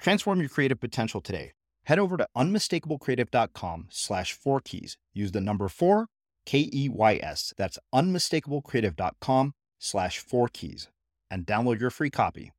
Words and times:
Transform 0.00 0.40
your 0.40 0.48
creative 0.48 0.80
potential 0.80 1.20
today. 1.20 1.52
Head 1.84 1.98
over 1.98 2.16
to 2.16 2.26
unmistakablecreative.com 2.36 3.88
slash 3.90 4.32
four 4.32 4.60
keys. 4.60 4.96
Use 5.12 5.32
the 5.32 5.40
number 5.40 5.68
four, 5.68 6.06
K 6.46 6.70
E 6.72 6.88
Y 6.88 7.20
S. 7.22 7.52
That's 7.56 7.78
unmistakablecreative.com 7.94 9.54
slash 9.78 10.18
four 10.18 10.48
keys 10.48 10.88
and 11.30 11.46
download 11.46 11.80
your 11.80 11.90
free 11.90 12.10
copy. 12.10 12.52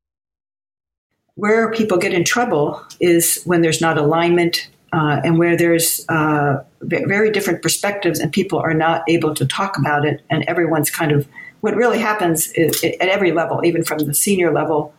Where 1.34 1.72
people 1.72 1.98
get 1.98 2.12
in 2.12 2.24
trouble 2.24 2.84
is 3.00 3.42
when 3.44 3.62
there's 3.62 3.80
not 3.80 3.96
alignment 3.98 4.68
uh, 4.92 5.20
and 5.24 5.38
where 5.38 5.56
there's 5.56 6.04
uh, 6.08 6.62
very 6.82 7.30
different 7.30 7.62
perspectives 7.62 8.18
and 8.18 8.30
people 8.30 8.58
are 8.58 8.74
not 8.74 9.02
able 9.08 9.34
to 9.34 9.46
talk 9.46 9.78
about 9.78 10.04
it 10.04 10.20
and 10.28 10.44
everyone's 10.46 10.90
kind 10.90 11.10
of 11.10 11.26
what 11.62 11.74
really 11.74 11.98
happens 11.98 12.52
is, 12.52 12.84
at 12.84 13.08
every 13.08 13.32
level 13.32 13.64
even 13.64 13.82
from 13.82 14.00
the 14.00 14.12
senior 14.12 14.52
level 14.52 14.92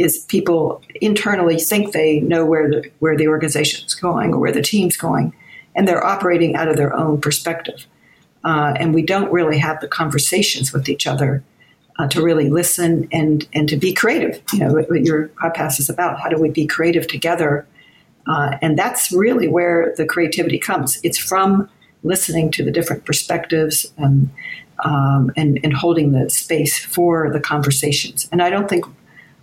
is 0.00 0.18
people 0.18 0.82
internally 1.02 1.58
think 1.58 1.92
they 1.92 2.20
know 2.20 2.44
where 2.44 2.68
the 2.68 2.90
where 3.00 3.16
the 3.16 3.28
organization's 3.28 3.94
going 3.94 4.32
or 4.32 4.38
where 4.38 4.52
the 4.52 4.62
team's 4.62 4.96
going, 4.96 5.34
and 5.76 5.86
they're 5.86 6.04
operating 6.04 6.56
out 6.56 6.68
of 6.68 6.76
their 6.76 6.94
own 6.96 7.20
perspective. 7.20 7.86
Uh, 8.42 8.72
and 8.80 8.94
we 8.94 9.02
don't 9.02 9.30
really 9.30 9.58
have 9.58 9.78
the 9.80 9.88
conversations 9.88 10.72
with 10.72 10.88
each 10.88 11.06
other 11.06 11.44
uh, 11.98 12.08
to 12.08 12.22
really 12.22 12.48
listen 12.48 13.06
and 13.12 13.46
and 13.52 13.68
to 13.68 13.76
be 13.76 13.92
creative. 13.92 14.40
You 14.54 14.60
know, 14.60 14.72
what, 14.72 14.88
what 14.88 15.02
your 15.02 15.28
podcast 15.42 15.78
is 15.78 15.90
about. 15.90 16.18
How 16.18 16.30
do 16.30 16.38
we 16.38 16.48
be 16.48 16.66
creative 16.66 17.06
together? 17.06 17.66
Uh, 18.26 18.56
and 18.62 18.78
that's 18.78 19.12
really 19.12 19.48
where 19.48 19.94
the 19.96 20.06
creativity 20.06 20.58
comes. 20.58 20.98
It's 21.02 21.18
from 21.18 21.68
listening 22.02 22.50
to 22.52 22.64
the 22.64 22.70
different 22.70 23.04
perspectives 23.04 23.92
and, 23.96 24.30
um, 24.84 25.30
and, 25.36 25.58
and 25.62 25.72
holding 25.72 26.12
the 26.12 26.30
space 26.30 26.78
for 26.78 27.30
the 27.30 27.40
conversations. 27.40 28.28
And 28.30 28.40
I 28.40 28.50
don't 28.50 28.68
think 28.68 28.84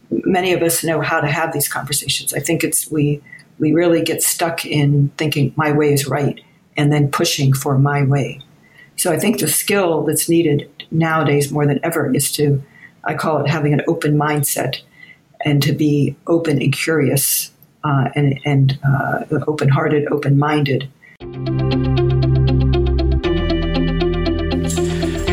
many 0.10 0.54
of 0.54 0.62
us 0.62 0.84
know 0.84 1.02
how 1.02 1.20
to 1.20 1.28
have 1.28 1.54
these 1.54 1.68
conversations. 1.68 2.34
I 2.34 2.40
think 2.40 2.64
it's 2.64 2.90
we 2.90 3.22
we 3.60 3.74
really 3.74 4.04
get 4.04 4.22
stuck 4.22 4.66
in 4.66 5.10
thinking 5.18 5.54
my 5.56 5.72
way 5.72 5.92
is 5.94 6.08
right 6.08 6.40
and 6.76 6.94
then 6.94 7.10
pushing 7.10 7.54
for 7.54 7.78
my 7.78 8.04
way. 8.04 8.40
So 8.96 9.12
I 9.12 9.18
think 9.18 9.40
the 9.40 9.48
skill 9.48 10.04
that's 10.04 10.30
needed 10.30 10.70
nowadays 10.92 11.52
more 11.52 11.66
than 11.66 11.80
ever 11.84 12.14
is 12.14 12.32
to 12.34 12.62
I 13.04 13.14
call 13.14 13.40
it 13.44 13.48
having 13.48 13.74
an 13.74 13.82
open 13.88 14.18
mindset 14.18 14.82
and 15.46 15.62
to 15.64 15.72
be 15.72 16.16
open 16.28 16.62
and 16.62 16.74
curious 16.74 17.52
uh, 17.84 18.10
and 18.16 18.40
and 18.46 18.80
uh, 18.86 19.24
open 19.48 19.70
hearted, 19.70 20.08
open 20.12 20.38
minded. 20.38 20.90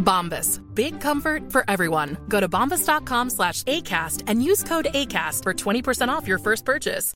Bombas. 0.00 0.60
Big 0.74 1.00
comfort 1.00 1.52
for 1.52 1.64
everyone. 1.68 2.16
Go 2.28 2.40
to 2.40 2.48
bombas.com 2.48 3.30
slash 3.30 3.62
ACAST 3.64 4.24
and 4.26 4.42
use 4.42 4.64
code 4.64 4.88
ACAST 4.92 5.44
for 5.44 5.54
20% 5.54 6.08
off 6.08 6.26
your 6.26 6.38
first 6.38 6.64
purchase. 6.64 7.14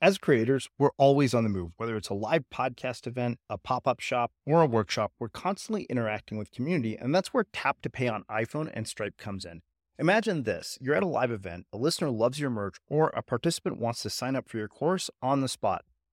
As 0.00 0.16
creators, 0.16 0.68
we're 0.78 0.92
always 0.96 1.34
on 1.34 1.42
the 1.42 1.48
move. 1.48 1.72
Whether 1.76 1.96
it's 1.96 2.08
a 2.08 2.14
live 2.14 2.44
podcast 2.54 3.08
event, 3.08 3.40
a 3.50 3.58
pop 3.58 3.88
up 3.88 3.98
shop, 3.98 4.30
or 4.46 4.62
a 4.62 4.66
workshop, 4.66 5.10
we're 5.18 5.28
constantly 5.28 5.86
interacting 5.90 6.38
with 6.38 6.52
community, 6.52 6.96
and 6.96 7.12
that's 7.12 7.34
where 7.34 7.46
Tap 7.52 7.82
to 7.82 7.90
Pay 7.90 8.06
on 8.06 8.22
iPhone 8.30 8.70
and 8.72 8.86
Stripe 8.86 9.16
comes 9.16 9.44
in. 9.44 9.60
Imagine 9.98 10.44
this 10.44 10.78
you're 10.80 10.94
at 10.94 11.02
a 11.02 11.06
live 11.06 11.32
event, 11.32 11.66
a 11.72 11.76
listener 11.76 12.10
loves 12.10 12.38
your 12.38 12.48
merch, 12.48 12.76
or 12.86 13.08
a 13.08 13.22
participant 13.22 13.80
wants 13.80 14.00
to 14.02 14.10
sign 14.10 14.36
up 14.36 14.48
for 14.48 14.58
your 14.58 14.68
course 14.68 15.10
on 15.20 15.40
the 15.40 15.48
spot. 15.48 15.84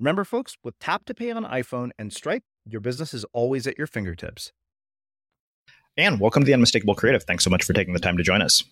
Remember, 0.00 0.22
folks, 0.22 0.56
with 0.62 0.78
Tap 0.78 1.04
to 1.06 1.14
Pay 1.14 1.32
on 1.32 1.44
iPhone 1.44 1.90
and 1.98 2.12
Stripe, 2.12 2.44
your 2.64 2.80
business 2.80 3.12
is 3.12 3.24
always 3.32 3.66
at 3.66 3.76
your 3.76 3.88
fingertips. 3.88 4.52
And 5.96 6.20
welcome 6.20 6.42
to 6.42 6.46
the 6.46 6.54
Unmistakable 6.54 6.94
Creative. 6.94 7.24
Thanks 7.24 7.42
so 7.42 7.50
much 7.50 7.64
for 7.64 7.72
taking 7.72 7.94
the 7.94 8.00
time 8.00 8.16
to 8.16 8.22
join 8.22 8.40
us. 8.40 8.62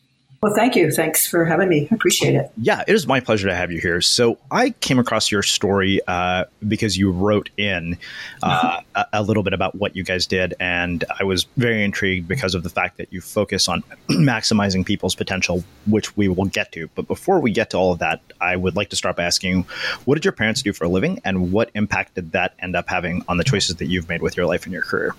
Well, 0.43 0.55
thank 0.55 0.77
you. 0.77 0.91
Thanks 0.91 1.27
for 1.27 1.45
having 1.45 1.69
me. 1.69 1.89
I 1.91 1.95
appreciate 1.95 2.35
it. 2.35 2.51
Yeah, 2.59 2.85
it 2.87 2.95
is 2.95 3.07
my 3.07 3.21
pleasure 3.21 3.49
to 3.49 3.55
have 3.55 3.73
you 3.73 3.81
here. 3.81 4.01
So, 4.01 4.39
I 4.51 4.71
came 4.71 4.99
across 4.99 5.31
your 5.31 5.43
story 5.43 6.01
uh, 6.07 6.45
because 6.67 6.97
you 6.97 7.11
wrote 7.11 7.49
in 7.57 7.97
uh, 8.43 8.81
a, 8.95 9.07
a, 9.15 9.23
little 9.23 9.43
bit 9.43 9.55
about 9.55 9.75
what 9.75 9.97
you 9.97 10.05
guys 10.05 10.27
did, 10.27 10.55
and 10.61 11.05
I 11.19 11.25
was 11.25 11.45
very 11.57 11.83
intrigued 11.83 12.29
because 12.29 12.55
of 12.55 12.63
the 12.63 12.69
fact 12.69 12.99
that 12.99 13.13
you 13.13 13.21
focus 13.21 13.69
on 13.69 13.83
maximizing 14.11 14.85
people's 14.85 15.15
potential, 15.15 15.65
which 15.87 16.17
we 16.17 16.29
will 16.29 16.45
get 16.45 16.71
to. 16.73 16.89
But 16.95 17.09
before 17.09 17.41
we 17.41 17.51
get 17.51 17.71
to 17.71 17.79
all 17.79 17.93
of 17.93 17.99
that, 18.01 18.21
I 18.41 18.57
would 18.57 18.77
like 18.77 18.91
to 18.91 18.97
start 18.97 19.17
by 19.17 19.25
asking 19.25 19.63
what 20.05 20.17
did 20.17 20.25
your 20.25 20.33
parents 20.33 20.63
do 20.63 20.73
for 20.73 20.85
a 20.85 20.89
living, 20.89 21.21
and 21.25 21.51
what 21.51 21.71
impact 21.75 22.15
did 22.15 22.33
that 22.33 22.55
end 22.59 22.77
up 22.77 22.89
having 22.89 23.25
on 23.29 23.39
the 23.39 23.45
choices 23.45 23.77
that 23.77 23.87
you've 23.87 24.09
made 24.09 24.23
with 24.23 24.37
your 24.37 24.47
life 24.47 24.65
and 24.65 24.73
your 24.73 24.83
career? 24.83 25.15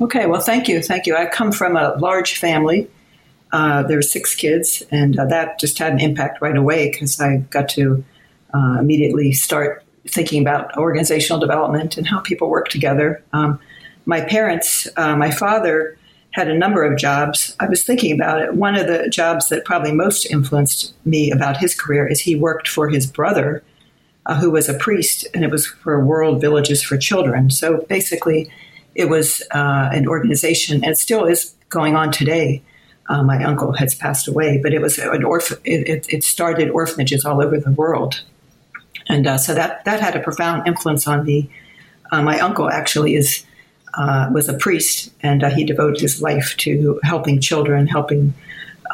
Okay, 0.00 0.26
well, 0.26 0.40
thank 0.40 0.68
you. 0.68 0.82
Thank 0.82 1.06
you. 1.06 1.16
I 1.16 1.26
come 1.26 1.52
from 1.52 1.76
a 1.76 1.94
large 1.96 2.38
family. 2.38 2.88
Uh, 3.52 3.82
there 3.82 3.98
were 3.98 4.02
six 4.02 4.34
kids, 4.34 4.82
and 4.90 5.18
uh, 5.18 5.26
that 5.26 5.60
just 5.60 5.78
had 5.78 5.92
an 5.92 6.00
impact 6.00 6.40
right 6.40 6.56
away 6.56 6.90
because 6.90 7.20
I 7.20 7.36
got 7.50 7.68
to 7.70 8.02
uh, 8.54 8.78
immediately 8.80 9.32
start 9.32 9.84
thinking 10.08 10.40
about 10.40 10.76
organizational 10.76 11.38
development 11.38 11.96
and 11.96 12.06
how 12.06 12.20
people 12.20 12.48
work 12.48 12.68
together. 12.68 13.22
Um, 13.32 13.60
my 14.06 14.20
parents, 14.22 14.88
uh, 14.96 15.16
my 15.16 15.30
father 15.30 15.96
had 16.32 16.48
a 16.48 16.56
number 16.56 16.82
of 16.82 16.98
jobs. 16.98 17.54
I 17.60 17.68
was 17.68 17.84
thinking 17.84 18.12
about 18.12 18.40
it. 18.40 18.54
One 18.54 18.74
of 18.74 18.86
the 18.86 19.08
jobs 19.10 19.48
that 19.50 19.64
probably 19.64 19.92
most 19.92 20.24
influenced 20.26 20.94
me 21.04 21.30
about 21.30 21.58
his 21.58 21.78
career 21.78 22.06
is 22.06 22.20
he 22.20 22.34
worked 22.34 22.66
for 22.66 22.88
his 22.88 23.06
brother, 23.06 23.62
uh, 24.26 24.40
who 24.40 24.50
was 24.50 24.68
a 24.68 24.74
priest, 24.74 25.26
and 25.34 25.44
it 25.44 25.50
was 25.50 25.66
for 25.66 26.04
World 26.04 26.40
Villages 26.40 26.82
for 26.82 26.96
Children. 26.96 27.50
So 27.50 27.82
basically, 27.88 28.50
it 28.94 29.10
was 29.10 29.42
uh, 29.52 29.90
an 29.92 30.08
organization, 30.08 30.82
and 30.84 30.98
still 30.98 31.26
is 31.26 31.54
going 31.68 31.96
on 31.96 32.10
today 32.10 32.62
uh, 33.08 33.22
my 33.22 33.42
uncle 33.42 33.72
has 33.72 33.94
passed 33.94 34.28
away, 34.28 34.60
but 34.62 34.72
it 34.72 34.80
was 34.80 34.98
an 34.98 35.24
orphan. 35.24 35.58
It, 35.64 36.06
it, 36.08 36.24
started 36.24 36.70
orphanages 36.70 37.24
all 37.24 37.42
over 37.42 37.58
the 37.58 37.72
world, 37.72 38.22
and 39.08 39.26
uh, 39.26 39.38
so 39.38 39.54
that 39.54 39.84
that 39.84 40.00
had 40.00 40.14
a 40.14 40.20
profound 40.20 40.66
influence 40.66 41.06
on 41.06 41.24
me. 41.24 41.50
Uh, 42.12 42.22
my 42.22 42.38
uncle 42.38 42.70
actually 42.70 43.14
is 43.14 43.44
uh, 43.94 44.30
was 44.32 44.48
a 44.48 44.54
priest, 44.54 45.12
and 45.22 45.42
uh, 45.42 45.50
he 45.50 45.64
devoted 45.64 46.00
his 46.00 46.22
life 46.22 46.54
to 46.58 47.00
helping 47.02 47.40
children, 47.40 47.86
helping 47.86 48.34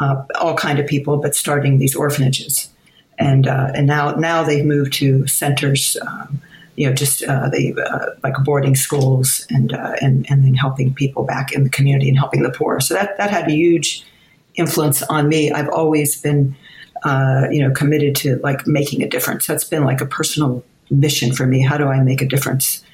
uh, 0.01 0.23
all 0.41 0.55
kind 0.55 0.79
of 0.79 0.87
people, 0.87 1.19
but 1.19 1.35
starting 1.35 1.79
these 1.79 1.95
orphanages, 1.95 2.71
and 3.19 3.47
and 3.47 3.87
now 3.87 4.13
now 4.13 4.43
they've 4.43 4.65
moved 4.65 4.95
to 4.95 5.27
centers. 5.27 5.97
Um, 6.07 6.41
you 6.79 6.87
know, 6.87 6.95
just 6.95 7.25
uh, 7.25 7.49
they 7.49 7.75
uh, 7.75 8.11
like 8.23 8.35
boarding 8.45 8.77
schools 8.77 9.45
and 9.51 9.73
uh, 9.73 9.97
and 10.01 10.25
and 10.31 10.45
then 10.45 10.55
helping 10.55 10.95
people 10.95 11.25
back 11.25 11.53
in 11.53 11.65
the 11.65 11.71
community 11.71 12.09
and 12.09 12.17
helping 12.17 12.45
the 12.45 12.51
poor. 12.51 12.79
So 12.79 12.95
that 12.95 13.17
that 13.19 13.31
had 13.31 13.49
a 13.49 13.51
huge 13.51 14.07
influence 14.55 15.03
on 15.03 15.29
me. 15.29 15.51
I've 15.51 15.69
always 15.71 16.21
been, 16.21 16.55
uh, 17.03 17.49
you 17.51 17.61
know, 17.61 17.73
committed 17.73 18.15
to 18.17 18.37
like 18.45 18.65
making 18.69 19.03
a 19.03 19.09
difference. 19.09 19.45
That's 19.45 19.65
been 19.65 19.85
like 19.85 20.01
a 20.01 20.07
personal 20.07 20.65
mission 20.89 21.35
for 21.35 21.47
me. 21.47 21.63
How 21.63 21.79
do 21.79 21.89
I 21.89 22.01
make 22.01 22.23
a 22.23 22.27
difference 22.27 22.85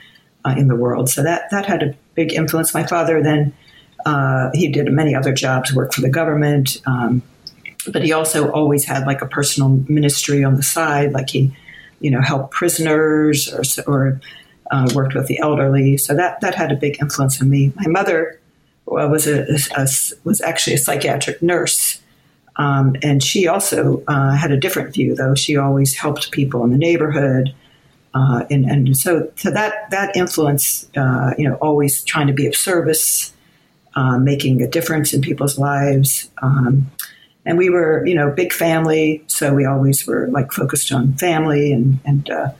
uh, 0.46 0.54
in 0.56 0.68
the 0.68 0.76
world? 0.76 1.10
So 1.10 1.22
that 1.22 1.50
that 1.50 1.66
had 1.66 1.82
a 1.82 1.94
big 2.14 2.32
influence. 2.32 2.72
My 2.72 2.86
father 2.86 3.22
then 3.22 3.52
uh, 4.06 4.48
he 4.54 4.68
did 4.68 4.90
many 4.90 5.14
other 5.14 5.34
jobs, 5.34 5.74
worked 5.74 5.94
for 5.94 6.00
the 6.00 6.08
government. 6.08 6.80
Um, 6.86 7.22
but 7.92 8.02
he 8.02 8.14
also 8.14 8.50
always 8.50 8.86
had 8.86 9.06
like 9.06 9.20
a 9.20 9.26
personal 9.26 9.84
ministry 9.88 10.42
on 10.42 10.56
the 10.56 10.62
side, 10.62 11.12
like 11.12 11.28
he 11.28 11.54
you 12.04 12.10
know, 12.10 12.20
help 12.20 12.50
prisoners 12.50 13.50
or, 13.54 13.62
or 13.92 14.20
uh, 14.70 14.86
worked 14.94 15.14
with 15.14 15.26
the 15.26 15.38
elderly. 15.38 15.96
So 15.96 16.14
that, 16.14 16.40
that 16.42 16.54
had 16.54 16.70
a 16.70 16.76
big 16.76 17.00
influence 17.00 17.40
on 17.40 17.48
me. 17.48 17.72
My 17.76 17.88
mother 17.88 18.38
well, 18.84 19.08
was 19.08 19.26
a, 19.26 19.46
a, 19.74 19.88
was 20.24 20.42
actually 20.42 20.74
a 20.74 20.78
psychiatric 20.78 21.40
nurse. 21.40 22.02
Um, 22.56 22.94
and 23.02 23.22
she 23.22 23.48
also 23.48 24.04
uh, 24.06 24.36
had 24.36 24.52
a 24.52 24.58
different 24.58 24.92
view, 24.92 25.14
though. 25.14 25.34
She 25.34 25.56
always 25.56 25.94
helped 25.94 26.30
people 26.30 26.62
in 26.64 26.72
the 26.72 26.78
neighborhood. 26.78 27.54
Uh, 28.12 28.44
and, 28.50 28.66
and 28.66 28.96
so, 28.96 29.32
so 29.36 29.50
that, 29.50 29.90
that 29.90 30.14
influence, 30.14 30.86
uh, 30.96 31.32
you 31.38 31.48
know, 31.48 31.54
always 31.56 32.04
trying 32.04 32.26
to 32.26 32.34
be 32.34 32.46
of 32.46 32.54
service, 32.54 33.32
uh, 33.96 34.18
making 34.18 34.60
a 34.60 34.68
difference 34.68 35.14
in 35.14 35.22
people's 35.22 35.58
lives. 35.58 36.28
Um, 36.42 36.90
and 37.46 37.58
we 37.58 37.70
were, 37.70 38.06
you 38.06 38.14
know, 38.14 38.30
big 38.30 38.52
family, 38.52 39.22
so 39.26 39.54
we 39.54 39.64
always 39.64 40.06
were 40.06 40.28
like 40.28 40.52
focused 40.52 40.92
on 40.92 41.14
family 41.14 41.72
and 41.72 41.98
and 42.04 42.30
uh, 42.30 42.50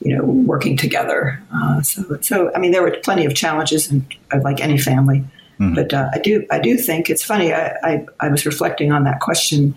you 0.00 0.16
know 0.16 0.24
working 0.24 0.76
together. 0.76 1.40
Uh, 1.54 1.82
so 1.82 2.18
so 2.20 2.52
I 2.54 2.58
mean, 2.58 2.72
there 2.72 2.82
were 2.82 2.96
plenty 3.02 3.24
of 3.24 3.34
challenges, 3.34 3.90
and 3.90 4.04
like 4.42 4.60
any 4.60 4.78
family. 4.78 5.24
Mm-hmm. 5.60 5.74
But 5.74 5.94
uh, 5.94 6.10
I 6.12 6.18
do 6.18 6.46
I 6.50 6.58
do 6.58 6.76
think 6.76 7.08
it's 7.08 7.22
funny. 7.22 7.52
I, 7.52 7.76
I, 7.82 8.06
I 8.20 8.28
was 8.28 8.44
reflecting 8.46 8.90
on 8.90 9.04
that 9.04 9.20
question. 9.20 9.74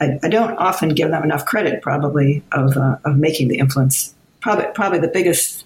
I, 0.00 0.18
I, 0.22 0.28
don't 0.28 0.56
often 0.56 0.88
give 0.90 1.10
them 1.10 1.22
enough 1.22 1.44
credit, 1.44 1.82
probably 1.82 2.42
of 2.52 2.76
uh, 2.76 2.96
of 3.04 3.16
making 3.16 3.48
the 3.48 3.58
influence. 3.58 4.14
Probably 4.40 4.66
probably 4.74 4.98
the 4.98 5.08
biggest 5.08 5.64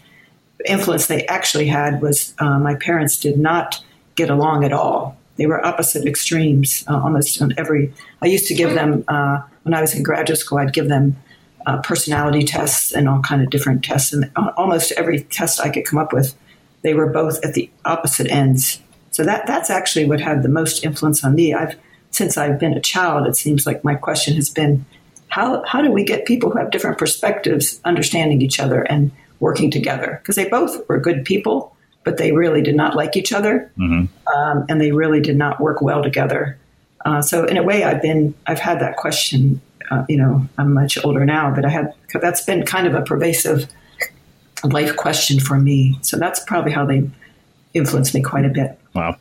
influence 0.66 1.06
they 1.06 1.24
actually 1.26 1.66
had 1.66 2.02
was 2.02 2.34
uh, 2.38 2.58
my 2.58 2.74
parents 2.74 3.18
did 3.18 3.38
not 3.38 3.82
get 4.16 4.28
along 4.28 4.64
at 4.64 4.72
all. 4.72 5.16
They 5.36 5.46
were 5.46 5.64
opposite 5.64 6.06
extremes 6.06 6.84
uh, 6.88 7.00
almost 7.02 7.42
on 7.42 7.54
every. 7.56 7.92
I 8.22 8.26
used 8.26 8.46
to 8.48 8.54
give 8.54 8.74
them 8.74 9.04
uh, 9.08 9.42
when 9.62 9.74
I 9.74 9.80
was 9.80 9.94
in 9.94 10.02
graduate 10.02 10.38
school. 10.38 10.58
I'd 10.58 10.72
give 10.72 10.88
them 10.88 11.16
uh, 11.66 11.80
personality 11.82 12.44
tests 12.44 12.92
and 12.92 13.08
all 13.08 13.20
kind 13.20 13.42
of 13.42 13.50
different 13.50 13.84
tests, 13.84 14.12
and 14.12 14.30
almost 14.56 14.92
every 14.92 15.22
test 15.22 15.60
I 15.60 15.70
could 15.70 15.86
come 15.86 15.98
up 15.98 16.12
with, 16.12 16.34
they 16.82 16.94
were 16.94 17.06
both 17.06 17.44
at 17.44 17.54
the 17.54 17.70
opposite 17.84 18.30
ends. 18.30 18.80
So 19.10 19.24
that 19.24 19.46
that's 19.46 19.70
actually 19.70 20.06
what 20.06 20.20
had 20.20 20.42
the 20.42 20.48
most 20.48 20.84
influence 20.84 21.24
on 21.24 21.34
me. 21.34 21.54
I've 21.54 21.76
since 22.10 22.36
I've 22.36 22.60
been 22.60 22.74
a 22.74 22.80
child. 22.80 23.26
It 23.26 23.36
seems 23.36 23.66
like 23.66 23.82
my 23.82 23.94
question 23.94 24.34
has 24.34 24.50
been, 24.50 24.84
how 25.28 25.64
how 25.64 25.82
do 25.82 25.90
we 25.90 26.04
get 26.04 26.26
people 26.26 26.50
who 26.50 26.58
have 26.58 26.70
different 26.70 26.98
perspectives 26.98 27.80
understanding 27.84 28.40
each 28.42 28.60
other 28.60 28.82
and 28.82 29.10
working 29.40 29.70
together? 29.70 30.20
Because 30.22 30.36
they 30.36 30.48
both 30.48 30.88
were 30.88 31.00
good 31.00 31.24
people 31.24 31.73
but 32.04 32.18
they 32.18 32.32
really 32.32 32.62
did 32.62 32.76
not 32.76 32.94
like 32.94 33.16
each 33.16 33.32
other, 33.32 33.70
mm-hmm. 33.78 34.06
um, 34.36 34.66
and 34.68 34.80
they 34.80 34.92
really 34.92 35.20
did 35.20 35.36
not 35.36 35.60
work 35.60 35.80
well 35.80 36.02
together. 36.02 36.58
Uh, 37.04 37.20
so 37.20 37.44
in 37.44 37.56
a 37.56 37.62
way, 37.62 37.84
I've 37.84 38.00
been 38.00 38.34
I've 38.46 38.60
had 38.60 38.80
that 38.80 38.96
question. 38.96 39.60
Uh, 39.90 40.04
you 40.08 40.16
know, 40.16 40.46
I'm 40.56 40.72
much 40.72 41.02
older 41.04 41.24
now, 41.24 41.54
but 41.54 41.64
I 41.64 41.68
had 41.68 41.92
that's 42.12 42.44
been 42.44 42.64
kind 42.64 42.86
of 42.86 42.94
a 42.94 43.02
pervasive 43.02 43.68
life 44.62 44.96
question 44.96 45.40
for 45.40 45.58
me. 45.58 45.98
So 46.02 46.18
that's 46.18 46.40
probably 46.40 46.72
how 46.72 46.86
they 46.86 47.10
influenced 47.74 48.14
me 48.14 48.22
quite 48.22 48.44
a 48.44 48.48
bit. 48.48 48.78
Wow. 48.94 49.16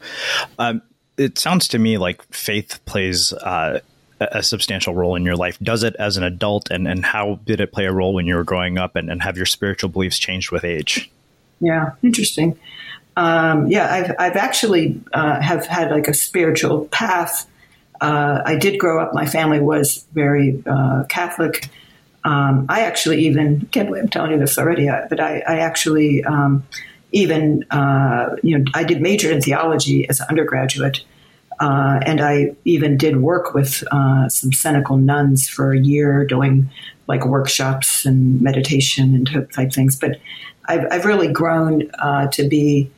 Um, 0.60 0.82
it 1.18 1.38
sounds 1.38 1.68
to 1.70 1.80
me 1.80 1.98
like 1.98 2.24
faith 2.32 2.80
plays 2.86 3.34
uh, 3.34 3.80
a 4.20 4.42
substantial 4.42 4.94
role 4.94 5.16
in 5.16 5.26
your 5.26 5.36
life. 5.36 5.60
Does 5.60 5.84
it 5.84 5.96
as 5.98 6.18
an 6.18 6.24
adult, 6.24 6.72
and, 6.72 6.88
and 6.88 7.04
how 7.04 7.40
did 7.46 7.60
it 7.60 7.72
play 7.72 7.86
a 7.86 7.92
role 7.92 8.14
when 8.14 8.26
you 8.26 8.36
were 8.36 8.44
growing 8.44 8.78
up, 8.78 8.96
and, 8.96 9.10
and 9.10 9.22
have 9.22 9.38
your 9.38 9.46
spiritual 9.46 9.90
beliefs 9.90 10.18
changed 10.18 10.52
with 10.52 10.64
age? 10.64 11.12
Yeah, 11.64 11.92
interesting. 12.04 12.60
Um, 13.16 13.68
yeah, 13.68 13.94
I've, 13.94 14.16
I've 14.20 14.36
actually 14.36 15.02
uh, 15.14 15.40
have 15.40 15.66
had 15.66 15.92
like 15.92 16.10
a 16.10 16.14
spiritual 16.14 16.86
path. 16.88 17.50
Uh, 18.02 18.42
I 18.46 18.58
did 18.58 18.80
grow 18.80 19.02
up. 19.02 19.14
My 19.14 19.26
family 19.26 19.62
was 19.62 20.06
very 20.14 20.62
uh, 20.66 21.06
Catholic. 21.08 21.70
Um, 22.26 22.66
I 22.68 22.82
actually 22.82 23.26
even 23.26 23.68
can't 23.72 23.88
believe 23.88 24.04
I'm 24.04 24.10
telling 24.10 24.32
you 24.32 24.40
this 24.40 24.58
already, 24.58 24.90
uh, 24.90 25.08
but 25.10 25.22
I, 25.22 25.42
I 25.48 25.60
actually 25.60 26.24
um, 26.26 26.64
even 27.14 27.64
uh, 27.72 28.36
you 28.44 28.58
know 28.58 28.66
I 28.74 28.84
did 28.84 29.02
major 29.02 29.32
in 29.32 29.42
theology 29.42 30.10
as 30.10 30.20
an 30.20 30.28
undergraduate, 30.30 31.02
uh, 31.62 32.00
and 32.06 32.20
I 32.20 32.56
even 32.66 32.98
did 32.98 33.18
work 33.18 33.54
with 33.54 33.84
some 34.30 34.52
Senecal 34.52 35.00
nuns 35.00 35.48
for 35.48 35.72
a 35.72 35.80
year 35.80 36.26
doing 36.26 36.70
like 37.08 37.26
workshops 37.26 38.06
and 38.06 38.42
meditation 38.42 39.14
and 39.16 39.52
type 39.54 39.72
things. 39.72 39.98
But 39.98 40.18
I've, 40.66 40.86
I've 40.92 41.06
really 41.06 41.32
grown 41.32 41.90
uh, 42.00 42.28
to 42.28 42.48
be 42.48 42.90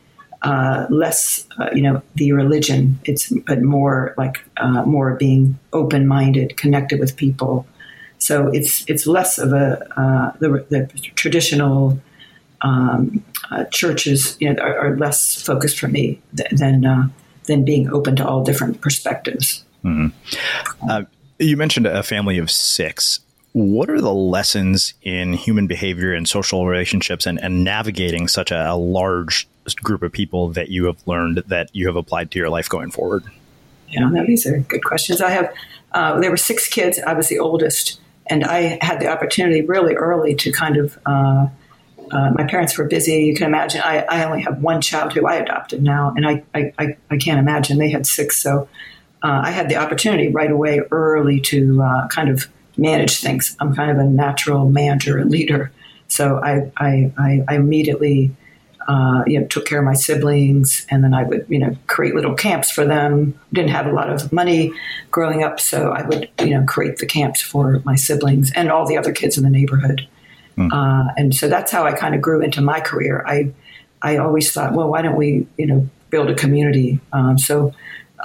uh, 0.42 0.86
less, 0.90 1.48
uh, 1.60 1.70
you 1.74 1.82
know, 1.82 2.02
the 2.16 2.32
religion. 2.32 3.00
It's 3.06 3.32
but 3.48 3.64
more 3.64 4.14
like 4.18 4.44
uh, 4.58 4.84
more 4.84 5.16
being 5.16 5.58
open 5.74 6.08
minded, 6.08 6.56
connected 6.58 7.00
with 7.00 7.16
people. 7.16 7.66
So 8.20 8.50
it's 8.50 8.88
it's 8.88 9.08
less 9.08 9.40
of 9.40 9.54
a 9.54 9.84
uh, 10.00 10.32
the, 10.40 10.66
the, 10.70 10.86
traditional 11.16 12.00
um, 12.62 13.24
uh, 13.52 13.66
churches, 13.66 14.38
you 14.40 14.54
know, 14.54 14.62
are, 14.62 14.78
are, 14.78 14.98
less 14.98 15.42
focused 15.42 15.80
for 15.80 15.88
me 15.88 16.22
than 16.32 17.12
than 17.48 17.66
being 17.66 17.90
open 17.92 18.16
to 18.16 18.28
all 18.28 18.44
different 18.44 18.82
perspectives. 18.82 19.66
Mm-hmm. 19.84 21.04
you 21.38 21.58
mentioned 21.58 21.86
a 21.86 22.02
family 22.02 22.40
of 22.40 22.50
six 22.50 23.20
what 23.56 23.90
are 23.90 24.02
the 24.02 24.14
lessons 24.14 24.96
in 25.02 25.32
human 25.32 25.66
behavior 25.66 26.14
and 26.14 26.28
social 26.28 26.68
relationships 26.68 27.26
and, 27.26 27.42
and 27.42 27.64
navigating 27.64 28.28
such 28.28 28.52
a, 28.52 28.72
a, 28.72 28.76
large 28.76 29.48
group 29.78 30.04
of 30.04 30.12
people 30.12 30.50
that 30.50 30.68
you 30.68 30.84
have 30.84 30.98
learned 31.08 31.38
that 31.48 31.70
you 31.74 31.88
have 31.88 31.96
applied 31.96 32.30
to 32.30 32.38
your 32.38 32.50
life 32.50 32.68
going 32.68 32.92
forward? 32.92 33.24
Yeah, 33.88 34.10
no, 34.10 34.26
these 34.26 34.46
are 34.46 34.60
good 34.60 34.84
questions. 34.84 35.22
I 35.22 35.30
have, 35.30 35.54
uh, 35.94 36.20
there 36.20 36.32
were 36.32 36.36
six 36.36 36.68
kids. 36.68 37.00
I 37.00 37.14
was 37.14 37.30
the 37.30 37.40
oldest, 37.40 38.02
and 38.28 38.44
I 38.44 38.78
had 38.82 39.00
the 39.00 39.08
opportunity 39.08 39.62
really 39.62 39.94
early 39.96 40.36
to 40.36 40.52
kind 40.52 40.76
of, 40.76 41.00
uh, 41.06 41.48
uh, 42.12 42.32
my 42.32 42.44
parents 42.44 42.78
were 42.78 42.84
busy. 42.84 43.24
You 43.24 43.36
can 43.36 43.48
imagine, 43.48 43.80
I, 43.86 44.00
I, 44.10 44.26
only 44.26 44.42
have 44.42 44.62
one 44.62 44.82
child 44.82 45.14
who 45.14 45.26
I 45.28 45.36
adopted 45.36 45.82
now, 45.82 46.14
and 46.18 46.28
I, 46.28 46.44
I, 46.54 46.98
I, 47.10 47.18
can't 47.18 47.40
imagine 47.40 47.78
they 47.78 47.90
had 47.90 48.06
six. 48.06 48.36
So 48.36 48.68
uh, 49.24 49.42
I 49.46 49.52
had 49.52 49.70
the 49.70 49.78
opportunity 49.78 50.28
right 50.28 50.52
away 50.52 50.82
early 50.92 51.40
to 51.40 51.82
uh, 51.82 52.08
kind 52.10 52.30
of 52.30 52.50
manage 52.78 53.22
things. 53.22 53.56
I'm 53.60 53.76
kind 53.76 53.92
of 53.92 53.98
a 53.98 54.04
natural 54.04 54.70
manager 54.70 55.18
and 55.18 55.32
leader. 55.32 55.72
So 56.08 56.38
I, 56.44 56.72
I, 56.78 57.12
I, 57.18 57.44
I 57.48 57.56
immediately, 57.56 58.32
uh, 58.88 59.24
you 59.26 59.40
know, 59.40 59.48
took 59.48 59.66
care 59.66 59.80
of 59.80 59.86
my 59.86 59.96
siblings, 59.96 60.86
and 60.92 61.04
then 61.04 61.14
I 61.14 61.24
would, 61.24 61.46
you 61.50 61.58
know, 61.58 61.76
create 61.88 62.14
little 62.14 62.36
camps 62.36 62.70
for 62.72 62.86
them. 62.86 63.40
Didn't 63.52 63.72
have 63.72 63.88
a 63.88 63.92
lot 63.92 64.10
of 64.10 64.32
money 64.32 64.72
growing 65.10 65.44
up, 65.44 65.60
so 65.60 65.90
I 65.92 66.04
would, 66.04 66.30
you 66.40 66.52
know, 66.52 66.64
create 66.66 66.98
the 66.98 67.08
camps 67.08 67.42
for 67.42 67.82
my 67.86 67.96
siblings 67.96 68.52
and 68.56 68.72
all 68.72 68.86
the 68.86 68.98
other 68.98 69.12
kids 69.12 69.38
in 69.38 69.44
the 69.44 69.50
neighborhood. 69.50 70.08
Mm. 70.58 70.72
Uh, 70.72 71.12
and 71.18 71.34
so 71.34 71.48
that's 71.48 71.72
how 71.72 71.86
I 71.86 71.94
kind 71.94 72.14
of 72.14 72.22
grew 72.22 72.42
into 72.42 72.62
my 72.62 72.80
career. 72.80 73.24
I, 73.26 73.52
I 74.02 74.18
always 74.18 74.52
thought, 74.52 74.74
well, 74.74 74.90
why 74.90 75.02
don't 75.02 75.16
we, 75.16 75.48
you 75.58 75.66
know, 75.66 75.90
build 76.12 76.30
a 76.30 76.36
community? 76.36 77.00
Um, 77.12 77.40
so, 77.40 77.74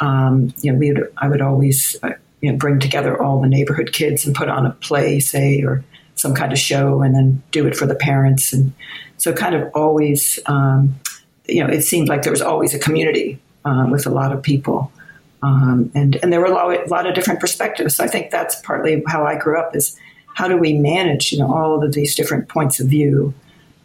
um, 0.00 0.52
you 0.60 0.70
know, 0.70 0.78
we 0.78 0.92
would, 0.92 1.10
I 1.16 1.28
would 1.28 1.40
always. 1.40 1.96
You 2.40 2.52
know, 2.52 2.58
bring 2.58 2.78
together 2.78 3.20
all 3.20 3.40
the 3.40 3.48
neighborhood 3.48 3.92
kids 3.92 4.26
and 4.26 4.34
put 4.34 4.48
on 4.48 4.66
a 4.66 4.70
play, 4.70 5.20
say, 5.20 5.62
or 5.62 5.84
some 6.14 6.34
kind 6.34 6.52
of 6.52 6.58
show, 6.58 7.02
and 7.02 7.14
then 7.14 7.42
do 7.50 7.66
it 7.66 7.76
for 7.76 7.86
the 7.86 7.94
parents. 7.94 8.52
And 8.52 8.72
so, 9.18 9.32
kind 9.32 9.54
of 9.54 9.70
always, 9.74 10.38
um, 10.46 10.98
you 11.46 11.62
know, 11.62 11.70
it 11.70 11.82
seemed 11.82 12.08
like 12.08 12.22
there 12.22 12.32
was 12.32 12.42
always 12.42 12.74
a 12.74 12.78
community 12.78 13.38
uh, 13.64 13.86
with 13.90 14.06
a 14.06 14.10
lot 14.10 14.32
of 14.32 14.42
people. 14.42 14.90
Um, 15.42 15.90
and 15.94 16.18
and 16.22 16.32
there 16.32 16.40
were 16.40 16.46
a 16.46 16.50
lot, 16.50 16.86
a 16.86 16.88
lot, 16.88 17.06
of 17.06 17.14
different 17.14 17.40
perspectives. 17.40 17.96
So 17.96 18.04
I 18.04 18.08
think 18.08 18.30
that's 18.30 18.60
partly 18.60 19.02
how 19.06 19.24
I 19.24 19.36
grew 19.36 19.58
up. 19.58 19.74
Is 19.74 19.98
how 20.34 20.48
do 20.48 20.56
we 20.56 20.74
manage, 20.74 21.32
you 21.32 21.38
know, 21.38 21.52
all 21.52 21.82
of 21.82 21.92
these 21.92 22.14
different 22.14 22.48
points 22.48 22.80
of 22.80 22.88
view 22.88 23.34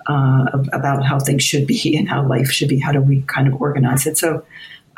uh, 0.07 0.47
about 0.73 1.03
how 1.03 1.19
things 1.19 1.43
should 1.43 1.65
be 1.65 1.95
and 1.97 2.09
how 2.09 2.27
life 2.27 2.49
should 2.49 2.69
be? 2.69 2.79
How 2.79 2.91
do 2.91 3.01
we 3.01 3.21
kind 3.21 3.47
of 3.47 3.61
organize 3.61 4.05
it? 4.05 4.17
So, 4.17 4.45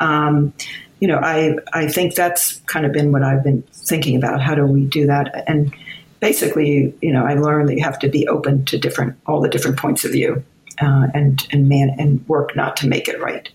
um, 0.00 0.52
you 1.00 1.08
know, 1.08 1.18
I 1.18 1.56
I 1.72 1.88
think 1.88 2.14
that's 2.14 2.60
kind 2.66 2.84
of 2.84 2.92
been 2.92 3.12
what 3.12 3.22
I've 3.22 3.44
been 3.44 3.62
thinking 3.72 4.16
about. 4.16 4.40
How 4.40 4.54
do 4.54 4.66
we 4.66 4.84
do 4.84 5.06
that? 5.06 5.44
And 5.46 5.74
basically, 6.20 6.94
you 7.00 7.12
know, 7.12 7.24
I 7.24 7.34
learned 7.34 7.68
that 7.68 7.76
you 7.76 7.84
have 7.84 7.98
to 8.00 8.08
be 8.08 8.26
open 8.28 8.64
to 8.66 8.78
different 8.78 9.16
all 9.26 9.40
the 9.40 9.48
different 9.48 9.78
points 9.78 10.04
of 10.04 10.12
view, 10.12 10.44
uh, 10.80 11.08
and 11.14 11.46
and 11.52 11.68
man 11.68 11.94
and 11.98 12.26
work 12.28 12.56
not 12.56 12.76
to 12.78 12.88
make 12.88 13.08
it 13.08 13.20
right. 13.20 13.48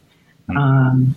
Mm-hmm. 0.49 0.57
Um, 0.57 1.15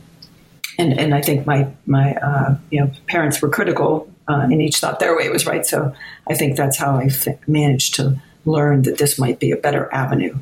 and 0.79 0.99
and 0.99 1.15
I 1.15 1.23
think 1.23 1.47
my 1.47 1.69
my 1.87 2.15
uh, 2.15 2.57
you 2.71 2.81
know 2.81 2.91
parents 3.07 3.41
were 3.41 3.49
critical, 3.49 4.11
uh, 4.29 4.49
and 4.51 4.61
each 4.61 4.79
thought 4.79 4.99
their 4.99 5.17
way 5.17 5.29
was 5.29 5.47
right. 5.47 5.65
So 5.65 5.95
I 6.29 6.35
think 6.35 6.57
that's 6.57 6.77
how 6.77 6.97
I 6.97 7.09
managed 7.47 7.95
to 7.97 8.21
learn 8.45 8.83
that 8.83 8.99
this 8.99 9.19
might 9.19 9.41
be 9.41 9.51
a 9.51 9.57
better 9.57 9.93
avenue 9.93 10.39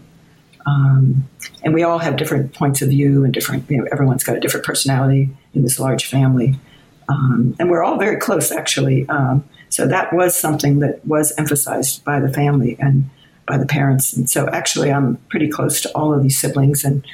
um, 0.66 1.28
and 1.62 1.74
we 1.74 1.82
all 1.82 1.98
have 1.98 2.16
different 2.16 2.54
points 2.54 2.82
of 2.82 2.88
view 2.88 3.24
and 3.24 3.34
different, 3.34 3.70
you 3.70 3.78
know, 3.78 3.86
everyone's 3.92 4.24
got 4.24 4.36
a 4.36 4.40
different 4.40 4.64
personality 4.64 5.30
in 5.54 5.62
this 5.62 5.78
large 5.78 6.06
family. 6.06 6.58
Um, 7.08 7.54
and 7.58 7.70
we're 7.70 7.82
all 7.82 7.98
very 7.98 8.16
close, 8.16 8.50
actually. 8.50 9.08
Um, 9.08 9.44
so 9.68 9.86
that 9.86 10.12
was 10.12 10.36
something 10.36 10.80
that 10.80 11.04
was 11.06 11.32
emphasized 11.36 12.04
by 12.04 12.20
the 12.20 12.28
family 12.28 12.76
and 12.78 13.10
by 13.46 13.58
the 13.58 13.66
parents. 13.66 14.12
And 14.12 14.28
so 14.28 14.48
actually, 14.48 14.92
I'm 14.92 15.16
pretty 15.28 15.48
close 15.48 15.80
to 15.82 15.90
all 15.94 16.14
of 16.14 16.22
these 16.22 16.40
siblings 16.40 16.84
and 16.84 17.04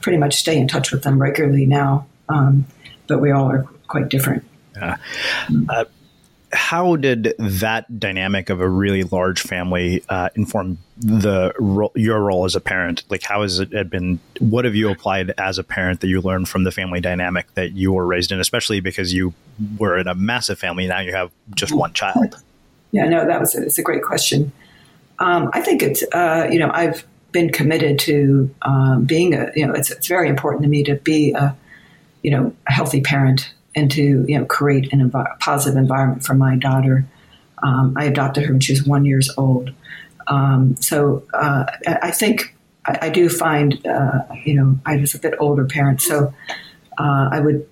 pretty 0.00 0.18
much 0.18 0.36
stay 0.36 0.58
in 0.58 0.68
touch 0.68 0.92
with 0.92 1.02
them 1.02 1.20
regularly 1.20 1.66
now. 1.66 2.06
Um, 2.28 2.66
but 3.06 3.20
we 3.20 3.30
all 3.30 3.50
are 3.50 3.66
quite 3.88 4.08
different. 4.08 4.44
Uh, 4.80 4.96
uh, 5.68 5.84
how 6.52 6.96
did 6.96 7.34
that 7.38 7.98
dynamic 7.98 8.50
of 8.50 8.60
a 8.60 8.68
really 8.68 9.02
large 9.02 9.40
family 9.40 10.02
uh, 10.08 10.28
inform 10.36 10.78
the 10.96 11.52
your 11.94 12.20
role 12.20 12.44
as 12.44 12.54
a 12.54 12.60
parent? 12.60 13.02
Like, 13.08 13.22
how 13.22 13.42
has 13.42 13.58
it 13.58 13.90
been? 13.90 14.20
What 14.38 14.64
have 14.64 14.74
you 14.74 14.90
applied 14.90 15.32
as 15.38 15.58
a 15.58 15.64
parent 15.64 16.00
that 16.00 16.08
you 16.08 16.20
learned 16.20 16.48
from 16.48 16.64
the 16.64 16.70
family 16.70 17.00
dynamic 17.00 17.52
that 17.54 17.72
you 17.72 17.92
were 17.92 18.06
raised 18.06 18.30
in, 18.30 18.40
especially 18.40 18.80
because 18.80 19.12
you 19.12 19.34
were 19.78 19.98
in 19.98 20.06
a 20.06 20.14
massive 20.14 20.58
family 20.58 20.86
now 20.86 21.00
you 21.00 21.12
have 21.12 21.30
just 21.54 21.74
one 21.74 21.92
child? 21.92 22.36
Yeah, 22.92 23.08
no, 23.08 23.26
that 23.26 23.40
was 23.40 23.54
a, 23.54 23.62
it's 23.62 23.78
a 23.78 23.82
great 23.82 24.02
question. 24.02 24.52
Um, 25.18 25.50
I 25.52 25.60
think 25.60 25.82
it's 25.82 26.04
uh, 26.12 26.48
you 26.50 26.58
know 26.58 26.70
I've 26.72 27.04
been 27.32 27.50
committed 27.50 27.98
to 28.00 28.54
um, 28.62 29.04
being 29.04 29.34
a 29.34 29.50
you 29.56 29.66
know 29.66 29.74
it's, 29.74 29.90
it's 29.90 30.06
very 30.06 30.28
important 30.28 30.62
to 30.62 30.68
me 30.68 30.84
to 30.84 30.94
be 30.94 31.32
a 31.32 31.56
you 32.22 32.30
know 32.30 32.54
a 32.68 32.72
healthy 32.72 33.00
parent 33.00 33.52
and 33.76 33.90
to 33.90 34.24
you 34.26 34.38
know 34.38 34.46
create 34.46 34.92
an 34.92 35.08
positive 35.38 35.76
environment 35.76 36.24
for 36.24 36.34
my 36.34 36.56
daughter. 36.56 37.06
Um, 37.62 37.94
I 37.96 38.04
adopted 38.06 38.44
her 38.44 38.52
when 38.52 38.60
she 38.60 38.72
was 38.72 38.84
one 38.84 39.04
years 39.04 39.30
old. 39.36 39.70
Um, 40.26 40.76
so 40.80 41.22
uh, 41.34 41.66
I 41.86 42.10
think 42.10 42.56
I, 42.86 42.98
I 43.02 43.08
do 43.10 43.28
find 43.28 43.86
uh, 43.86 44.22
you 44.44 44.54
know 44.54 44.78
I 44.86 44.96
was 44.96 45.14
a 45.14 45.18
bit 45.18 45.34
older 45.38 45.66
parent, 45.66 46.00
so 46.00 46.34
uh, 46.98 47.28
I 47.30 47.40
would 47.40 47.68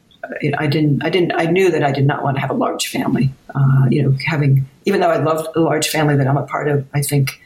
I 0.58 0.66
didn't 0.66 1.04
I 1.04 1.10
didn't 1.10 1.32
I 1.32 1.46
knew 1.46 1.70
that 1.70 1.82
I 1.82 1.90
did 1.90 2.06
not 2.06 2.22
want 2.22 2.36
to 2.36 2.40
have 2.42 2.50
a 2.50 2.54
large 2.54 2.86
family. 2.88 3.32
Uh, 3.54 3.86
you 3.90 4.02
know, 4.02 4.16
having 4.26 4.66
even 4.84 5.00
though 5.00 5.10
I 5.10 5.16
love 5.16 5.48
a 5.56 5.60
large 5.60 5.88
family 5.88 6.16
that 6.16 6.28
I'm 6.28 6.36
a 6.36 6.46
part 6.46 6.68
of, 6.68 6.86
I 6.94 7.02
think. 7.02 7.40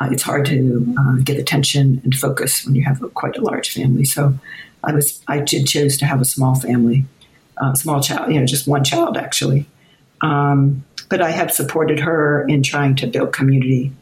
Uh, 0.00 0.08
it's 0.10 0.22
hard 0.22 0.46
to 0.46 0.94
uh, 0.98 1.16
get 1.22 1.36
attention 1.36 2.00
and 2.02 2.14
focus 2.14 2.64
when 2.64 2.74
you 2.74 2.82
have 2.82 3.02
a, 3.02 3.10
quite 3.10 3.36
a 3.36 3.42
large 3.42 3.70
family. 3.70 4.06
So, 4.06 4.32
I 4.82 4.94
was 4.94 5.22
I 5.28 5.40
did 5.40 5.66
choose 5.66 5.98
to 5.98 6.06
have 6.06 6.18
a 6.18 6.24
small 6.24 6.54
family, 6.54 7.04
uh, 7.62 7.74
small 7.74 8.00
child, 8.02 8.32
you 8.32 8.40
know, 8.40 8.46
just 8.46 8.66
one 8.66 8.84
child 8.84 9.16
actually. 9.16 9.66
Um, 10.20 10.84
but 11.08 11.20
I 11.20 11.30
have 11.30 11.50
supported 11.50 12.00
her 12.00 12.46
in 12.48 12.62
trying 12.62 12.96
to 12.96 13.06
build 13.06 13.32
community. 13.32 13.92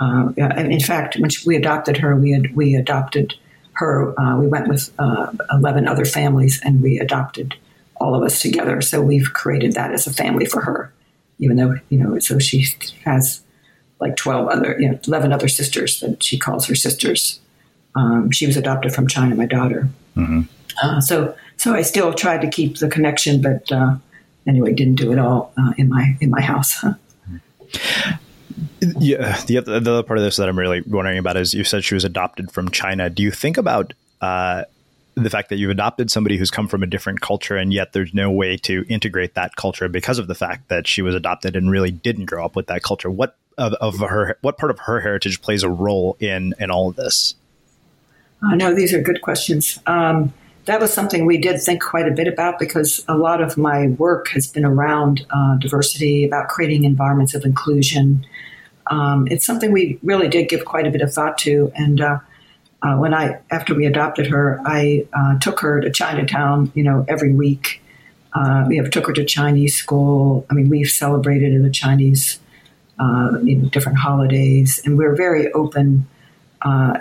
Uh, 0.00 0.32
in 0.36 0.80
fact, 0.80 1.16
when 1.16 1.30
we 1.46 1.56
adopted 1.56 1.96
her, 1.98 2.16
we 2.16 2.32
had, 2.32 2.54
we 2.56 2.74
adopted 2.74 3.34
her. 3.72 4.18
Uh, 4.18 4.38
we 4.38 4.46
went 4.46 4.68
with 4.68 4.90
uh, 4.98 5.32
eleven 5.50 5.88
other 5.88 6.04
families, 6.04 6.60
and 6.62 6.82
we 6.82 6.98
adopted 6.98 7.54
all 7.96 8.14
of 8.14 8.22
us 8.22 8.40
together. 8.40 8.80
So 8.80 9.00
we've 9.00 9.32
created 9.32 9.72
that 9.72 9.92
as 9.92 10.06
a 10.06 10.12
family 10.12 10.46
for 10.46 10.62
her, 10.62 10.92
even 11.38 11.56
though 11.56 11.76
you 11.88 11.98
know. 11.98 12.18
So 12.18 12.38
she 12.38 12.66
has 13.04 13.42
like 14.00 14.16
twelve 14.16 14.48
other, 14.48 14.76
you 14.78 14.90
know, 14.90 14.98
eleven 15.06 15.32
other 15.32 15.48
sisters 15.48 16.00
that 16.00 16.22
she 16.22 16.38
calls 16.38 16.66
her 16.66 16.74
sisters. 16.74 17.40
Um, 17.94 18.30
she 18.30 18.46
was 18.46 18.56
adopted 18.56 18.92
from 18.92 19.08
China, 19.08 19.34
my 19.34 19.46
daughter. 19.46 19.88
Mm-hmm. 20.16 20.42
Uh, 20.82 21.00
so 21.00 21.36
so 21.56 21.74
I 21.74 21.82
still 21.82 22.12
tried 22.12 22.42
to 22.42 22.48
keep 22.48 22.78
the 22.78 22.88
connection, 22.88 23.40
but 23.40 23.70
uh, 23.72 23.96
anyway, 24.46 24.72
didn't 24.74 24.96
do 24.96 25.12
it 25.12 25.18
all 25.18 25.52
uh, 25.58 25.72
in 25.76 25.88
my 25.88 26.16
in 26.20 26.30
my 26.30 26.40
house. 26.40 26.84
Yeah, 28.98 29.38
the 29.46 29.58
other, 29.58 29.80
the 29.80 29.92
other 29.92 30.02
part 30.02 30.18
of 30.18 30.24
this 30.24 30.36
that 30.36 30.48
I'm 30.48 30.58
really 30.58 30.80
wondering 30.82 31.18
about 31.18 31.36
is 31.36 31.52
you 31.52 31.64
said 31.64 31.84
she 31.84 31.94
was 31.94 32.04
adopted 32.04 32.50
from 32.50 32.70
China. 32.70 33.10
Do 33.10 33.22
you 33.22 33.30
think 33.30 33.58
about 33.58 33.92
uh, 34.20 34.64
the 35.14 35.30
fact 35.30 35.48
that 35.48 35.56
you've 35.56 35.70
adopted 35.70 36.10
somebody 36.10 36.36
who's 36.36 36.50
come 36.50 36.68
from 36.68 36.82
a 36.82 36.86
different 36.86 37.20
culture, 37.20 37.56
and 37.56 37.72
yet 37.72 37.92
there's 37.92 38.14
no 38.14 38.30
way 38.30 38.56
to 38.58 38.84
integrate 38.88 39.34
that 39.34 39.56
culture 39.56 39.88
because 39.88 40.18
of 40.18 40.26
the 40.26 40.34
fact 40.34 40.68
that 40.68 40.86
she 40.86 41.02
was 41.02 41.14
adopted 41.14 41.56
and 41.56 41.70
really 41.70 41.90
didn't 41.90 42.26
grow 42.26 42.44
up 42.44 42.56
with 42.56 42.66
that 42.68 42.82
culture? 42.82 43.10
What 43.10 43.36
of, 43.58 43.72
of 43.74 43.98
her? 43.98 44.38
What 44.42 44.58
part 44.58 44.70
of 44.70 44.78
her 44.80 45.00
heritage 45.00 45.40
plays 45.40 45.62
a 45.62 45.70
role 45.70 46.16
in 46.20 46.54
in 46.58 46.70
all 46.70 46.88
of 46.88 46.96
this? 46.96 47.34
Uh, 48.42 48.54
no, 48.54 48.74
these 48.74 48.92
are 48.92 49.00
good 49.00 49.22
questions. 49.22 49.78
Um, 49.86 50.32
that 50.66 50.80
was 50.80 50.92
something 50.92 51.26
we 51.26 51.38
did 51.38 51.60
think 51.62 51.82
quite 51.82 52.08
a 52.08 52.10
bit 52.10 52.26
about 52.26 52.58
because 52.58 53.04
a 53.08 53.16
lot 53.16 53.40
of 53.40 53.56
my 53.56 53.88
work 53.88 54.28
has 54.28 54.48
been 54.48 54.64
around 54.64 55.24
uh, 55.30 55.56
diversity, 55.58 56.24
about 56.24 56.48
creating 56.48 56.84
environments 56.84 57.34
of 57.34 57.44
inclusion. 57.44 58.26
Um, 58.88 59.28
it's 59.30 59.46
something 59.46 59.70
we 59.72 59.98
really 60.02 60.28
did 60.28 60.48
give 60.48 60.64
quite 60.64 60.86
a 60.86 60.90
bit 60.90 61.02
of 61.02 61.12
thought 61.12 61.38
to. 61.38 61.72
And 61.76 62.00
uh, 62.00 62.18
uh, 62.82 62.96
when 62.96 63.14
I, 63.14 63.38
after 63.50 63.74
we 63.74 63.86
adopted 63.86 64.26
her, 64.26 64.60
I 64.66 65.06
uh, 65.12 65.38
took 65.38 65.60
her 65.60 65.80
to 65.80 65.90
Chinatown, 65.90 66.72
you 66.74 66.82
know, 66.82 67.04
every 67.08 67.32
week. 67.32 67.80
Uh, 68.32 68.64
we 68.68 68.76
have 68.76 68.90
took 68.90 69.06
her 69.06 69.12
to 69.12 69.24
Chinese 69.24 69.76
school. 69.76 70.46
I 70.50 70.54
mean, 70.54 70.68
we've 70.68 70.90
celebrated 70.90 71.52
in 71.52 71.62
the 71.62 71.70
Chinese 71.70 72.40
uh, 72.98 73.38
you 73.42 73.56
know, 73.56 73.68
different 73.68 73.98
holidays, 73.98 74.80
and 74.84 74.98
we're 74.98 75.14
very 75.14 75.52
open. 75.52 76.08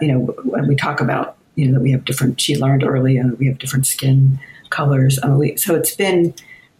You 0.01 0.07
know, 0.07 0.19
when 0.43 0.67
we 0.67 0.75
talk 0.75 1.01
about 1.01 1.34
you 1.55 1.67
know 1.67 1.73
that 1.73 1.81
we 1.81 1.91
have 1.91 2.05
different. 2.05 2.39
She 2.39 2.55
learned 2.55 2.83
early, 2.83 3.17
and 3.17 3.37
we 3.39 3.47
have 3.47 3.57
different 3.57 3.87
skin 3.87 4.39
colors. 4.69 5.19
Mean, 5.23 5.37
we, 5.37 5.57
so 5.57 5.75
it's 5.75 5.95
been 5.95 6.33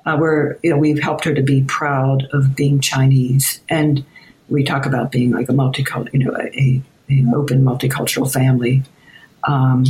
uh, 0.05 0.17
we're 0.19 0.57
you 0.63 0.69
know 0.69 0.77
we've 0.77 1.01
helped 1.01 1.25
her 1.25 1.33
to 1.33 1.41
be 1.41 1.63
proud 1.63 2.27
of 2.33 2.55
being 2.55 2.79
Chinese, 2.79 3.61
and 3.69 4.05
we 4.49 4.63
talk 4.63 4.85
about 4.85 5.11
being 5.11 5.31
like 5.31 5.49
a 5.49 5.53
multicultural, 5.53 6.13
you 6.13 6.19
know, 6.19 6.35
a, 6.37 6.81
a 7.09 7.35
open 7.35 7.63
multicultural 7.63 8.31
family. 8.31 8.83
Um, 9.45 9.85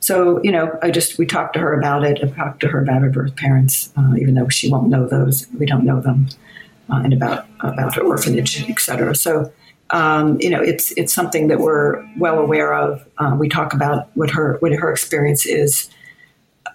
so 0.00 0.42
you 0.42 0.52
know, 0.52 0.78
I 0.82 0.90
just 0.90 1.18
we 1.18 1.26
talked 1.26 1.54
to 1.54 1.60
her 1.60 1.78
about 1.78 2.04
it. 2.04 2.18
I 2.22 2.28
talked 2.28 2.60
to 2.60 2.68
her 2.68 2.82
about 2.82 3.02
her 3.02 3.10
birth 3.10 3.36
parents, 3.36 3.92
uh, 3.96 4.14
even 4.16 4.34
though 4.34 4.48
she 4.48 4.70
won't 4.70 4.88
know 4.88 5.06
those. 5.06 5.46
We 5.58 5.66
don't 5.66 5.84
know 5.84 6.00
them, 6.00 6.28
uh, 6.90 7.00
and 7.04 7.12
about 7.12 7.46
about 7.60 7.94
her 7.96 8.02
orphanage, 8.02 8.68
etc. 8.68 9.14
So 9.14 9.52
um, 9.90 10.38
you 10.40 10.50
know, 10.50 10.60
it's 10.60 10.92
it's 10.92 11.14
something 11.14 11.48
that 11.48 11.60
we're 11.60 12.06
well 12.18 12.38
aware 12.38 12.74
of. 12.74 13.06
Uh, 13.18 13.34
we 13.38 13.48
talk 13.48 13.72
about 13.72 14.10
what 14.14 14.30
her 14.30 14.58
what 14.60 14.72
her 14.72 14.90
experience 14.90 15.46
is, 15.46 15.90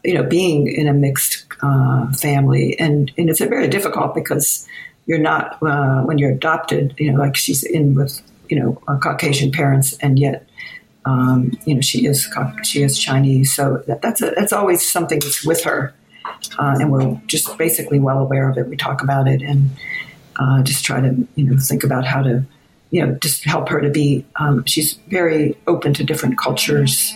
you 0.03 0.13
know, 0.13 0.23
being 0.23 0.67
in 0.67 0.87
a 0.87 0.93
mixed 0.93 1.45
uh, 1.61 2.11
family, 2.13 2.77
and 2.79 3.11
and 3.17 3.29
it's 3.29 3.39
very 3.39 3.67
difficult 3.67 4.15
because 4.15 4.67
you're 5.05 5.19
not 5.19 5.61
uh, 5.61 6.01
when 6.01 6.17
you're 6.17 6.31
adopted. 6.31 6.95
You 6.97 7.11
know, 7.11 7.19
like 7.19 7.35
she's 7.35 7.63
in 7.63 7.93
with 7.93 8.21
you 8.49 8.59
know 8.59 8.73
Caucasian 8.99 9.51
parents, 9.51 9.93
and 9.99 10.17
yet. 10.19 10.47
Um, 11.05 11.51
you 11.65 11.75
know, 11.75 11.81
she 11.81 12.05
is 12.05 12.33
she 12.63 12.81
is 12.81 12.97
Chinese, 12.97 13.53
so 13.53 13.83
that, 13.87 14.01
that's 14.01 14.21
a, 14.21 14.31
that's 14.37 14.53
always 14.53 14.89
something 14.89 15.19
that's 15.19 15.45
with 15.45 15.61
her, 15.65 15.93
uh, 16.57 16.77
and 16.79 16.93
we're 16.93 17.19
just 17.27 17.57
basically 17.57 17.99
well 17.99 18.19
aware 18.19 18.49
of 18.49 18.57
it. 18.57 18.69
We 18.69 18.77
talk 18.77 19.03
about 19.03 19.27
it 19.27 19.41
and 19.41 19.69
uh, 20.37 20.63
just 20.63 20.85
try 20.85 21.01
to 21.01 21.27
you 21.35 21.43
know 21.43 21.57
think 21.57 21.83
about 21.83 22.05
how 22.05 22.21
to 22.21 22.45
you 22.93 23.03
know, 23.03 23.15
just 23.15 23.43
help 23.43 23.69
her 23.69 23.81
to 23.81 23.89
be. 23.89 24.23
Um, 24.35 24.63
she's 24.65 24.93
very 25.07 25.57
open 25.65 25.95
to 25.95 26.03
different 26.03 26.37
cultures. 26.37 27.11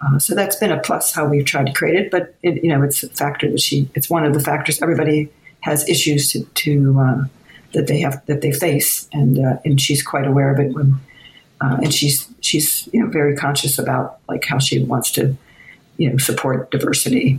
Uh, 0.00 0.18
so 0.18 0.34
that's 0.34 0.56
been 0.56 0.72
a 0.72 0.80
plus 0.80 1.12
how 1.12 1.26
we've 1.26 1.44
tried 1.44 1.66
to 1.66 1.72
create 1.74 1.96
it. 1.96 2.10
But 2.10 2.34
it, 2.42 2.64
you 2.64 2.70
know, 2.70 2.82
it's 2.82 3.02
a 3.02 3.10
factor 3.10 3.50
that 3.50 3.60
she. 3.60 3.90
It's 3.94 4.08
one 4.08 4.24
of 4.24 4.32
the 4.32 4.40
factors. 4.40 4.80
Everybody 4.80 5.28
has 5.60 5.86
issues 5.86 6.32
to, 6.32 6.44
to 6.44 6.98
uh, 6.98 7.24
that 7.74 7.88
they 7.88 8.00
have 8.00 8.24
that 8.24 8.40
they 8.40 8.52
face, 8.52 9.06
and 9.12 9.38
uh, 9.38 9.58
and 9.66 9.78
she's 9.78 10.02
quite 10.02 10.26
aware 10.26 10.50
of 10.50 10.58
it. 10.58 10.72
When 10.72 10.98
uh, 11.60 11.76
and 11.82 11.92
she's 11.92 12.26
she's 12.40 12.88
you 12.90 13.04
know 13.04 13.10
very 13.10 13.36
conscious 13.36 13.78
about 13.78 14.18
like 14.30 14.46
how 14.46 14.58
she 14.58 14.82
wants 14.82 15.10
to 15.10 15.36
you 15.98 16.08
know 16.08 16.16
support 16.16 16.70
diversity. 16.70 17.38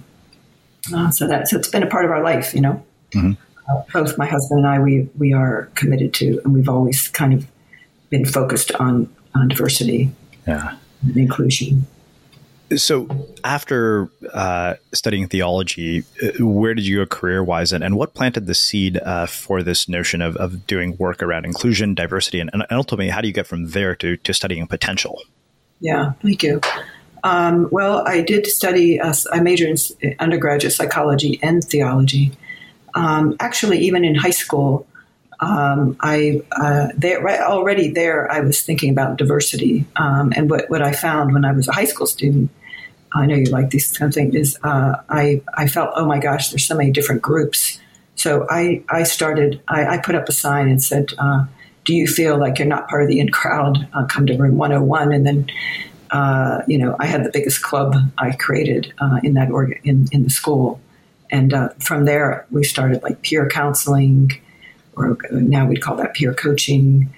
Uh, 0.94 1.10
so 1.10 1.28
that's 1.28 1.52
it's 1.52 1.70
been 1.70 1.82
a 1.82 1.90
part 1.90 2.06
of 2.06 2.12
our 2.12 2.22
life. 2.22 2.54
You 2.54 2.62
know. 2.62 2.86
Mm-hmm. 3.14 3.32
Uh, 3.68 3.82
both 3.94 4.18
my 4.18 4.26
husband 4.26 4.60
and 4.60 4.68
I, 4.68 4.78
we 4.78 5.10
we 5.18 5.34
are 5.34 5.72
committed 5.74 6.14
to, 6.16 6.40
and 6.44 6.54
we've 6.54 6.70
always 6.70 7.08
kind 7.08 7.34
of 7.34 7.48
been 8.14 8.26
focused 8.26 8.72
on, 8.76 9.10
on 9.34 9.48
diversity 9.48 10.12
yeah. 10.48 10.76
and 11.02 11.18
inclusion. 11.18 11.88
So, 12.76 13.08
after 13.44 14.10
uh, 14.32 14.76
studying 14.94 15.28
theology, 15.28 16.04
uh, 16.22 16.46
where 16.46 16.74
did 16.74 16.86
you 16.86 16.98
go 16.98 17.06
career 17.06 17.44
wise, 17.44 17.74
and, 17.74 17.84
and 17.84 17.98
what 17.98 18.14
planted 18.14 18.46
the 18.46 18.54
seed 18.54 18.98
uh, 18.98 19.26
for 19.26 19.62
this 19.64 19.90
notion 19.90 20.22
of, 20.22 20.38
of 20.38 20.66
doing 20.66 20.96
work 20.98 21.22
around 21.22 21.46
inclusion, 21.46 21.94
diversity, 21.94 22.40
and, 22.40 22.50
and 22.54 22.66
ultimately, 22.72 23.10
how 23.10 23.22
do 23.22 23.28
you 23.28 23.34
get 23.34 23.48
from 23.48 23.70
there 23.72 23.96
to, 23.98 24.18
to 24.18 24.34
studying 24.34 24.66
potential? 24.68 25.20
Yeah, 25.82 26.14
thank 26.22 26.42
you. 26.42 26.62
Um, 27.24 27.68
well, 27.72 28.08
I 28.08 28.22
did 28.22 28.48
study, 28.48 29.00
uh, 29.00 29.14
I 29.32 29.40
majored 29.40 29.80
in 30.02 30.16
undergraduate 30.20 30.74
psychology 30.74 31.40
and 31.44 31.64
theology. 31.64 32.32
Um, 32.96 33.36
actually, 33.40 33.80
even 33.80 34.04
in 34.06 34.16
high 34.16 34.32
school, 34.32 34.88
um, 35.44 35.98
I 36.00 36.42
uh, 36.52 36.88
there 36.96 37.28
already 37.42 37.90
there 37.90 38.32
I 38.32 38.40
was 38.40 38.62
thinking 38.62 38.90
about 38.90 39.18
diversity 39.18 39.86
um, 39.98 40.32
and 40.36 40.50
what, 40.50 40.70
what 40.70 40.82
I 40.82 40.94
found 40.94 41.34
when 41.34 41.44
I 41.44 41.52
was 41.52 41.68
a 41.68 41.74
high 41.74 41.86
school 41.86 42.08
student. 42.08 42.50
I 43.14 43.26
know 43.26 43.36
you 43.36 43.46
like 43.46 43.70
these 43.70 43.96
kind 43.96 44.10
of 44.10 44.16
things. 44.16 44.36
Is 44.36 44.58
uh, 44.64 44.96
I 45.10 45.42
I 45.54 45.68
felt 45.68 45.92
oh 45.96 46.06
my 46.06 46.20
gosh, 46.20 46.50
there's 46.50 46.66
so 46.66 46.76
many 46.76 46.92
different 46.92 47.22
groups. 47.22 47.80
So 48.16 48.48
I 48.50 48.84
I 48.90 49.04
started 49.04 49.62
I, 49.68 49.86
I 49.86 49.98
put 49.98 50.16
up 50.16 50.30
a 50.30 50.32
sign 50.32 50.70
and 50.70 50.82
said, 50.82 51.14
uh, 51.20 51.46
"Do 51.84 51.94
you 51.94 52.08
feel 52.08 52.38
like 52.38 52.58
you're 52.58 52.68
not 52.68 52.88
part 52.88 53.04
of 53.04 53.10
the 53.10 53.20
in 53.20 53.30
crowd? 53.30 53.88
Uh, 53.94 54.06
come 54.06 54.26
to 54.28 54.38
room 54.38 54.58
101." 54.58 55.12
And 55.12 55.28
then 55.28 55.52
uh, 56.12 56.62
you 56.68 56.78
know 56.78 56.96
I 57.00 57.06
had 57.06 57.24
the 57.26 57.32
biggest 57.32 57.62
club 57.62 57.96
I 58.18 58.32
created 58.32 58.94
uh, 59.00 59.20
in 59.24 59.34
that 59.34 59.52
org- 59.52 59.82
in 59.84 60.08
in 60.12 60.24
the 60.24 60.30
school, 60.30 60.80
and 61.30 61.54
from 61.80 62.06
there 62.06 62.48
we 62.50 62.64
started 62.64 63.04
like 63.04 63.22
peer 63.24 63.48
counseling 63.50 64.32
or 64.96 65.18
now 65.32 65.66
we'd 65.66 65.82
call 65.82 65.96
that 65.98 66.14
peer 66.14 66.34
coaching, 66.34 67.14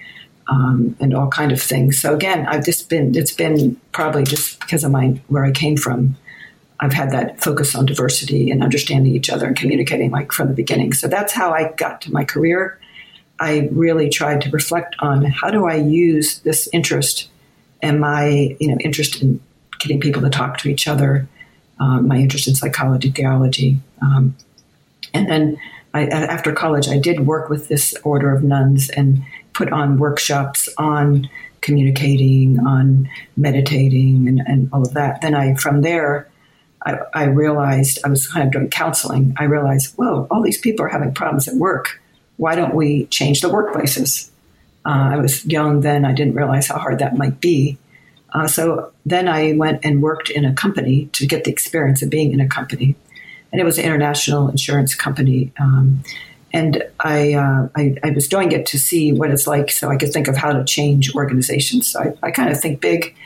um, 0.48 0.96
and 1.00 1.14
all 1.14 1.28
kind 1.28 1.52
of 1.52 1.60
things. 1.60 2.00
So 2.00 2.14
again, 2.14 2.46
I've 2.46 2.64
just 2.64 2.88
been 2.88 3.16
it's 3.16 3.32
been 3.32 3.80
probably 3.92 4.24
just 4.24 4.60
because 4.60 4.84
of 4.84 4.90
my 4.90 5.20
where 5.28 5.44
I 5.44 5.52
came 5.52 5.76
from. 5.76 6.16
I've 6.78 6.92
had 6.92 7.10
that 7.12 7.40
focus 7.40 7.74
on 7.74 7.86
diversity 7.86 8.50
and 8.50 8.62
understanding 8.62 9.14
each 9.14 9.30
other 9.30 9.46
and 9.46 9.56
communicating 9.56 10.10
like 10.10 10.30
from 10.30 10.48
the 10.48 10.54
beginning. 10.54 10.92
So 10.92 11.08
that's 11.08 11.32
how 11.32 11.52
I 11.52 11.72
got 11.72 12.02
to 12.02 12.12
my 12.12 12.24
career. 12.24 12.78
I 13.40 13.70
really 13.72 14.10
tried 14.10 14.42
to 14.42 14.50
reflect 14.50 14.94
on 14.98 15.24
how 15.24 15.50
do 15.50 15.66
I 15.66 15.76
use 15.76 16.40
this 16.40 16.68
interest 16.72 17.30
and 17.82 18.00
my 18.00 18.56
you 18.60 18.68
know 18.68 18.76
interest 18.80 19.22
in 19.22 19.40
getting 19.78 20.00
people 20.00 20.22
to 20.22 20.30
talk 20.30 20.58
to 20.58 20.68
each 20.68 20.88
other, 20.88 21.28
um, 21.80 22.08
my 22.08 22.16
interest 22.16 22.48
in 22.48 22.54
psychology, 22.54 23.10
theology, 23.10 23.78
um, 24.00 24.36
and 25.12 25.28
then 25.28 25.58
I, 25.96 26.06
after 26.06 26.52
college, 26.52 26.88
I 26.88 26.98
did 26.98 27.26
work 27.26 27.48
with 27.48 27.68
this 27.68 27.94
order 28.04 28.34
of 28.34 28.42
nuns 28.42 28.90
and 28.90 29.22
put 29.52 29.72
on 29.72 29.98
workshops 29.98 30.68
on 30.76 31.28
communicating, 31.62 32.58
on 32.60 33.08
meditating, 33.36 34.28
and, 34.28 34.40
and 34.46 34.68
all 34.72 34.82
of 34.82 34.94
that. 34.94 35.22
Then 35.22 35.34
I, 35.34 35.54
from 35.54 35.82
there, 35.82 36.28
I, 36.84 36.98
I, 37.14 37.24
realized 37.24 37.98
I 38.04 38.08
was 38.08 38.28
kind 38.28 38.46
of 38.46 38.52
doing 38.52 38.68
counseling. 38.68 39.34
I 39.38 39.44
realized, 39.44 39.96
whoa, 39.96 40.28
all 40.30 40.42
these 40.42 40.60
people 40.60 40.84
are 40.84 40.88
having 40.88 41.14
problems 41.14 41.48
at 41.48 41.54
work. 41.54 42.00
Why 42.36 42.54
don't 42.54 42.74
we 42.74 43.06
change 43.06 43.40
the 43.40 43.48
workplaces? 43.48 44.30
Uh, 44.84 45.14
I 45.14 45.16
was 45.16 45.44
young 45.46 45.80
then. 45.80 46.04
I 46.04 46.12
didn't 46.12 46.34
realize 46.34 46.68
how 46.68 46.78
hard 46.78 46.98
that 47.00 47.16
might 47.16 47.40
be. 47.40 47.78
Uh, 48.32 48.46
so 48.46 48.92
then 49.06 49.28
I 49.28 49.52
went 49.52 49.84
and 49.84 50.02
worked 50.02 50.30
in 50.30 50.44
a 50.44 50.52
company 50.52 51.06
to 51.14 51.26
get 51.26 51.44
the 51.44 51.50
experience 51.50 52.02
of 52.02 52.10
being 52.10 52.32
in 52.32 52.40
a 52.40 52.48
company 52.48 52.94
and 53.56 53.62
it 53.62 53.64
was 53.64 53.78
an 53.78 53.86
international 53.86 54.50
insurance 54.50 54.94
company. 54.94 55.50
Um, 55.58 56.04
and 56.52 56.82
I, 57.00 57.32
uh, 57.32 57.68
I, 57.74 57.96
I, 58.04 58.10
was 58.10 58.28
doing 58.28 58.52
it 58.52 58.66
to 58.66 58.78
see 58.78 59.14
what 59.14 59.30
it's 59.30 59.46
like 59.46 59.70
so 59.70 59.88
I 59.88 59.96
could 59.96 60.12
think 60.12 60.28
of 60.28 60.36
how 60.36 60.52
to 60.52 60.62
change 60.62 61.14
organizations. 61.14 61.86
So 61.86 62.00
I, 62.00 62.26
I 62.26 62.30
kind 62.32 62.52
of 62.52 62.60
think 62.60 62.82
big. 62.82 63.16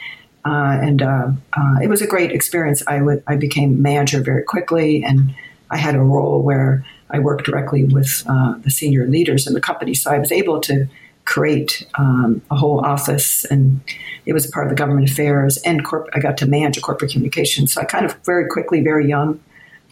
Uh, 0.44 0.78
and 0.80 1.02
uh, 1.02 1.32
uh, 1.52 1.78
it 1.82 1.88
was 1.88 2.00
a 2.00 2.06
great 2.06 2.30
experience. 2.30 2.80
I, 2.86 2.98
w- 2.98 3.20
I 3.26 3.34
became 3.34 3.82
manager 3.82 4.20
very 4.20 4.44
quickly, 4.44 5.02
and 5.02 5.34
I 5.68 5.78
had 5.78 5.96
a 5.96 6.00
role 6.00 6.42
where 6.42 6.86
I 7.10 7.18
worked 7.18 7.44
directly 7.44 7.82
with 7.82 8.22
uh, 8.28 8.54
the 8.58 8.70
senior 8.70 9.08
leaders 9.08 9.48
in 9.48 9.54
the 9.54 9.60
company. 9.60 9.94
So 9.94 10.12
I 10.12 10.18
was 10.18 10.30
able 10.30 10.60
to 10.60 10.86
create 11.24 11.88
um, 11.96 12.40
a 12.52 12.56
whole 12.56 12.84
office, 12.84 13.44
and 13.46 13.80
it 14.26 14.32
was 14.32 14.46
part 14.46 14.66
of 14.66 14.70
the 14.70 14.76
government 14.76 15.10
affairs. 15.10 15.56
And 15.58 15.84
corp- 15.84 16.08
I 16.14 16.20
got 16.20 16.38
to 16.38 16.46
manage 16.46 16.78
a 16.78 16.80
corporate 16.80 17.10
communications. 17.10 17.72
So 17.72 17.80
I 17.80 17.84
kind 17.84 18.06
of 18.06 18.14
very 18.24 18.46
quickly, 18.46 18.80
very 18.80 19.08
young, 19.08 19.40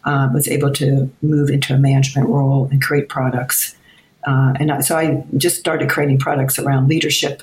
uh, 0.05 0.29
was 0.33 0.49
able 0.49 0.73
to 0.73 1.11
move 1.23 1.51
into 1.51 1.75
a 1.75 1.79
management 1.79 2.29
role 2.29 2.69
and 2.71 2.83
create 2.83 3.09
products. 3.09 3.77
Uh, 4.27 4.55
and 4.59 4.71
I, 4.73 4.81
so 4.81 4.97
I 4.97 5.25
just 5.37 5.57
started 5.57 5.89
creating 5.89 6.19
products 6.19 6.59
around 6.59 6.89
leadership, 6.89 7.43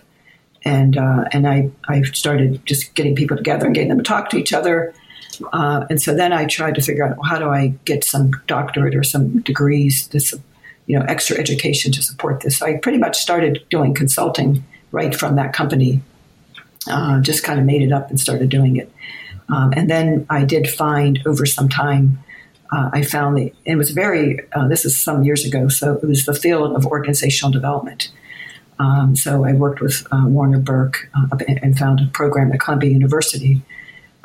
and 0.63 0.97
uh, 0.97 1.25
and 1.31 1.47
I 1.47 1.71
I 1.87 2.01
started 2.03 2.65
just 2.65 2.95
getting 2.95 3.15
people 3.15 3.37
together 3.37 3.65
and 3.65 3.73
getting 3.73 3.89
them 3.89 3.97
to 3.99 4.03
talk 4.03 4.29
to 4.31 4.37
each 4.37 4.53
other. 4.53 4.93
Uh, 5.51 5.85
and 5.89 6.01
so 6.01 6.13
then 6.13 6.31
I 6.31 6.45
tried 6.45 6.75
to 6.75 6.81
figure 6.81 7.03
out 7.03 7.17
well, 7.17 7.29
how 7.29 7.39
do 7.39 7.49
I 7.49 7.73
get 7.85 8.03
some 8.03 8.31
doctorate 8.47 8.95
or 8.95 9.03
some 9.03 9.39
degrees, 9.41 10.07
this 10.09 10.33
you 10.85 10.99
know 10.99 11.05
extra 11.07 11.37
education 11.37 11.91
to 11.93 12.01
support 12.01 12.41
this. 12.41 12.57
So 12.57 12.65
I 12.65 12.77
pretty 12.77 12.97
much 12.97 13.17
started 13.17 13.63
doing 13.69 13.93
consulting 13.93 14.63
right 14.91 15.15
from 15.15 15.35
that 15.35 15.53
company. 15.53 16.01
Uh, 16.87 17.19
just 17.21 17.43
kind 17.43 17.59
of 17.59 17.65
made 17.65 17.81
it 17.81 17.91
up 17.91 18.09
and 18.11 18.19
started 18.19 18.49
doing 18.49 18.77
it. 18.77 18.91
Um, 19.49 19.73
and 19.75 19.89
then 19.89 20.25
I 20.29 20.43
did 20.43 20.69
find 20.69 21.19
over 21.25 21.45
some 21.45 21.67
time 21.67 22.19
uh, 22.71 22.89
I 22.91 23.04
found 23.04 23.38
the, 23.38 23.54
it 23.65 23.75
was 23.75 23.91
very, 23.91 24.39
uh, 24.54 24.67
this 24.67 24.86
is 24.86 25.01
some 25.01 25.23
years 25.23 25.45
ago, 25.45 25.67
so 25.67 25.93
it 25.93 26.06
was 26.06 26.25
the 26.25 26.34
field 26.34 26.75
of 26.75 26.86
organizational 26.86 27.51
development. 27.51 28.12
Um, 28.80 29.15
so 29.15 29.45
I 29.45 29.54
worked 29.54 29.82
with 29.82 30.06
uh, 30.12 30.25
Warner 30.25 30.60
Burke 30.60 31.10
uh, 31.15 31.38
and 31.47 31.78
found 31.78 32.01
a 32.01 32.08
program 32.08 32.51
at 32.51 32.60
Columbia 32.60 32.91
University. 32.91 33.62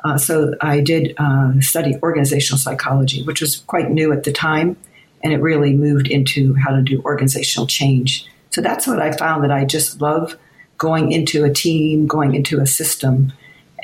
Uh, 0.03 0.17
so 0.19 0.55
I 0.61 0.81
did 0.81 1.15
uh, 1.19 1.61
study 1.61 1.97
organizational 2.03 2.59
psychology, 2.59 3.23
which 3.23 3.41
was 3.41 3.59
quite 3.59 3.91
new 3.91 4.13
at 4.13 4.25
the 4.25 4.33
time, 4.33 4.77
and 5.23 5.33
it 5.33 5.41
really 5.41 5.75
moved 5.75 6.09
into 6.09 6.55
how 6.55 6.75
to 6.75 6.83
do 6.83 7.03
organizational 7.03 7.67
change. 7.67 8.27
So 8.51 8.61
that's 8.61 8.87
what 8.87 9.01
I 9.01 9.13
found 9.13 9.45
that 9.45 9.53
I 9.53 9.65
just 9.65 10.01
love 10.01 10.37
going 10.79 11.13
into 11.13 11.45
a 11.45 11.53
team, 11.53 12.07
going 12.07 12.35
into 12.35 12.59
a 12.61 12.67
system, 12.67 13.33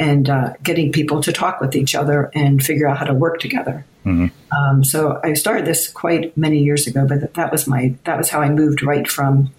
and 0.01 0.29
getting 0.62 0.90
people 0.92 1.23
to 1.23 1.33
talk 1.33 1.61
with 1.61 1.77
each 1.77 1.95
other 1.95 2.31
and 2.35 2.62
figure 2.62 2.88
out 2.88 2.99
how 2.99 3.05
to 3.05 3.14
work 3.14 3.38
together. 3.38 3.85
Mm-hmm. 4.07 4.57
Um, 4.57 4.85
so 4.85 5.21
I 5.25 5.35
started 5.35 5.66
this 5.66 5.88
quite 5.88 6.37
many 6.37 6.62
years 6.62 6.87
ago, 6.87 7.07
but 7.07 7.35
that 7.35 7.53
was 7.53 7.66
my 7.66 7.95
that 8.05 8.16
was 8.16 8.31
how 8.31 8.40
I 8.40 8.49
moved 8.49 8.83
right 8.83 9.07
from 9.09 9.51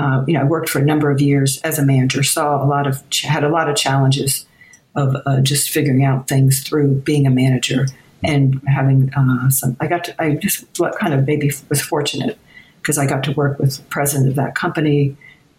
uh, 0.00 0.24
you 0.26 0.34
know, 0.34 0.40
I 0.40 0.44
worked 0.44 0.70
for 0.70 0.78
a 0.78 0.84
number 0.84 1.10
of 1.10 1.20
years 1.20 1.60
as 1.60 1.78
a 1.78 1.84
manager, 1.84 2.22
saw 2.22 2.62
a 2.62 2.66
lot 2.66 2.86
of, 2.86 3.02
had 3.22 3.44
a 3.44 3.50
lot 3.50 3.68
of 3.68 3.76
challenges 3.76 4.46
of 4.96 5.14
uh, 5.26 5.40
just 5.40 5.70
figuring 5.70 6.04
out 6.04 6.26
things 6.26 6.62
through 6.62 6.94
being 7.02 7.26
a 7.26 7.30
manager 7.30 7.86
and 8.24 8.62
having 8.66 9.12
uh, 9.14 9.50
some. 9.50 9.76
I 9.78 9.86
got 9.86 10.04
to, 10.04 10.22
I 10.22 10.36
just 10.36 10.64
kind 10.98 11.12
of 11.12 11.26
maybe 11.26 11.52
was 11.68 11.82
fortunate 11.82 12.38
because 12.80 12.96
I 12.96 13.06
got 13.06 13.24
to 13.24 13.32
work 13.32 13.58
with 13.58 13.76
the 13.76 13.82
president 13.84 14.30
of 14.30 14.36
that 14.36 14.54
company, 14.54 15.16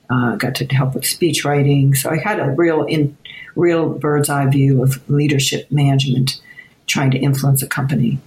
uh, 0.09 0.37
got 0.37 0.55
to 0.55 0.65
help 0.65 0.95
with 0.95 1.05
speech 1.05 1.45
writing. 1.45 1.93
So 1.93 2.09
I 2.09 2.17
had 2.17 2.39
a 2.39 2.49
real 2.49 2.83
in 2.83 3.15
real 3.55 3.89
bird's 3.89 4.29
eye 4.29 4.47
view 4.47 4.81
of 4.81 5.07
leadership 5.07 5.71
management, 5.71 6.41
trying 6.87 7.11
to 7.11 7.17
influence 7.17 7.61
a 7.61 7.67
company. 7.67 8.19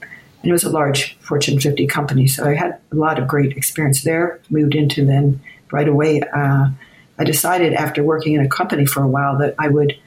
And 0.43 0.51
it 0.51 0.53
was 0.53 0.65
a 0.65 0.71
large 0.71 1.17
Fortune 1.21 1.59
50 1.59 1.87
company, 1.87 2.27
so 2.27 2.45
I 2.45 2.55
had 2.55 2.79
a 2.93 2.97
lot 2.97 3.19
of 3.19 3.27
great 3.27 3.57
experience 3.57 4.03
there. 4.03 4.41
Moved 4.51 4.75
into 4.75 5.05
then 5.05 5.41
right 5.71 5.89
away. 5.89 6.21
Uh, 6.21 6.69
I 7.19 7.25
decided 7.25 7.73
after 7.73 8.03
working 8.03 8.35
in 8.35 8.41
a 8.45 8.49
company 8.49 8.87
for 8.87 9.03
a 9.03 9.09
while 9.09 9.39
that 9.39 9.55
I 9.59 9.69
would 9.69 9.99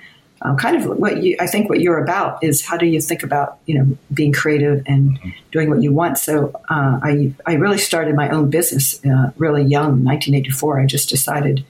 um, 0.42 0.56
kind 0.56 0.76
of 0.76 0.86
what 0.86 1.24
you, 1.24 1.36
I 1.40 1.48
think 1.48 1.70
what 1.70 1.80
you're 1.80 1.98
about 1.98 2.44
is 2.44 2.64
how 2.64 2.78
do 2.78 2.86
you 2.86 3.02
think 3.02 3.24
about 3.24 3.58
you 3.66 3.80
know 3.80 3.98
being 4.14 4.32
creative 4.32 4.84
and 4.86 5.20
doing 5.52 5.70
what 5.70 5.82
you 5.82 5.92
want. 5.92 6.18
So 6.20 6.52
uh, 6.70 7.00
I 7.02 7.34
I 7.46 7.56
really 7.56 7.80
started 7.80 8.16
my 8.16 8.30
own 8.30 8.50
business 8.50 9.04
uh, 9.06 9.32
really 9.38 9.64
young, 9.64 10.04
1984. 10.04 10.80
I 10.80 10.86
just 10.86 11.10
decided, 11.10 11.66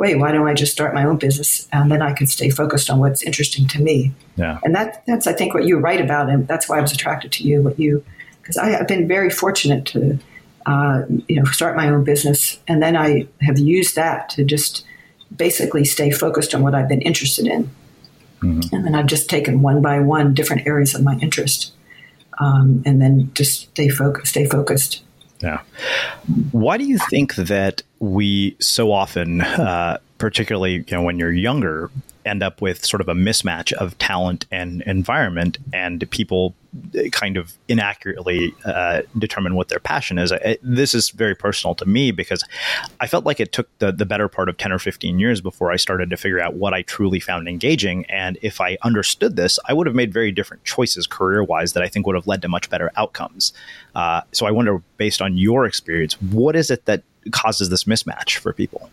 wait, 0.00 0.16
why 0.16 0.32
don't 0.32 0.48
I 0.48 0.54
just 0.54 0.72
start 0.72 0.94
my 0.94 1.04
own 1.04 1.18
business 1.18 1.68
and 1.72 1.92
then 1.92 2.00
I 2.00 2.14
can 2.14 2.26
stay 2.26 2.48
focused 2.48 2.88
on 2.88 3.00
what's 3.00 3.22
interesting 3.22 3.68
to 3.68 3.82
me. 3.82 4.12
Yeah, 4.36 4.58
and 4.64 4.74
that 4.74 5.04
that's 5.06 5.26
I 5.26 5.34
think 5.34 5.52
what 5.52 5.64
you 5.64 5.76
write 5.76 6.00
about, 6.00 6.30
and 6.30 6.48
that's 6.48 6.70
why 6.70 6.78
I 6.78 6.80
was 6.80 6.90
attracted 6.90 7.32
to 7.32 7.44
you. 7.44 7.60
What 7.60 7.78
you 7.78 8.02
because 8.40 8.56
I've 8.56 8.88
been 8.88 9.06
very 9.06 9.28
fortunate 9.28 9.84
to 9.86 10.18
uh, 10.64 11.02
you 11.28 11.36
know 11.36 11.44
start 11.44 11.76
my 11.76 11.90
own 11.90 12.02
business, 12.02 12.58
and 12.66 12.82
then 12.82 12.96
I 12.96 13.28
have 13.42 13.58
used 13.58 13.94
that 13.96 14.30
to 14.30 14.42
just 14.42 14.86
basically 15.36 15.84
stay 15.84 16.10
focused 16.10 16.54
on 16.54 16.62
what 16.62 16.74
I've 16.74 16.88
been 16.88 17.02
interested 17.02 17.46
in. 17.46 17.70
Mm-hmm. 18.40 18.74
And 18.74 18.86
then 18.86 18.94
I've 18.94 19.06
just 19.06 19.28
taken 19.28 19.60
one 19.60 19.82
by 19.82 20.00
one 20.00 20.32
different 20.32 20.66
areas 20.66 20.94
of 20.94 21.02
my 21.02 21.18
interest, 21.18 21.72
um, 22.38 22.82
and 22.86 23.02
then 23.02 23.30
just 23.34 23.68
stay 23.72 23.90
focused. 23.90 24.28
Stay 24.28 24.46
focused. 24.46 25.02
Yeah. 25.42 25.60
Why 26.52 26.76
do 26.76 26.84
you 26.84 26.98
think 26.98 27.34
that 27.36 27.82
we 27.98 28.56
so 28.60 28.92
often, 28.92 29.40
uh, 29.40 29.98
particularly 30.18 30.84
you 30.86 30.96
know 30.96 31.02
when 31.02 31.18
you're 31.18 31.32
younger, 31.32 31.90
end 32.24 32.42
up 32.42 32.60
with 32.60 32.84
sort 32.84 33.00
of 33.00 33.08
a 33.08 33.14
mismatch 33.14 33.72
of 33.72 33.96
talent 33.98 34.46
and 34.50 34.82
environment, 34.82 35.58
and 35.72 36.08
people 36.10 36.54
kind 37.10 37.36
of 37.36 37.52
inaccurately 37.68 38.54
uh, 38.64 39.02
determine 39.18 39.54
what 39.54 39.68
their 39.68 39.80
passion 39.80 40.18
is. 40.18 40.32
I, 40.32 40.58
this 40.62 40.94
is 40.94 41.10
very 41.10 41.34
personal 41.34 41.74
to 41.76 41.86
me 41.86 42.12
because 42.12 42.44
I 43.00 43.06
felt 43.06 43.24
like 43.24 43.40
it 43.40 43.52
took 43.52 43.68
the, 43.78 43.90
the 43.90 44.06
better 44.06 44.28
part 44.28 44.48
of 44.48 44.56
10 44.56 44.70
or 44.70 44.78
15 44.78 45.18
years 45.18 45.40
before 45.40 45.72
I 45.72 45.76
started 45.76 46.10
to 46.10 46.16
figure 46.16 46.40
out 46.40 46.54
what 46.54 46.72
I 46.72 46.82
truly 46.82 47.18
found 47.18 47.48
engaging. 47.48 48.04
And 48.06 48.38
if 48.42 48.60
I 48.60 48.78
understood 48.82 49.36
this, 49.36 49.58
I 49.66 49.72
would 49.72 49.86
have 49.86 49.96
made 49.96 50.12
very 50.12 50.30
different 50.30 50.64
choices 50.64 51.06
career 51.06 51.42
wise 51.42 51.72
that 51.72 51.82
I 51.82 51.88
think 51.88 52.06
would 52.06 52.16
have 52.16 52.28
led 52.28 52.42
to 52.42 52.48
much 52.48 52.70
better 52.70 52.92
outcomes. 52.96 53.52
Uh, 53.94 54.22
so 54.32 54.46
I 54.46 54.52
wonder, 54.52 54.80
based 54.96 55.20
on 55.20 55.36
your 55.36 55.66
experience, 55.66 56.20
what 56.22 56.54
is 56.54 56.70
it 56.70 56.84
that 56.84 57.02
causes 57.32 57.68
this 57.68 57.84
mismatch 57.84 58.36
for 58.36 58.52
people? 58.52 58.90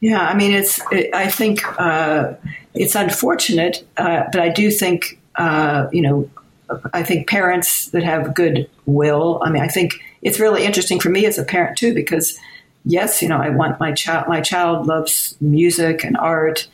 Yeah, 0.00 0.20
I 0.20 0.34
mean, 0.34 0.52
it's. 0.52 0.80
It, 0.92 1.14
I 1.14 1.30
think 1.30 1.62
uh, 1.80 2.34
it's 2.74 2.94
unfortunate, 2.94 3.86
uh, 3.96 4.24
but 4.30 4.40
I 4.40 4.50
do 4.50 4.70
think 4.70 5.18
uh, 5.36 5.88
you 5.92 6.02
know, 6.02 6.30
I 6.92 7.02
think 7.02 7.28
parents 7.28 7.88
that 7.90 8.02
have 8.02 8.34
good 8.34 8.68
will. 8.86 9.40
I 9.44 9.50
mean, 9.50 9.62
I 9.62 9.68
think 9.68 10.00
it's 10.22 10.40
really 10.40 10.64
interesting 10.64 11.00
for 11.00 11.10
me 11.10 11.26
as 11.26 11.38
a 11.38 11.44
parent 11.44 11.76
too, 11.76 11.94
because 11.94 12.38
yes, 12.84 13.22
you 13.22 13.28
know, 13.28 13.38
I 13.38 13.50
want 13.50 13.78
my 13.80 13.92
child. 13.92 14.28
My 14.28 14.40
child 14.40 14.86
loves 14.86 15.36
music 15.40 16.04
and 16.04 16.16
art, 16.16 16.66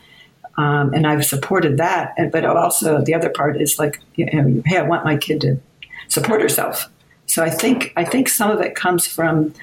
um, 0.56 0.94
and 0.94 1.06
I've 1.06 1.24
supported 1.24 1.78
that. 1.78 2.14
But 2.32 2.44
also 2.44 3.02
the 3.02 3.14
other 3.14 3.30
part 3.30 3.60
is 3.60 3.78
like, 3.78 4.00
you 4.14 4.26
know, 4.26 4.62
hey, 4.66 4.78
I 4.78 4.82
want 4.82 5.04
my 5.04 5.16
kid 5.16 5.40
to 5.42 5.60
support 6.08 6.40
herself. 6.40 6.88
So 7.26 7.42
I 7.42 7.50
think 7.50 7.92
I 7.96 8.04
think 8.04 8.28
some 8.28 8.50
of 8.50 8.60
it 8.60 8.74
comes 8.74 9.06
from, 9.06 9.54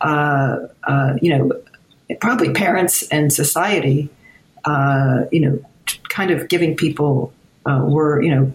uh, 0.00 0.58
uh, 0.84 1.14
you 1.20 1.36
know, 1.36 1.52
probably 2.20 2.50
parents 2.52 3.06
and 3.08 3.32
society, 3.32 4.08
uh, 4.64 5.24
you 5.30 5.40
know, 5.40 5.64
kind 6.08 6.30
of 6.30 6.48
giving 6.48 6.76
people 6.76 7.32
uh, 7.66 7.84
were, 7.84 8.22
you 8.22 8.34
know, 8.34 8.52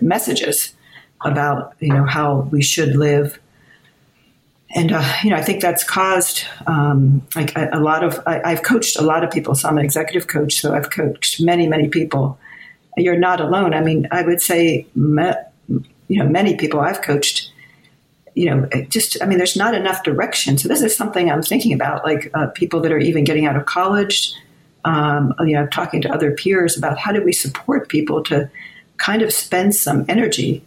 messages 0.00 0.74
about, 1.24 1.74
you 1.80 1.92
know, 1.92 2.04
how 2.04 2.40
we 2.52 2.62
should 2.62 2.96
live. 2.96 3.38
And, 4.74 4.92
uh, 4.92 5.14
you 5.22 5.30
know, 5.30 5.36
I 5.36 5.42
think 5.42 5.62
that's 5.62 5.84
caused 5.84 6.44
um, 6.66 7.26
like 7.36 7.56
a, 7.56 7.70
a, 7.72 7.80
lot 7.80 8.02
of, 8.02 8.20
I, 8.26 8.50
have 8.50 8.62
coached 8.62 8.98
a 8.98 9.02
lot 9.02 9.22
of 9.22 9.30
people. 9.30 9.54
So 9.54 9.68
I'm 9.68 9.78
an 9.78 9.84
executive 9.84 10.26
coach. 10.26 10.54
So 10.60 10.74
I've 10.74 10.90
coached 10.90 11.40
many, 11.40 11.68
many 11.68 11.88
people. 11.88 12.38
You're 12.96 13.18
not 13.18 13.40
alone. 13.40 13.72
I 13.72 13.80
mean, 13.80 14.08
I 14.10 14.22
would 14.22 14.42
say, 14.42 14.86
me, 14.94 15.32
you 16.08 16.18
know, 16.18 16.28
many 16.28 16.56
people 16.56 16.80
I've 16.80 17.02
coached, 17.02 17.50
you 18.34 18.46
know, 18.46 18.68
just, 18.88 19.22
I 19.22 19.26
mean, 19.26 19.38
there's 19.38 19.56
not 19.56 19.74
enough 19.74 20.02
direction. 20.02 20.58
So 20.58 20.68
this 20.68 20.82
is 20.82 20.96
something 20.96 21.30
I'm 21.30 21.42
thinking 21.42 21.72
about, 21.72 22.04
like 22.04 22.30
uh, 22.34 22.48
people 22.48 22.80
that 22.80 22.92
are 22.92 22.98
even 22.98 23.24
getting 23.24 23.46
out 23.46 23.56
of 23.56 23.66
college, 23.66 24.34
um, 24.84 25.34
you 25.40 25.54
know, 25.54 25.66
talking 25.66 26.02
to 26.02 26.12
other 26.12 26.30
peers 26.32 26.76
about 26.76 26.98
how 26.98 27.12
do 27.12 27.22
we 27.22 27.32
support 27.32 27.88
people 27.88 28.22
to 28.24 28.50
kind 28.98 29.22
of 29.22 29.32
spend 29.32 29.74
some 29.74 30.04
energy 30.08 30.62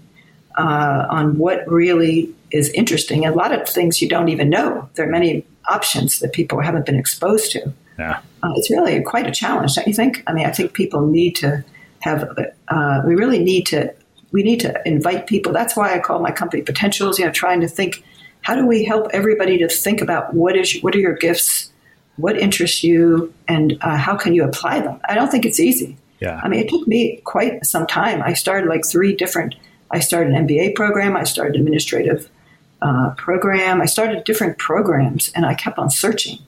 uh, 0.57 1.05
on 1.09 1.37
what 1.37 1.67
really 1.67 2.33
is 2.51 2.69
interesting. 2.71 3.25
A 3.25 3.31
lot 3.31 3.51
of 3.51 3.67
things 3.67 4.01
you 4.01 4.09
don't 4.09 4.29
even 4.29 4.49
know. 4.49 4.89
There 4.95 5.07
are 5.07 5.11
many 5.11 5.45
options 5.69 6.19
that 6.19 6.33
people 6.33 6.61
haven't 6.61 6.85
been 6.85 6.95
exposed 6.95 7.51
to. 7.51 7.71
Yeah. 7.99 8.19
Uh, 8.43 8.51
it's 8.55 8.69
really 8.69 9.01
quite 9.01 9.27
a 9.27 9.31
challenge, 9.31 9.75
don't 9.75 9.87
you 9.87 9.93
think? 9.93 10.23
I 10.27 10.33
mean, 10.33 10.45
I 10.45 10.51
think 10.51 10.73
people 10.73 11.05
need 11.05 11.35
to 11.37 11.63
have. 12.01 12.29
Uh, 12.67 13.01
we 13.05 13.15
really 13.15 13.43
need 13.43 13.65
to. 13.67 13.93
We 14.31 14.43
need 14.43 14.59
to 14.61 14.79
invite 14.85 15.27
people. 15.27 15.53
That's 15.53 15.75
why 15.75 15.93
I 15.93 15.99
call 15.99 16.19
my 16.19 16.31
company 16.31 16.61
Potentials. 16.61 17.17
You 17.19 17.25
know, 17.25 17.31
trying 17.31 17.61
to 17.61 17.67
think. 17.67 18.03
How 18.41 18.55
do 18.55 18.65
we 18.65 18.85
help 18.85 19.07
everybody 19.11 19.57
to 19.57 19.67
think 19.67 19.99
about 19.99 20.33
what 20.33 20.55
is 20.55 20.79
what 20.81 20.95
are 20.95 20.99
your 20.99 21.15
gifts? 21.15 21.71
What 22.17 22.37
interests 22.37 22.83
you 22.83 23.33
and 23.47 23.77
uh, 23.81 23.95
how 23.95 24.15
can 24.15 24.33
you 24.33 24.43
apply 24.43 24.79
them. 24.81 24.99
I 25.07 25.15
don't 25.15 25.29
think 25.29 25.45
it's 25.45 25.59
easy. 25.59 25.97
Yeah. 26.19 26.41
I 26.43 26.49
mean, 26.49 26.59
it 26.59 26.69
took 26.69 26.87
me 26.87 27.21
quite 27.23 27.65
some 27.65 27.85
time. 27.85 28.21
I 28.21 28.33
started 28.33 28.67
like 28.67 28.85
three 28.85 29.15
different. 29.15 29.55
I 29.91 29.99
started 29.99 30.33
an 30.33 30.47
MBA 30.47 30.75
program. 30.75 31.15
I 31.15 31.23
started 31.23 31.55
an 31.55 31.61
administrative 31.61 32.29
uh, 32.81 33.11
program. 33.17 33.81
I 33.81 33.85
started 33.85 34.23
different 34.23 34.57
programs, 34.57 35.31
and 35.35 35.45
I 35.45 35.53
kept 35.53 35.77
on 35.77 35.89
searching 35.89 36.39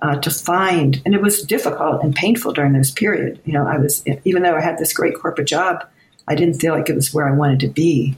uh, 0.00 0.16
to 0.16 0.30
find. 0.30 1.00
And 1.04 1.14
it 1.14 1.20
was 1.20 1.42
difficult 1.42 2.02
and 2.02 2.14
painful 2.14 2.52
during 2.52 2.72
this 2.72 2.90
period. 2.90 3.40
You 3.44 3.52
know, 3.52 3.66
I 3.66 3.76
was 3.76 4.04
even 4.24 4.42
though 4.42 4.56
I 4.56 4.60
had 4.60 4.78
this 4.78 4.92
great 4.92 5.14
corporate 5.14 5.48
job, 5.48 5.86
I 6.26 6.34
didn't 6.34 6.60
feel 6.60 6.74
like 6.74 6.88
it 6.88 6.94
was 6.94 7.12
where 7.12 7.28
I 7.28 7.32
wanted 7.32 7.60
to 7.60 7.68
be. 7.68 8.16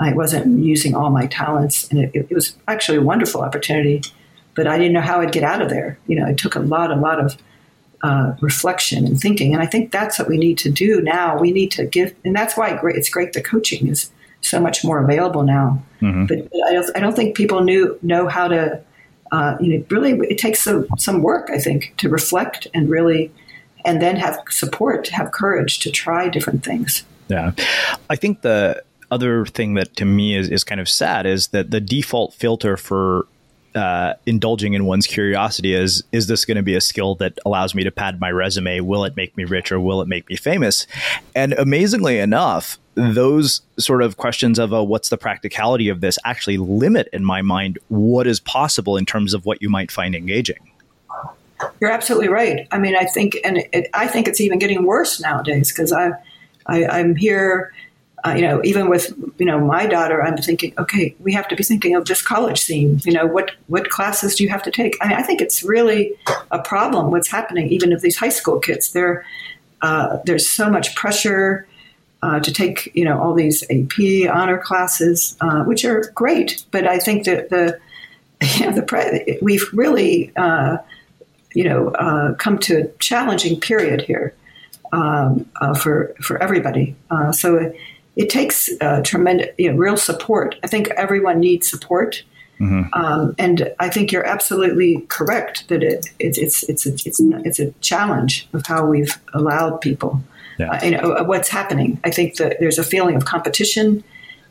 I 0.00 0.12
wasn't 0.12 0.60
using 0.60 0.94
all 0.94 1.10
my 1.10 1.26
talents, 1.26 1.88
and 1.90 1.98
it, 1.98 2.14
it 2.14 2.30
was 2.30 2.56
actually 2.68 2.98
a 2.98 3.02
wonderful 3.02 3.40
opportunity 3.40 4.02
but 4.58 4.66
I 4.66 4.76
didn't 4.76 4.92
know 4.92 5.00
how 5.00 5.20
I'd 5.20 5.30
get 5.30 5.44
out 5.44 5.62
of 5.62 5.70
there. 5.70 5.96
You 6.08 6.16
know, 6.16 6.26
it 6.26 6.36
took 6.36 6.56
a 6.56 6.58
lot, 6.58 6.90
a 6.90 6.96
lot 6.96 7.20
of 7.20 7.36
uh, 8.02 8.34
reflection 8.40 9.06
and 9.06 9.18
thinking, 9.18 9.54
and 9.54 9.62
I 9.62 9.66
think 9.66 9.92
that's 9.92 10.18
what 10.18 10.26
we 10.26 10.36
need 10.36 10.58
to 10.58 10.68
do 10.68 11.00
now. 11.00 11.38
We 11.38 11.52
need 11.52 11.70
to 11.72 11.86
give, 11.86 12.12
and 12.24 12.34
that's 12.34 12.56
why 12.56 12.76
it's 12.82 13.08
great 13.08 13.34
the 13.34 13.40
coaching 13.40 13.86
is 13.86 14.10
so 14.40 14.58
much 14.58 14.84
more 14.84 14.98
available 14.98 15.44
now. 15.44 15.80
Mm-hmm. 16.02 16.26
But 16.26 16.38
I 16.66 16.72
don't, 16.72 16.96
I 16.96 16.98
don't 16.98 17.14
think 17.14 17.36
people 17.36 17.62
knew 17.62 17.96
know 18.02 18.26
how 18.26 18.48
to. 18.48 18.82
Uh, 19.30 19.56
you 19.60 19.78
know, 19.78 19.84
really, 19.90 20.12
it 20.28 20.38
takes 20.38 20.60
some 20.60 20.88
some 20.98 21.22
work, 21.22 21.50
I 21.52 21.58
think, 21.58 21.94
to 21.98 22.08
reflect 22.08 22.66
and 22.74 22.90
really, 22.90 23.30
and 23.84 24.02
then 24.02 24.16
have 24.16 24.42
support, 24.48 25.04
to 25.04 25.14
have 25.14 25.30
courage 25.30 25.78
to 25.80 25.90
try 25.92 26.28
different 26.28 26.64
things. 26.64 27.04
Yeah, 27.28 27.52
I 28.10 28.16
think 28.16 28.42
the 28.42 28.82
other 29.10 29.46
thing 29.46 29.74
that 29.74 29.94
to 29.96 30.04
me 30.04 30.34
is, 30.34 30.48
is 30.48 30.64
kind 30.64 30.80
of 30.80 30.88
sad 30.88 31.26
is 31.26 31.48
that 31.48 31.70
the 31.70 31.80
default 31.80 32.34
filter 32.34 32.76
for 32.76 33.26
uh, 33.78 34.14
indulging 34.26 34.74
in 34.74 34.84
one's 34.84 35.06
curiosity 35.06 35.72
is 35.72 36.02
is 36.12 36.26
this 36.26 36.44
going 36.44 36.56
to 36.56 36.62
be 36.62 36.74
a 36.74 36.80
skill 36.80 37.14
that 37.16 37.38
allows 37.46 37.74
me 37.74 37.84
to 37.84 37.90
pad 37.90 38.20
my 38.20 38.30
resume? 38.30 38.80
Will 38.80 39.04
it 39.04 39.16
make 39.16 39.36
me 39.36 39.44
rich 39.44 39.72
or 39.72 39.80
will 39.80 40.02
it 40.02 40.08
make 40.08 40.28
me 40.28 40.36
famous? 40.36 40.86
And 41.34 41.52
amazingly 41.54 42.18
enough 42.18 42.78
those 42.94 43.60
sort 43.78 44.02
of 44.02 44.16
questions 44.16 44.58
of 44.58 44.74
uh, 44.74 44.82
what's 44.82 45.08
the 45.08 45.16
practicality 45.16 45.88
of 45.88 46.00
this 46.00 46.18
actually 46.24 46.56
limit 46.56 47.08
in 47.12 47.24
my 47.24 47.42
mind 47.42 47.78
what 47.88 48.26
is 48.26 48.40
possible 48.40 48.96
in 48.96 49.06
terms 49.06 49.34
of 49.34 49.46
what 49.46 49.62
you 49.62 49.70
might 49.70 49.92
find 49.92 50.16
engaging. 50.16 50.58
You're 51.80 51.92
absolutely 51.92 52.28
right. 52.28 52.66
I 52.72 52.78
mean 52.78 52.96
i 52.96 53.04
think 53.04 53.36
and 53.44 53.58
it, 53.72 53.88
i 53.94 54.06
think 54.06 54.28
it's 54.28 54.40
even 54.40 54.58
getting 54.58 54.84
worse 54.84 55.20
nowadays 55.20 55.72
because 55.72 55.92
I, 55.92 56.12
I 56.66 56.86
i'm 56.86 57.16
here 57.16 57.72
uh, 58.24 58.34
you 58.34 58.42
know, 58.42 58.60
even 58.64 58.88
with 58.88 59.12
you 59.38 59.46
know 59.46 59.60
my 59.60 59.86
daughter, 59.86 60.22
I'm 60.22 60.36
thinking, 60.36 60.72
okay, 60.78 61.14
we 61.20 61.32
have 61.32 61.46
to 61.48 61.56
be 61.56 61.62
thinking 61.62 61.94
of 61.94 62.06
this 62.06 62.20
college 62.20 62.60
scene. 62.60 63.00
You 63.04 63.12
know, 63.12 63.26
what 63.26 63.52
what 63.68 63.90
classes 63.90 64.34
do 64.34 64.44
you 64.44 64.50
have 64.50 64.62
to 64.64 64.70
take? 64.70 64.96
I, 65.00 65.16
I 65.16 65.22
think 65.22 65.40
it's 65.40 65.62
really 65.62 66.14
a 66.50 66.58
problem 66.58 67.10
what's 67.10 67.28
happening, 67.28 67.68
even 67.68 67.92
of 67.92 68.00
these 68.00 68.16
high 68.16 68.28
school 68.30 68.58
kids. 68.58 68.92
There, 68.92 69.24
uh, 69.82 70.18
there's 70.24 70.48
so 70.48 70.68
much 70.68 70.96
pressure 70.96 71.66
uh, 72.22 72.40
to 72.40 72.52
take 72.52 72.90
you 72.94 73.04
know 73.04 73.20
all 73.20 73.34
these 73.34 73.62
AP 73.70 74.28
honor 74.28 74.58
classes, 74.58 75.36
uh, 75.40 75.62
which 75.64 75.84
are 75.84 76.10
great, 76.14 76.64
but 76.72 76.86
I 76.86 76.98
think 76.98 77.24
that 77.24 77.50
the 77.50 77.78
you 78.58 78.66
know, 78.66 78.72
the 78.72 79.38
we've 79.42 79.68
really, 79.72 80.32
uh, 80.36 80.78
you 81.54 81.64
know, 81.64 81.88
uh, 81.90 82.34
come 82.34 82.58
to 82.58 82.82
a 82.82 82.88
challenging 82.98 83.60
period 83.60 84.02
here 84.02 84.34
um, 84.92 85.44
for 85.76 86.14
for 86.20 86.40
everybody. 86.42 86.96
So 87.32 87.72
it, 88.18 88.30
takes 88.30 88.68
tremendous, 89.04 89.48
you 89.58 89.70
know, 89.70 89.78
real 89.78 89.96
support. 89.96 90.56
I 90.62 90.66
think 90.66 90.88
everyone 90.90 91.40
needs 91.40 91.68
support. 91.68 92.22
Mm-hmm. 92.60 92.92
Um, 92.92 93.34
and 93.38 93.72
I 93.78 93.88
think 93.88 94.10
you're 94.10 94.26
absolutely 94.26 95.02
correct 95.08 95.68
that 95.68 95.82
it, 95.82 96.06
it 96.18 96.36
it's 96.38 96.64
it's 96.64 96.86
a, 96.86 96.94
it's 96.94 97.20
it's 97.20 97.60
a 97.60 97.70
challenge 97.80 98.48
of 98.52 98.66
how 98.66 98.84
we've 98.84 99.16
allowed 99.32 99.80
people. 99.80 100.20
Yeah. 100.58 100.72
Uh, 100.72 100.84
you 100.84 100.90
know 100.90 101.12
uh, 101.12 101.24
what's 101.24 101.48
happening. 101.48 102.00
I 102.04 102.10
think 102.10 102.36
that 102.36 102.56
there's 102.58 102.78
a 102.78 102.84
feeling 102.84 103.14
of 103.14 103.24
competition, 103.24 104.02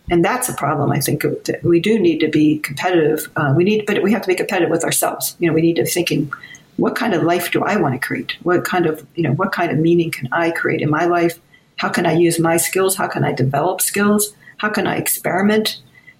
and 0.09 0.23
that's 0.23 0.47
a 0.47 0.53
problem. 0.53 0.91
I 0.91 1.01
think 1.01 1.25
we 1.63 1.81
do 1.81 1.99
need 1.99 2.19
to 2.19 2.29
be 2.29 2.59
competitive. 2.59 3.29
Uh, 3.35 3.53
we 3.55 3.65
need, 3.65 3.85
but 3.85 4.01
we 4.01 4.13
have 4.13 4.21
to 4.21 4.27
be 4.29 4.35
competitive 4.35 4.69
with 4.69 4.85
ourselves. 4.85 5.35
You 5.39 5.49
know, 5.49 5.53
we 5.53 5.61
need 5.61 5.75
to 5.75 5.85
thinking, 5.85 6.31
what 6.77 6.95
kind 6.95 7.13
of 7.13 7.23
life 7.23 7.51
do 7.51 7.61
I 7.63 7.75
want 7.75 7.93
to 7.99 8.07
create? 8.07 8.37
What 8.43 8.63
kind 8.63 8.85
of 8.85 9.05
you 9.15 9.23
know 9.23 9.33
what 9.33 9.51
kind 9.51 9.69
of 9.69 9.79
meaning 9.79 10.11
can 10.11 10.29
I 10.31 10.51
create 10.51 10.81
in 10.81 10.89
my 10.89 11.05
life? 11.05 11.41
How 11.77 11.89
can 11.89 12.05
I 12.05 12.13
use 12.13 12.39
my 12.39 12.57
skills? 12.57 12.95
How 12.95 13.07
can 13.07 13.23
I 13.23 13.31
develop 13.31 13.81
skills? 13.81 14.33
How 14.57 14.69
can 14.69 14.87
I 14.87 14.97
experiment? 14.97 15.79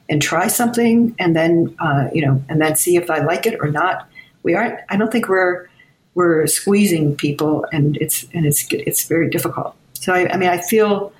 and 0.10 0.22
try 0.22 0.48
something 0.48 1.15
and 1.20 1.36
then 1.36 1.76
uh, 1.80 2.08
you 2.13 2.26
know 2.26 2.41
and 2.50 2.62
then 2.62 2.76
see 2.76 2.96
if 2.96 3.10
I 3.10 3.20
like 3.20 3.46
it 3.46 3.58
or 3.60 3.70
not. 3.70 4.08
We 4.43 4.54
aren't. 4.54 4.80
I 4.89 4.98
don't 4.98 5.12
think 5.12 5.28
we're 5.28 5.67
we're 6.15 6.48
squeezing 6.48 7.15
people, 7.15 7.65
and 7.72 7.98
it's 7.98 8.26
and 8.34 8.46
it's 8.46 8.65
it's 8.72 9.08
very 9.08 9.30
difficult. 9.30 9.76
So 9.93 10.13
I, 10.13 10.32
I 10.34 10.38
mean, 10.38 10.50
I 10.50 10.60
feel 10.60 11.12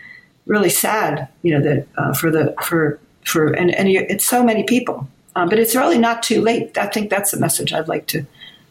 really 0.46 0.70
sad, 0.70 1.28
you 1.42 1.58
know, 1.58 1.62
that 1.62 1.88
uh, 1.98 2.14
for 2.14 2.32
the 2.32 2.56
for 2.64 3.00
for 3.26 3.48
and 3.48 3.74
and 3.74 3.90
it's 3.90 4.26
so 4.26 4.44
many 4.44 4.64
people, 4.64 5.08
um, 5.36 5.50
but 5.50 5.60
it's 5.60 5.76
really 5.76 5.98
not 5.98 6.24
too 6.24 6.42
late. 6.42 6.78
I 6.78 6.88
think 6.88 7.10
that's 7.10 7.32
the 7.32 7.40
message 7.40 7.74
I'd 7.74 7.88
like 7.88 8.08
to 8.08 8.26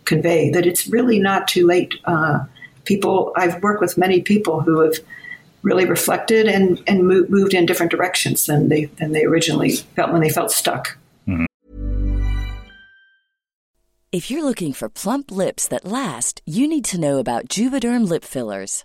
convey 0.04 0.50
that 0.50 0.66
it's 0.66 0.86
really 0.86 1.18
not 1.18 1.48
too 1.48 1.66
late. 1.66 1.94
Uh, 2.04 2.44
people, 2.84 3.32
I've 3.36 3.60
worked 3.62 3.80
with 3.80 3.98
many 3.98 4.22
people 4.22 4.60
who 4.60 4.80
have 4.80 4.94
really 5.66 5.84
reflected 5.84 6.46
and, 6.46 6.80
and 6.86 7.06
moved 7.06 7.52
in 7.52 7.66
different 7.66 7.90
directions 7.90 8.46
than 8.46 8.68
they 8.68 8.84
than 8.98 9.10
they 9.12 9.24
originally 9.24 9.74
felt 9.96 10.12
when 10.12 10.22
they 10.22 10.30
felt 10.30 10.52
stuck. 10.52 10.96
Mm-hmm. 11.26 11.44
If 14.12 14.30
you're 14.30 14.44
looking 14.44 14.72
for 14.72 14.88
plump 14.88 15.30
lips 15.30 15.66
that 15.68 15.84
last, 15.84 16.40
you 16.46 16.68
need 16.68 16.84
to 16.86 17.00
know 17.00 17.18
about 17.18 17.48
Juvederm 17.48 18.08
lip 18.08 18.24
fillers. 18.24 18.84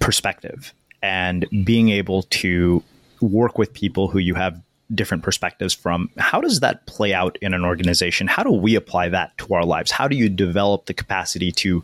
perspective 0.00 0.72
and 1.02 1.46
being 1.64 1.90
able 1.90 2.22
to 2.24 2.82
work 3.20 3.58
with 3.58 3.72
people 3.72 4.08
who 4.08 4.18
you 4.18 4.34
have 4.34 4.60
different 4.94 5.22
perspectives 5.22 5.74
from. 5.74 6.10
How 6.16 6.40
does 6.40 6.60
that 6.60 6.86
play 6.86 7.12
out 7.12 7.36
in 7.42 7.52
an 7.52 7.64
organization? 7.64 8.26
How 8.26 8.42
do 8.42 8.50
we 8.50 8.74
apply 8.74 9.10
that 9.10 9.36
to 9.38 9.54
our 9.54 9.64
lives? 9.64 9.90
How 9.90 10.08
do 10.08 10.16
you 10.16 10.28
develop 10.28 10.86
the 10.86 10.94
capacity 10.94 11.52
to 11.52 11.82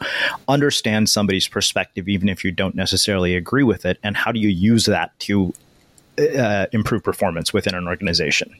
understand 0.48 1.08
somebody's 1.08 1.46
perspective, 1.46 2.08
even 2.08 2.28
if 2.28 2.44
you 2.44 2.50
don't 2.50 2.74
necessarily 2.74 3.36
agree 3.36 3.62
with 3.62 3.84
it? 3.84 3.98
And 4.02 4.16
how 4.16 4.32
do 4.32 4.40
you 4.40 4.48
use 4.48 4.86
that 4.86 5.18
to 5.20 5.52
uh, 6.18 6.66
improve 6.72 7.02
performance 7.02 7.52
within 7.52 7.74
an 7.74 7.86
organization? 7.86 8.54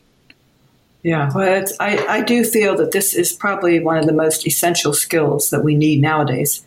Yeah, 1.02 1.30
well, 1.34 1.64
I, 1.80 1.98
I 2.06 2.20
do 2.22 2.44
feel 2.44 2.76
that 2.76 2.92
this 2.92 3.14
is 3.14 3.32
probably 3.32 3.78
one 3.80 3.98
of 3.98 4.06
the 4.06 4.12
most 4.12 4.46
essential 4.46 4.94
skills 4.94 5.50
that 5.50 5.62
we 5.62 5.74
need 5.74 6.00
nowadays. 6.00 6.64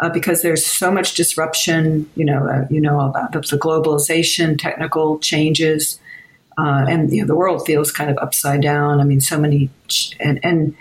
Uh, 0.00 0.08
because 0.08 0.42
there's 0.42 0.64
so 0.64 0.92
much 0.92 1.14
disruption, 1.14 2.08
you 2.14 2.24
know, 2.24 2.46
uh, 2.46 2.66
you 2.70 2.80
know 2.80 3.00
about 3.00 3.32
the, 3.32 3.40
the 3.40 3.58
globalization, 3.58 4.56
technical 4.56 5.18
changes, 5.18 5.98
uh, 6.56 6.84
and 6.88 7.10
you 7.12 7.20
know, 7.20 7.26
the 7.26 7.34
world 7.34 7.66
feels 7.66 7.90
kind 7.90 8.08
of 8.10 8.16
upside 8.18 8.62
down. 8.62 9.00
I 9.00 9.04
mean, 9.04 9.20
so 9.20 9.38
many 9.38 9.70
and 10.20 10.38
and 10.44 10.76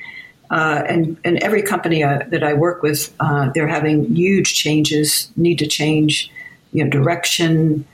uh, 0.50 0.84
and 0.88 1.18
and 1.24 1.38
every 1.40 1.62
company 1.62 2.04
uh, 2.04 2.20
that 2.30 2.44
I 2.44 2.54
work 2.54 2.84
with, 2.84 3.14
uh, 3.20 3.50
they're 3.54 3.68
having 3.68 4.14
huge 4.16 4.54
changes, 4.54 5.32
need 5.36 5.60
to 5.60 5.68
change, 5.68 6.32
you 6.72 6.84
know, 6.84 6.90
direction. 6.90 7.86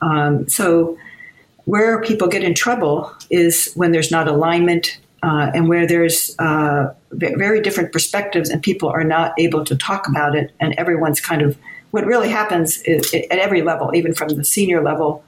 Um, 0.00 0.48
so 0.48 0.96
where 1.64 2.00
people 2.00 2.28
get 2.28 2.42
in 2.42 2.54
trouble 2.54 3.12
is 3.30 3.72
when 3.74 3.92
there's 3.92 4.10
not 4.10 4.26
alignment 4.26 4.98
uh, 5.22 5.50
and 5.54 5.68
where 5.68 5.86
there's 5.86 6.34
uh, 6.38 6.92
very 7.10 7.60
different 7.60 7.92
perspectives 7.92 8.50
and 8.50 8.62
people 8.62 8.88
are 8.88 9.04
not 9.04 9.32
able 9.38 9.64
to 9.64 9.76
talk 9.76 10.08
about 10.08 10.34
it 10.34 10.52
and 10.60 10.74
everyone's 10.74 11.20
kind 11.20 11.42
of 11.42 11.58
what 11.90 12.04
really 12.04 12.28
happens 12.28 12.82
is, 12.82 13.12
at 13.14 13.38
every 13.38 13.62
level 13.62 13.90
even 13.94 14.14
from 14.14 14.28
the 14.30 14.44
senior 14.44 14.82
level 14.82 15.24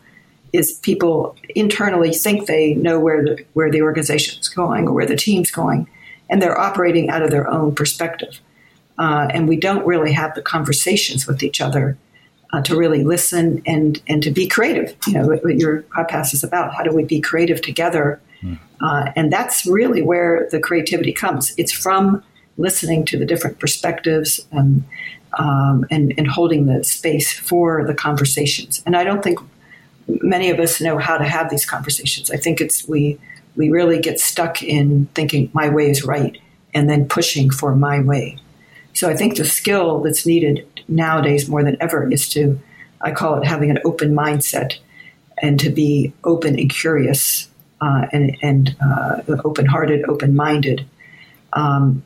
is 0.53 0.73
people 0.73 1.37
internally 1.55 2.13
think 2.13 2.47
they 2.47 2.75
know 2.75 2.99
where 2.99 3.23
the 3.23 3.45
where 3.53 3.71
the 3.71 3.83
organization's 3.83 4.49
going 4.49 4.89
or 4.89 4.93
where 4.93 5.07
the 5.07 5.17
team's 5.17 5.51
going, 5.51 5.89
and 6.29 6.43
they're 6.43 6.59
operating 6.59 7.09
out 7.11 7.23
of 7.23 7.31
their 7.31 7.49
own 7.49 7.75
perspective. 7.75 8.41
Uh, 8.99 9.29
and 9.33 9.49
we 9.49 9.57
don't 9.57 9.87
really 9.87 10.13
have 10.13 10.35
the 10.35 10.43
conversations 10.43 11.27
with 11.27 11.43
each 11.43 11.61
other 11.61 11.97
uh, 12.53 12.61
to 12.63 12.77
really 12.77 13.05
listen 13.05 13.63
and 13.67 14.03
and 14.07 14.23
to 14.23 14.31
be 14.31 14.47
creative. 14.47 14.95
You 15.07 15.15
know 15.15 15.27
what, 15.27 15.45
what 15.45 15.57
your 15.57 15.83
podcast 15.83 16.35
is 16.35 16.45
about. 16.45 16.75
How 16.75 16.83
do 16.83 16.95
we 16.95 17.05
be 17.05 17.21
creative 17.21 17.63
together? 17.63 18.21
Uh, 18.81 19.13
and 19.17 19.33
that's 19.33 19.67
really 19.67 20.03
where 20.03 20.49
the 20.51 20.61
creativity 20.61 21.13
comes. 21.13 21.53
It's 21.57 21.73
from 21.73 22.23
listening 22.57 23.05
to 23.07 23.19
the 23.19 23.25
different 23.25 23.59
perspectives 23.59 24.41
and 24.53 24.85
um, 25.39 25.87
and, 25.91 26.13
and 26.19 26.27
holding 26.27 26.67
the 26.67 26.83
space 26.83 27.33
for 27.33 27.87
the 27.87 27.95
conversations. 27.95 28.83
And 28.85 28.97
I 28.97 29.05
don't 29.05 29.23
think 29.23 29.39
many 30.23 30.51
of 30.51 30.59
us 30.59 30.81
know 30.81 30.99
how 30.99 31.17
to 31.19 31.25
have 31.25 31.51
these 31.51 31.65
conversations. 31.65 32.31
I 32.31 32.37
think 32.37 32.61
it's 32.61 32.87
we 32.89 33.19
we 33.57 33.71
really 33.71 34.01
get 34.01 34.19
stuck 34.19 34.63
in 34.63 35.07
thinking 35.15 35.51
my 35.53 35.69
way 35.69 35.91
is 35.91 36.05
right 36.05 36.39
and 36.75 36.89
then 36.89 37.09
pushing 37.09 37.51
for 37.51 37.75
my 37.75 38.01
way. 38.01 38.39
So 38.93 39.09
I 39.09 39.17
think 39.17 39.37
the 39.37 39.45
skill 39.45 40.01
that's 40.01 40.27
needed 40.27 40.67
nowadays 40.89 41.49
more 41.49 41.63
than 41.63 41.77
ever 41.81 42.11
is 42.11 42.29
to 42.31 42.59
I 43.03 43.13
call 43.13 43.41
it 43.41 43.47
having 43.47 43.71
an 43.71 43.79
open 43.85 44.15
mindset 44.15 44.79
and 45.43 45.59
to 45.61 45.71
be 45.71 46.13
open 46.25 46.59
and 46.59 46.69
curious 46.69 47.49
uh, 47.81 48.07
and, 48.13 48.37
and 48.43 48.77
uh, 48.81 49.23
open 49.45 49.67
hearted, 49.67 50.09
open 50.09 50.37
minded. 50.37 50.87
Um, 51.53 52.03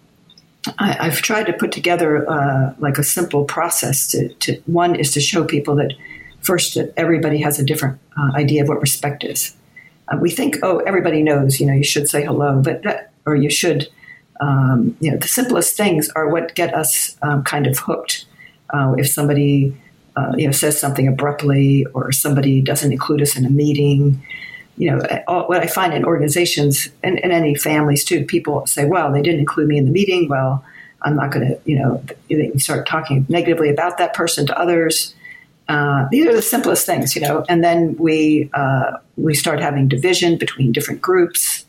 I, 0.79 1.05
have 1.05 1.21
tried 1.21 1.45
to 1.45 1.53
put 1.53 1.73
together 1.73 2.29
uh, 2.31 2.75
like 2.79 2.99
a 2.99 3.03
simple 3.03 3.45
process 3.45 4.07
to, 4.09 4.29
to, 4.35 4.63
one 4.67 4.95
is 4.95 5.13
to 5.13 5.21
show 5.21 5.45
people 5.45 5.75
that 5.77 5.93
first 6.41 6.75
that 6.75 6.93
everybody 6.97 7.39
has 7.39 7.59
a 7.59 7.65
different 7.65 7.99
uh, 8.17 8.33
idea 8.35 8.63
of 8.63 8.69
what 8.69 8.81
respect 8.81 9.25
is. 9.25 9.55
Uh, 10.09 10.19
we 10.21 10.31
think, 10.31 10.59
oh, 10.63 10.79
everybody 10.81 11.23
knows, 11.23 11.61
you 11.61 11.67
know, 11.67 11.73
you 11.73 11.85
should 11.85 12.09
say 12.09 12.25
hello, 12.25 12.61
but 12.63 12.83
that, 12.83 13.13
or 13.27 13.35
you 13.35 13.51
should, 13.51 13.89
um, 14.41 14.97
you 15.01 15.11
know, 15.11 15.17
the 15.17 15.29
simplest 15.29 15.77
things 15.77 16.11
are 16.11 16.29
what 16.29 16.55
get 16.55 16.75
us 16.75 17.17
um, 17.23 17.43
kind 17.43 17.67
of 17.67 17.79
hooked. 17.79 18.27
Uh, 18.71 18.95
if 18.99 19.09
somebody, 19.09 19.75
uh, 20.17 20.33
you 20.37 20.47
know, 20.47 20.53
says 20.53 20.79
something 20.79 21.09
abruptly, 21.09 21.87
or 21.95 22.13
somebody 22.13 22.61
doesn't 22.61 22.93
include 22.93 23.23
us 23.23 23.37
in 23.37 23.45
a 23.45 23.51
meeting, 23.51 24.23
you 24.77 24.91
know, 24.91 24.99
what 25.27 25.61
I 25.61 25.67
find 25.67 25.95
in 25.95 26.05
organizations 26.05 26.89
and, 27.03 27.23
and 27.23 27.33
any 27.33 27.55
families 27.55 28.05
too, 28.05 28.25
people 28.25 28.67
say, 28.67 28.85
well, 28.85 29.13
they 29.13 29.23
didn't 29.23 29.41
include 29.41 29.69
me 29.69 29.79
in 29.79 29.85
the 29.85 29.91
meeting. 29.91 30.29
Well, 30.29 30.65
I'm 31.03 31.17
not 31.17 31.31
going 31.31 31.47
to, 31.47 31.61
you 31.65 31.79
know, 31.79 32.03
start 32.59 32.87
talking 32.87 33.27
negatively 33.29 33.71
about 33.71 33.99
that 33.99 34.15
person 34.15 34.47
to 34.47 34.59
others 34.59 35.15
uh, 35.69 36.07
these 36.11 36.27
are 36.27 36.35
the 36.35 36.43
simplest 36.43 36.85
things, 36.85 37.17
you 37.17 37.23
know. 37.23 37.45
And 37.49 37.65
then 37.65 37.97
we 37.97 38.51
uh, 38.53 38.99
we 39.17 39.35
start 39.35 39.61
having 39.61 39.89
division 39.89 40.37
between 40.37 40.73
different 40.73 41.01
groups, 41.01 41.65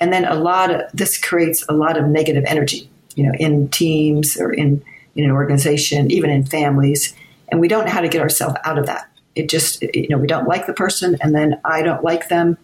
and 0.00 0.12
then 0.12 0.24
a 0.24 0.34
lot 0.34 0.70
of 0.70 0.82
this 0.92 1.18
creates 1.18 1.64
a 1.68 1.72
lot 1.72 1.96
of 1.96 2.06
negative 2.06 2.44
energy, 2.46 2.88
you 3.16 3.24
know, 3.24 3.32
in 3.38 3.68
teams 3.68 4.36
or 4.36 4.52
in 4.52 4.82
in 5.16 5.24
an 5.24 5.32
organization, 5.32 6.10
even 6.10 6.30
in 6.30 6.44
families, 6.44 7.14
and 7.48 7.60
we 7.60 7.66
don't 7.66 7.86
know 7.86 7.90
how 7.90 8.00
to 8.00 8.08
get 8.08 8.20
ourselves 8.20 8.56
out 8.64 8.78
of 8.78 8.86
that. 8.86 9.09
It 9.34 9.48
just 9.48 9.82
you 9.82 10.08
know 10.08 10.18
we 10.18 10.26
don't 10.26 10.48
like 10.48 10.66
the 10.66 10.72
person, 10.72 11.16
and 11.20 11.34
then 11.34 11.60
I 11.64 11.82
don't 11.82 12.02
like 12.02 12.28
them. 12.28 12.58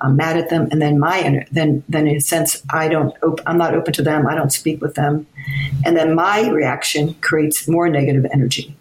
I'm 0.00 0.16
mad 0.16 0.36
at 0.36 0.50
them, 0.50 0.68
and 0.70 0.82
then 0.82 0.98
my 0.98 1.46
then 1.52 1.84
then 1.88 2.06
in 2.06 2.16
a 2.16 2.20
sense 2.20 2.62
I 2.70 2.88
don't 2.88 3.14
op- 3.22 3.40
I'm 3.46 3.58
not 3.58 3.74
open 3.74 3.92
to 3.94 4.02
them. 4.02 4.26
I 4.26 4.34
don't 4.34 4.52
speak 4.52 4.80
with 4.80 4.94
them, 4.94 5.26
and 5.84 5.96
then 5.96 6.14
my 6.14 6.48
reaction 6.48 7.14
creates 7.14 7.68
more 7.68 7.88
negative 7.88 8.26
energy. 8.32 8.76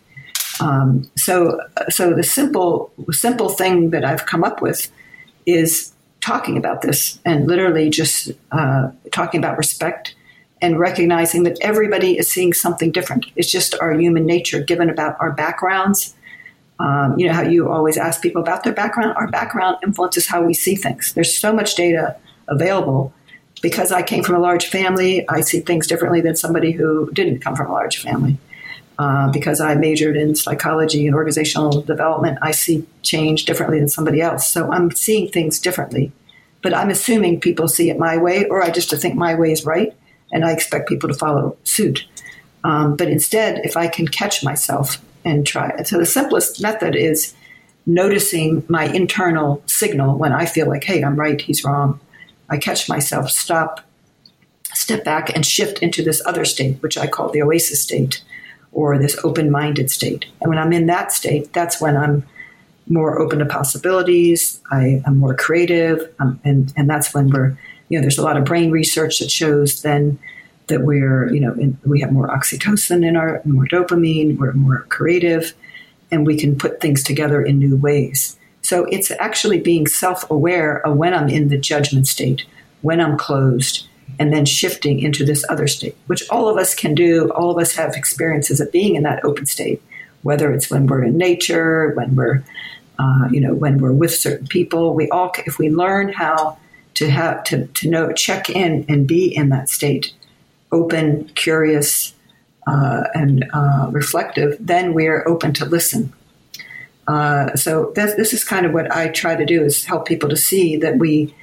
Um, 0.62 1.10
so, 1.16 1.60
so 1.90 2.14
the 2.14 2.24
simple 2.24 2.92
simple 3.12 3.50
thing 3.50 3.90
that 3.92 4.06
I've 4.06 4.26
come 4.26 4.44
up 4.44 4.62
with 4.62 4.92
is 5.46 5.92
talking 6.22 6.56
about 6.56 6.84
this 6.84 7.20
and 7.26 7.48
literally 7.48 7.90
just 7.90 8.32
uh, 8.52 8.92
talking 9.12 9.40
about 9.40 9.58
respect 9.58 10.14
and 10.62 10.80
recognizing 10.80 11.44
that 11.44 11.58
everybody 11.62 12.18
is 12.18 12.30
seeing 12.30 12.54
something 12.54 12.92
different. 12.92 13.26
It's 13.36 13.52
just 13.52 13.74
our 13.82 13.94
human 13.94 14.28
nature, 14.28 14.62
given 14.62 14.90
about 14.90 15.18
our 15.20 15.32
backgrounds. 15.32 16.14
Um, 16.82 17.18
you 17.18 17.28
know 17.28 17.34
how 17.34 17.44
you 17.44 17.70
always 17.70 17.98
ask 17.98 18.22
people 18.22 18.42
about 18.42 18.64
their 18.64 18.74
background. 18.74 19.14
Our 19.16 19.28
background 19.28 19.78
influences 19.84 20.28
how 20.28 20.42
we 20.44 20.54
see 20.54 20.76
things. 20.76 21.14
There's 21.14 21.38
so 21.38 21.54
much 21.54 21.76
data 21.76 22.16
available. 22.48 23.14
Because 23.62 23.92
I 23.92 24.02
came 24.02 24.24
from 24.24 24.36
a 24.36 24.40
large 24.40 24.66
family, 24.66 25.28
I 25.30 25.42
see 25.42 25.60
things 25.60 25.86
differently 25.86 26.20
than 26.20 26.36
somebody 26.36 26.72
who 26.72 27.12
didn't 27.12 27.42
come 27.42 27.56
from 27.56 27.70
a 27.70 27.72
large 27.72 28.00
family. 28.00 28.38
Uh, 28.98 29.32
because 29.32 29.62
I 29.62 29.76
majored 29.76 30.18
in 30.18 30.36
psychology 30.36 31.06
and 31.06 31.16
organizational 31.16 31.82
development, 31.84 32.40
I 32.42 32.52
see 32.52 32.86
change 33.04 33.46
differently 33.46 33.80
than 33.80 33.88
somebody 33.88 34.20
else. 34.20 34.48
So 34.52 34.72
I'm 34.72 34.90
seeing 34.92 35.30
things 35.30 35.60
differently. 35.60 36.12
But 36.64 36.74
I'm 36.74 36.90
assuming 36.90 37.40
people 37.40 37.68
see 37.68 37.90
it 37.92 38.00
my 38.00 38.18
way, 38.18 38.46
or 38.46 38.64
I 38.64 38.72
just 38.72 38.90
think 38.90 39.16
my 39.16 39.36
way 39.36 39.52
is 39.52 39.66
right, 39.66 39.94
and 40.32 40.44
I 40.44 40.52
expect 40.52 40.90
people 40.90 41.10
to 41.10 41.16
follow 41.16 41.58
suit. 41.64 42.06
Um, 42.64 42.96
but 42.96 43.10
instead, 43.10 43.62
if 43.64 43.78
I 43.78 43.88
can 43.88 44.08
catch 44.08 44.44
myself 44.44 45.00
and 45.24 45.46
try 45.46 45.70
it. 45.70 45.88
So 45.88 45.98
the 45.98 46.06
simplest 46.06 46.62
method 46.62 46.96
is 46.96 47.34
noticing 47.86 48.64
my 48.68 48.86
internal 48.86 49.64
signal 49.66 50.18
when 50.18 50.34
I 50.34 50.46
feel 50.46 50.68
like, 50.68 50.84
hey, 50.84 51.04
I'm 51.04 51.16
right, 51.16 51.42
he's 51.42 51.64
wrong. 51.64 52.00
I 52.50 52.58
catch 52.58 52.90
myself, 52.90 53.30
stop, 53.32 53.82
step 54.74 55.04
back, 55.04 55.34
and 55.36 55.46
shift 55.46 55.80
into 55.80 56.04
this 56.04 56.22
other 56.26 56.46
state, 56.46 56.82
which 56.82 56.98
I 56.98 57.08
call 57.08 57.30
the 57.30 57.42
oasis 57.42 57.82
state 57.82 58.24
or 58.72 58.98
this 58.98 59.18
open 59.24 59.52
minded 59.52 59.90
state. 59.92 60.26
And 60.40 60.50
when 60.50 60.58
I'm 60.58 60.74
in 60.74 60.86
that 60.88 61.12
state, 61.12 61.52
that's 61.54 61.82
when 61.82 61.98
I'm 61.98 62.26
more 62.88 63.20
open 63.20 63.40
to 63.40 63.46
possibilities. 63.46 64.60
I 64.72 65.02
am 65.06 65.18
more 65.18 65.36
creative. 65.36 66.14
Um, 66.20 66.40
and, 66.44 66.74
and 66.76 66.90
that's 66.90 67.14
when 67.14 67.30
we're, 67.30 67.58
you 67.90 67.98
know, 67.98 68.02
there's 68.02 68.18
a 68.18 68.24
lot 68.24 68.38
of 68.38 68.46
brain 68.46 68.72
research 68.72 69.20
that 69.20 69.32
shows 69.32 69.82
then 69.82 70.20
that 70.68 70.82
we're, 70.82 71.32
you 71.34 71.40
know, 71.40 71.54
in, 71.54 71.78
we 71.86 72.02
have 72.02 72.12
more 72.12 72.28
oxytocin 72.28 73.06
in 73.06 73.16
our, 73.16 73.42
more 73.46 73.66
dopamine, 73.66 74.38
we're 74.38 74.54
more 74.54 74.86
creative, 74.90 75.54
and 76.12 76.26
we 76.26 76.38
can 76.38 76.58
put 76.58 76.80
things 76.80 77.04
together 77.04 77.42
in 77.42 77.60
new 77.60 77.76
ways. 77.76 78.38
So 78.62 78.86
it's 78.86 79.12
actually 79.12 79.60
being 79.60 79.88
self 79.88 80.30
aware 80.30 80.86
of 80.86 80.98
when 80.98 81.14
I'm 81.14 81.30
in 81.30 81.50
the 81.50 81.58
judgment 81.58 82.08
state, 82.08 82.46
when 82.82 83.02
I'm 83.02 83.18
closed, 83.18 83.88
and 84.20 84.34
then 84.34 84.46
shifting 84.46 85.00
into 85.00 85.26
this 85.26 85.44
other 85.50 85.68
state, 85.68 85.98
which 86.08 86.24
all 86.30 86.48
of 86.48 86.58
us 86.58 86.76
can 86.76 86.94
do. 86.94 87.32
All 87.32 87.50
of 87.50 87.58
us 87.58 87.74
have 87.76 87.96
experiences 87.96 88.60
of 88.60 88.72
being 88.72 88.96
in 88.96 89.04
that 89.04 89.24
open 89.26 89.46
state, 89.46 89.82
whether 90.22 90.52
it's 90.52 90.70
when 90.70 90.88
we're 90.88 91.04
in 91.04 91.18
nature, 91.18 91.94
when 91.96 92.16
we're, 92.16 92.44
uh, 93.00 93.28
you 93.32 93.40
know, 93.40 93.54
when 93.54 93.80
we're 93.80 93.94
with 93.94 94.14
certain 94.14 94.48
people. 94.48 94.94
We 94.94 95.10
all, 95.10 95.34
if 95.46 95.58
we 95.58 95.70
learn 95.70 96.14
how 96.14 96.58
to 96.96 97.10
have 97.10 97.44
to, 97.46 97.68
to 97.68 97.90
know, 97.90 98.12
check 98.12 98.50
in 98.50 98.86
and 98.88 99.08
be 99.08 99.34
in 99.36 99.50
that 99.50 99.70
state, 99.70 100.14
open, 100.72 101.26
curious, 101.36 102.14
uh, 102.68 103.04
and 103.14 103.46
uh, 103.54 103.90
reflective, 103.92 104.56
then 104.60 104.94
we're 104.94 105.28
open 105.28 105.54
to 105.54 105.66
listen. 105.66 106.14
Uh, 107.08 107.56
so 107.56 107.92
this, 107.96 108.16
this 108.16 108.34
is 108.34 108.44
kind 108.44 108.66
of 108.66 108.74
what 108.74 108.92
I 108.92 109.10
try 109.10 109.36
to 109.36 109.46
do 109.46 109.64
is 109.64 109.86
help 109.86 110.08
people 110.08 110.30
to 110.30 110.38
see 110.38 110.78
that 110.78 110.98
we, 110.98 111.34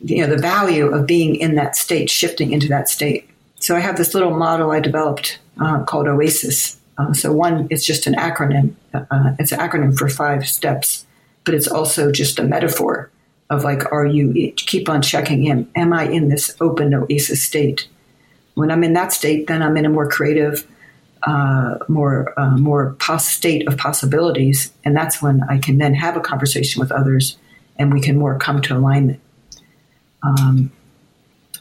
you 0.00 0.24
know, 0.24 0.34
the 0.34 0.40
value 0.40 0.86
of 0.86 1.06
being 1.06 1.34
in 1.34 1.56
that 1.56 1.76
state, 1.76 2.08
shifting 2.08 2.52
into 2.52 2.68
that 2.68 2.88
state. 2.88 3.28
So 3.56 3.76
I 3.76 3.80
have 3.80 3.96
this 3.96 4.14
little 4.14 4.30
model 4.30 4.70
I 4.70 4.80
developed 4.80 5.38
uh, 5.60 5.84
called 5.84 6.06
OASIS. 6.06 6.78
Uh, 6.96 7.12
so 7.12 7.32
one, 7.32 7.66
it's 7.70 7.84
just 7.84 8.06
an 8.06 8.14
acronym. 8.14 8.74
Uh, 8.94 9.34
it's 9.38 9.52
an 9.52 9.58
acronym 9.58 9.96
for 9.96 10.08
five 10.08 10.48
steps, 10.48 11.04
but 11.44 11.54
it's 11.54 11.68
also 11.68 12.10
just 12.10 12.38
a 12.38 12.42
metaphor 12.42 13.10
of 13.50 13.64
like, 13.64 13.90
are 13.92 14.06
you 14.06 14.52
keep 14.52 14.88
on 14.88 15.02
checking 15.02 15.44
in? 15.44 15.68
Am 15.74 15.92
I 15.92 16.04
in 16.04 16.28
this 16.28 16.56
open 16.60 16.94
OASIS 16.94 17.42
state? 17.42 17.88
When 18.54 18.70
I'm 18.70 18.84
in 18.84 18.92
that 18.94 19.12
state, 19.12 19.48
then 19.48 19.62
I'm 19.62 19.76
in 19.76 19.84
a 19.84 19.88
more 19.88 20.08
creative, 20.08 20.66
uh, 21.24 21.78
more 21.88 22.32
uh, 22.38 22.56
more 22.56 22.94
pos- 22.98 23.28
state 23.28 23.66
of 23.68 23.76
possibilities, 23.76 24.72
and 24.84 24.96
that's 24.96 25.20
when 25.20 25.42
I 25.48 25.58
can 25.58 25.78
then 25.78 25.94
have 25.94 26.16
a 26.16 26.20
conversation 26.20 26.80
with 26.80 26.92
others, 26.92 27.36
and 27.76 27.92
we 27.92 28.00
can 28.00 28.16
more 28.16 28.38
come 28.38 28.62
to 28.62 28.76
alignment. 28.76 29.20
Um, 30.22 30.70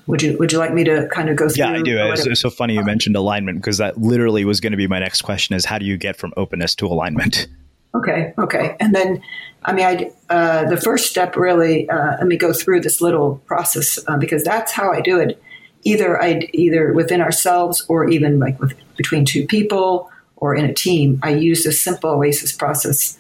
would 0.08 0.22
you 0.22 0.38
Would 0.38 0.52
you 0.52 0.58
like 0.58 0.74
me 0.74 0.84
to 0.84 1.08
kind 1.12 1.30
of 1.30 1.36
go 1.36 1.50
through? 1.50 1.64
Yeah, 1.64 1.72
I 1.72 1.82
do. 1.82 1.98
It's, 1.98 2.26
it's 2.26 2.42
so 2.42 2.50
funny 2.50 2.74
you 2.74 2.84
mentioned 2.84 3.16
alignment 3.16 3.60
because 3.60 3.78
that 3.78 3.98
literally 3.98 4.46
was 4.46 4.60
going 4.60 4.72
to 4.72 4.78
be 4.78 4.88
my 4.88 5.00
next 5.00 5.22
question: 5.22 5.56
is 5.56 5.66
how 5.66 5.78
do 5.78 5.86
you 5.86 5.98
get 5.98 6.16
from 6.16 6.34
openness 6.38 6.76
to 6.76 6.88
alignment? 6.88 7.48
Okay, 7.96 8.34
okay, 8.38 8.76
and 8.80 8.94
then 8.94 9.22
I 9.64 9.74
mean, 9.74 9.86
I 9.86 10.12
uh, 10.34 10.70
the 10.70 10.78
first 10.78 11.10
step 11.10 11.36
really. 11.36 11.90
Uh, 11.90 12.18
let 12.18 12.28
me 12.28 12.38
go 12.38 12.54
through 12.54 12.82
this 12.82 13.02
little 13.02 13.38
process 13.46 14.00
uh, 14.08 14.18
because 14.18 14.44
that's 14.44 14.72
how 14.72 14.92
I 14.92 15.02
do 15.02 15.20
it 15.20 15.42
either 15.84 16.22
I 16.22 16.50
either 16.54 16.94
within 16.94 17.22
ourselves 17.22 17.86
or 17.88 18.10
even 18.10 18.40
like 18.40 18.60
with 18.60 18.74
between 18.98 19.26
two 19.26 19.46
people 19.46 20.12
or 20.38 20.56
in 20.56 20.66
a 20.66 20.74
team. 20.74 21.20
I 21.24 21.32
use 21.32 21.64
this 21.64 21.82
simple 21.82 22.10
OASIS 22.12 22.58
process. 22.58 23.18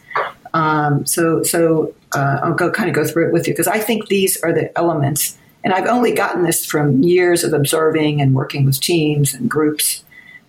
Um, 0.53 1.05
so 1.05 1.43
so 1.43 1.93
uh, 2.13 2.39
I'll 2.43 2.53
go 2.53 2.72
kind 2.72 2.89
of 2.89 2.95
go 2.95 3.05
through 3.05 3.28
it 3.28 3.34
with 3.34 3.47
you 3.47 3.53
because 3.53 3.67
I 3.67 3.80
think 3.80 4.07
these 4.07 4.41
are 4.41 4.51
the 4.51 4.76
elements, 4.78 5.38
and 5.63 5.74
I've 5.74 5.88
only 5.88 6.13
gotten 6.13 6.43
this 6.43 6.65
from 6.65 7.03
years 7.03 7.43
of 7.43 7.53
observing 7.53 8.22
and 8.22 8.34
working 8.34 8.65
with 8.65 8.80
teams 8.80 9.34
and 9.34 9.49
groups. 9.49 10.03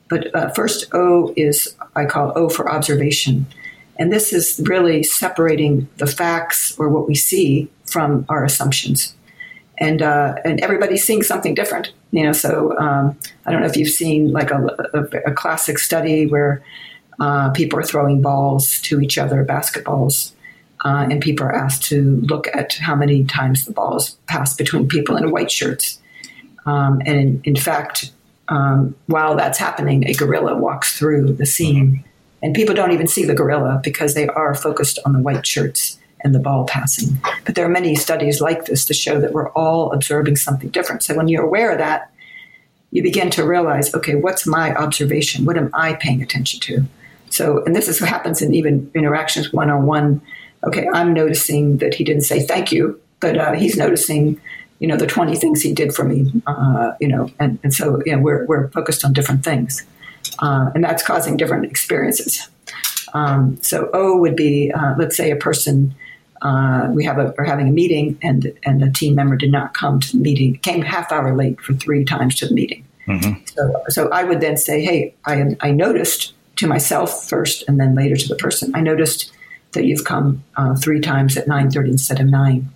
But 0.08 0.34
uh, 0.34 0.50
first, 0.50 0.92
O 0.92 1.32
is 1.36 1.76
I 1.94 2.06
call 2.06 2.32
O 2.34 2.48
for 2.48 2.70
observation. 2.70 3.46
And 4.00 4.12
this 4.12 4.32
is 4.32 4.60
really 4.64 5.04
separating 5.04 5.88
the 5.98 6.06
facts 6.08 6.76
or 6.78 6.88
what 6.88 7.06
we 7.06 7.14
see 7.14 7.68
from 7.84 8.26
our 8.28 8.44
assumptions 8.44 9.14
and 9.80 10.02
uh, 10.02 10.36
and 10.44 10.60
everybody's 10.60 11.04
seeing 11.04 11.22
something 11.22 11.54
different. 11.54 11.92
You 12.12 12.24
know, 12.24 12.32
so 12.32 12.76
um, 12.78 13.18
I 13.46 13.50
don't 13.50 13.60
know 13.60 13.66
if 13.66 13.76
you've 13.76 13.88
seen 13.88 14.30
like 14.30 14.50
a, 14.50 14.58
a, 14.94 15.30
a 15.30 15.32
classic 15.32 15.78
study 15.78 16.26
where 16.26 16.62
uh, 17.18 17.50
people 17.50 17.78
are 17.78 17.82
throwing 17.82 18.20
balls 18.20 18.80
to 18.82 19.00
each 19.00 19.16
other, 19.16 19.44
basketballs, 19.44 20.32
uh, 20.84 21.06
and 21.10 21.20
people 21.20 21.46
are 21.46 21.54
asked 21.54 21.84
to 21.84 22.20
look 22.22 22.48
at 22.54 22.74
how 22.74 22.94
many 22.94 23.24
times 23.24 23.64
the 23.64 23.72
balls 23.72 24.18
pass 24.26 24.54
between 24.54 24.86
people 24.86 25.16
in 25.16 25.30
white 25.30 25.50
shirts. 25.50 25.98
Um, 26.66 27.00
and 27.06 27.18
in, 27.18 27.40
in 27.44 27.56
fact, 27.56 28.12
um, 28.48 28.94
while 29.06 29.36
that's 29.36 29.58
happening, 29.58 30.06
a 30.06 30.12
gorilla 30.14 30.56
walks 30.56 30.98
through 30.98 31.32
the 31.34 31.46
scene, 31.46 32.04
and 32.42 32.54
people 32.54 32.74
don't 32.74 32.92
even 32.92 33.06
see 33.06 33.24
the 33.24 33.34
gorilla 33.34 33.80
because 33.82 34.14
they 34.14 34.28
are 34.28 34.54
focused 34.54 34.98
on 35.04 35.12
the 35.12 35.20
white 35.20 35.46
shirts 35.46 35.98
and 36.22 36.34
the 36.34 36.38
ball 36.38 36.64
passing. 36.66 37.18
But 37.44 37.54
there 37.54 37.64
are 37.64 37.70
many 37.70 37.94
studies 37.94 38.40
like 38.40 38.66
this 38.66 38.84
to 38.86 38.94
show 38.94 39.20
that 39.20 39.32
we're 39.32 39.50
all 39.50 39.92
observing 39.92 40.36
something 40.36 40.70
different. 40.70 41.02
So 41.02 41.14
when 41.14 41.28
you're 41.28 41.44
aware 41.44 41.72
of 41.72 41.78
that, 41.78 42.12
you 42.90 43.02
begin 43.02 43.30
to 43.30 43.44
realize, 43.44 43.94
okay, 43.94 44.16
what's 44.16 44.46
my 44.46 44.74
observation? 44.74 45.44
What 45.44 45.56
am 45.56 45.70
I 45.72 45.94
paying 45.94 46.22
attention 46.22 46.60
to? 46.60 46.84
So, 47.30 47.64
and 47.64 47.74
this 47.74 47.88
is 47.88 48.00
what 48.00 48.10
happens 48.10 48.42
in 48.42 48.52
even 48.54 48.90
interactions 48.94 49.52
one 49.52 49.70
on 49.70 49.86
one. 49.86 50.20
Okay, 50.64 50.88
I'm 50.92 51.14
noticing 51.14 51.78
that 51.78 51.94
he 51.94 52.04
didn't 52.04 52.22
say 52.22 52.42
thank 52.42 52.72
you, 52.72 53.00
but 53.20 53.38
uh, 53.38 53.52
he's 53.52 53.76
noticing, 53.76 54.40
you 54.80 54.88
know, 54.88 54.96
the 54.96 55.06
20 55.06 55.36
things 55.36 55.62
he 55.62 55.72
did 55.72 55.94
for 55.94 56.04
me, 56.04 56.30
uh, 56.46 56.92
you 57.00 57.08
know, 57.08 57.30
and, 57.38 57.58
and 57.62 57.72
so, 57.72 58.02
you 58.04 58.14
know, 58.14 58.20
we're, 58.20 58.44
we're 58.46 58.68
focused 58.68 59.04
on 59.04 59.12
different 59.12 59.44
things. 59.44 59.86
Uh, 60.40 60.70
and 60.74 60.82
that's 60.82 61.02
causing 61.02 61.36
different 61.36 61.64
experiences. 61.66 62.48
Um, 63.12 63.58
so 63.62 63.90
O 63.92 64.16
would 64.18 64.36
be, 64.36 64.72
uh, 64.72 64.94
let's 64.98 65.16
say 65.16 65.30
a 65.30 65.36
person 65.36 65.94
uh, 66.42 66.88
we 66.92 67.04
have 67.04 67.18
a, 67.18 67.34
are 67.38 67.44
having 67.44 67.68
a 67.68 67.72
meeting 67.72 68.18
and 68.22 68.52
and 68.62 68.82
a 68.82 68.90
team 68.90 69.14
member 69.14 69.36
did 69.36 69.52
not 69.52 69.74
come 69.74 70.00
to 70.00 70.12
the 70.12 70.22
meeting, 70.22 70.56
came 70.58 70.80
half 70.80 71.12
hour 71.12 71.36
late 71.36 71.60
for 71.60 71.74
three 71.74 72.04
times 72.04 72.34
to 72.36 72.48
the 72.48 72.54
meeting. 72.54 72.84
Mm-hmm. 73.06 73.44
So, 73.44 73.82
so 73.88 74.08
I 74.10 74.24
would 74.24 74.40
then 74.40 74.56
say, 74.56 74.82
hey, 74.82 75.14
I, 75.26 75.56
I 75.60 75.70
noticed 75.70 76.32
to 76.56 76.66
myself 76.66 77.28
first 77.28 77.64
and 77.68 77.80
then 77.80 77.94
later 77.94 78.16
to 78.16 78.28
the 78.28 78.36
person, 78.36 78.74
I 78.74 78.80
noticed 78.80 79.32
that 79.72 79.84
you've 79.84 80.04
come 80.04 80.44
uh, 80.56 80.74
three 80.76 81.00
times 81.00 81.36
at 81.36 81.46
9.30 81.46 81.88
instead 81.88 82.20
of 82.20 82.26
9. 82.26 82.68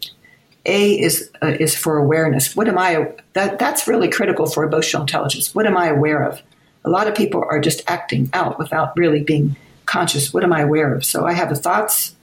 A 0.66 1.00
is 1.00 1.30
uh, 1.42 1.48
is 1.60 1.76
for 1.76 1.98
awareness. 1.98 2.56
What 2.56 2.68
am 2.68 2.78
I? 2.78 3.12
That 3.34 3.58
that's 3.58 3.86
really 3.86 4.08
critical 4.08 4.46
for 4.46 4.64
emotional 4.64 5.02
intelligence. 5.02 5.54
What 5.54 5.66
am 5.66 5.76
I 5.76 5.88
aware 5.88 6.22
of? 6.22 6.42
A 6.84 6.90
lot 6.90 7.08
of 7.08 7.14
people 7.14 7.44
are 7.48 7.60
just 7.60 7.82
acting 7.86 8.28
out 8.32 8.58
without 8.58 8.96
really 8.96 9.22
being 9.22 9.56
conscious. 9.86 10.32
What 10.32 10.44
am 10.44 10.52
I 10.52 10.60
aware 10.60 10.94
of? 10.94 11.04
So 11.04 11.26
I 11.26 11.32
have 11.32 11.48
the 11.48 11.56
thoughts, 11.56 12.14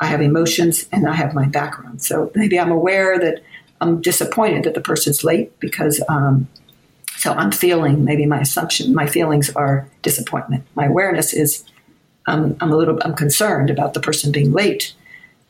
I 0.00 0.06
have 0.06 0.20
emotions, 0.20 0.86
and 0.90 1.06
I 1.06 1.14
have 1.14 1.34
my 1.34 1.46
background. 1.46 2.02
So 2.02 2.30
maybe 2.34 2.58
I'm 2.58 2.70
aware 2.70 3.18
that 3.18 3.42
I'm 3.80 4.00
disappointed 4.00 4.64
that 4.64 4.74
the 4.74 4.80
person's 4.80 5.24
late 5.24 5.58
because 5.60 6.02
um, 6.08 6.48
so 7.20 7.32
I'm 7.32 7.52
feeling 7.52 8.04
maybe 8.04 8.24
my 8.24 8.40
assumption, 8.40 8.94
my 8.94 9.06
feelings 9.06 9.50
are 9.50 9.86
disappointment. 10.00 10.64
My 10.74 10.86
awareness 10.86 11.34
is 11.34 11.64
I'm 12.26 12.56
a 12.62 12.66
little 12.66 12.98
I'm 13.02 13.14
concerned 13.14 13.68
about 13.68 13.92
the 13.92 14.00
person 14.00 14.32
being 14.32 14.52
late. 14.52 14.94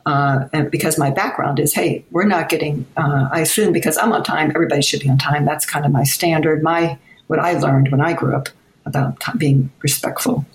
Uh, 0.05 0.49
and 0.51 0.69
because 0.71 0.97
my 0.97 1.11
background 1.11 1.59
is, 1.59 1.73
hey, 1.73 2.03
we're 2.11 2.25
not 2.25 2.49
getting. 2.49 2.85
Uh, 2.97 3.29
I 3.31 3.39
assume 3.39 3.71
because 3.71 3.97
I'm 3.97 4.11
on 4.11 4.23
time, 4.23 4.51
everybody 4.53 4.81
should 4.81 4.99
be 4.99 5.09
on 5.09 5.17
time. 5.17 5.45
That's 5.45 5.65
kind 5.65 5.85
of 5.85 5.91
my 5.91 6.03
standard. 6.03 6.61
My 6.61 6.97
what 7.31 7.39
I 7.39 7.53
learned 7.53 7.87
when 7.93 8.01
I 8.01 8.11
grew 8.11 8.35
up 8.35 8.49
about 8.85 9.23
being 9.37 9.71
respectful. 9.81 10.45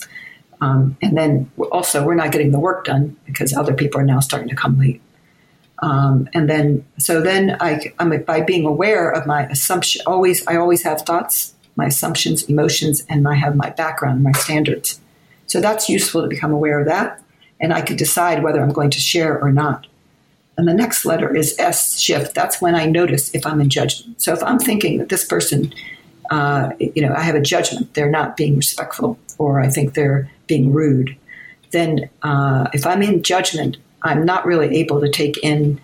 Um, 0.60 0.98
and 1.00 1.16
then 1.16 1.50
also, 1.72 2.04
we're 2.04 2.14
not 2.14 2.32
getting 2.32 2.52
the 2.52 2.60
work 2.60 2.84
done 2.84 3.16
because 3.24 3.54
other 3.54 3.72
people 3.72 3.98
are 3.98 4.04
now 4.04 4.20
starting 4.20 4.50
to 4.50 4.54
come 4.54 4.78
late. 4.78 5.00
Um, 5.78 6.28
and 6.34 6.50
then, 6.50 6.84
so 6.98 7.22
then 7.22 7.56
I, 7.60 7.92
I'm 7.98 8.10
by 8.24 8.42
being 8.42 8.66
aware 8.66 9.10
of 9.10 9.26
my 9.26 9.46
assumption. 9.46 10.02
Always, 10.06 10.46
I 10.46 10.56
always 10.56 10.82
have 10.82 11.00
thoughts, 11.00 11.54
my 11.76 11.86
assumptions, 11.86 12.42
emotions, 12.44 13.04
and 13.08 13.26
I 13.26 13.34
have 13.34 13.56
my 13.56 13.70
background, 13.70 14.22
my 14.22 14.32
standards. 14.32 15.00
So 15.46 15.62
that's 15.62 15.88
useful 15.88 16.22
to 16.22 16.28
become 16.28 16.52
aware 16.52 16.78
of 16.80 16.86
that, 16.86 17.22
and 17.58 17.72
I 17.72 17.80
could 17.80 17.96
decide 17.96 18.42
whether 18.42 18.60
I'm 18.62 18.72
going 18.72 18.90
to 18.90 19.00
share 19.00 19.40
or 19.40 19.50
not. 19.50 19.86
And 20.58 20.68
the 20.68 20.74
next 20.74 21.06
letter 21.06 21.34
is 21.34 21.58
S 21.58 21.98
shift. 21.98 22.34
That's 22.34 22.60
when 22.60 22.74
I 22.74 22.84
notice 22.84 23.34
if 23.34 23.46
I'm 23.46 23.60
in 23.62 23.70
judgment. 23.70 24.20
So 24.20 24.34
if 24.34 24.42
I'm 24.42 24.58
thinking 24.58 24.98
that 24.98 25.08
this 25.08 25.24
person, 25.24 25.72
uh, 26.30 26.70
you 26.78 27.02
know, 27.02 27.14
I 27.14 27.22
have 27.22 27.34
a 27.34 27.40
judgment, 27.40 27.94
they're 27.94 28.10
not 28.10 28.36
being 28.36 28.56
respectful, 28.56 29.18
or 29.38 29.60
I 29.60 29.68
think 29.68 29.94
they're 29.94 30.30
being 30.46 30.72
rude, 30.72 31.16
then 31.70 32.08
uh, 32.22 32.68
if 32.72 32.86
I'm 32.86 33.02
in 33.02 33.22
judgment, 33.22 33.76
I'm 34.02 34.24
not 34.24 34.46
really 34.46 34.76
able 34.78 35.00
to 35.00 35.10
take 35.10 35.38
in. 35.38 35.80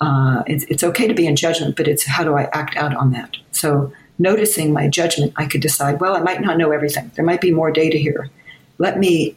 Uh, 0.00 0.42
it's, 0.46 0.64
it's 0.64 0.82
okay 0.82 1.06
to 1.06 1.14
be 1.14 1.26
in 1.26 1.36
judgment, 1.36 1.76
but 1.76 1.86
it's 1.86 2.06
how 2.06 2.24
do 2.24 2.34
I 2.34 2.44
act 2.52 2.76
out 2.76 2.94
on 2.94 3.12
that? 3.12 3.36
So, 3.52 3.92
noticing 4.18 4.72
my 4.72 4.88
judgment, 4.88 5.32
I 5.36 5.46
could 5.46 5.60
decide, 5.60 6.00
well, 6.00 6.16
I 6.16 6.20
might 6.20 6.40
not 6.40 6.58
know 6.58 6.72
everything. 6.72 7.10
There 7.14 7.24
might 7.24 7.40
be 7.40 7.52
more 7.52 7.70
data 7.70 7.98
here. 7.98 8.30
Let 8.78 8.98
me, 8.98 9.36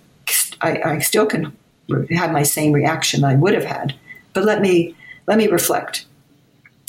I, 0.61 0.81
I 0.83 0.99
still 0.99 1.25
can 1.25 1.55
have 2.11 2.31
my 2.31 2.43
same 2.43 2.71
reaction 2.71 3.23
I 3.23 3.35
would 3.35 3.53
have 3.53 3.65
had, 3.65 3.93
but 4.33 4.45
let 4.45 4.61
me 4.61 4.95
let 5.27 5.37
me 5.37 5.47
reflect 5.47 6.05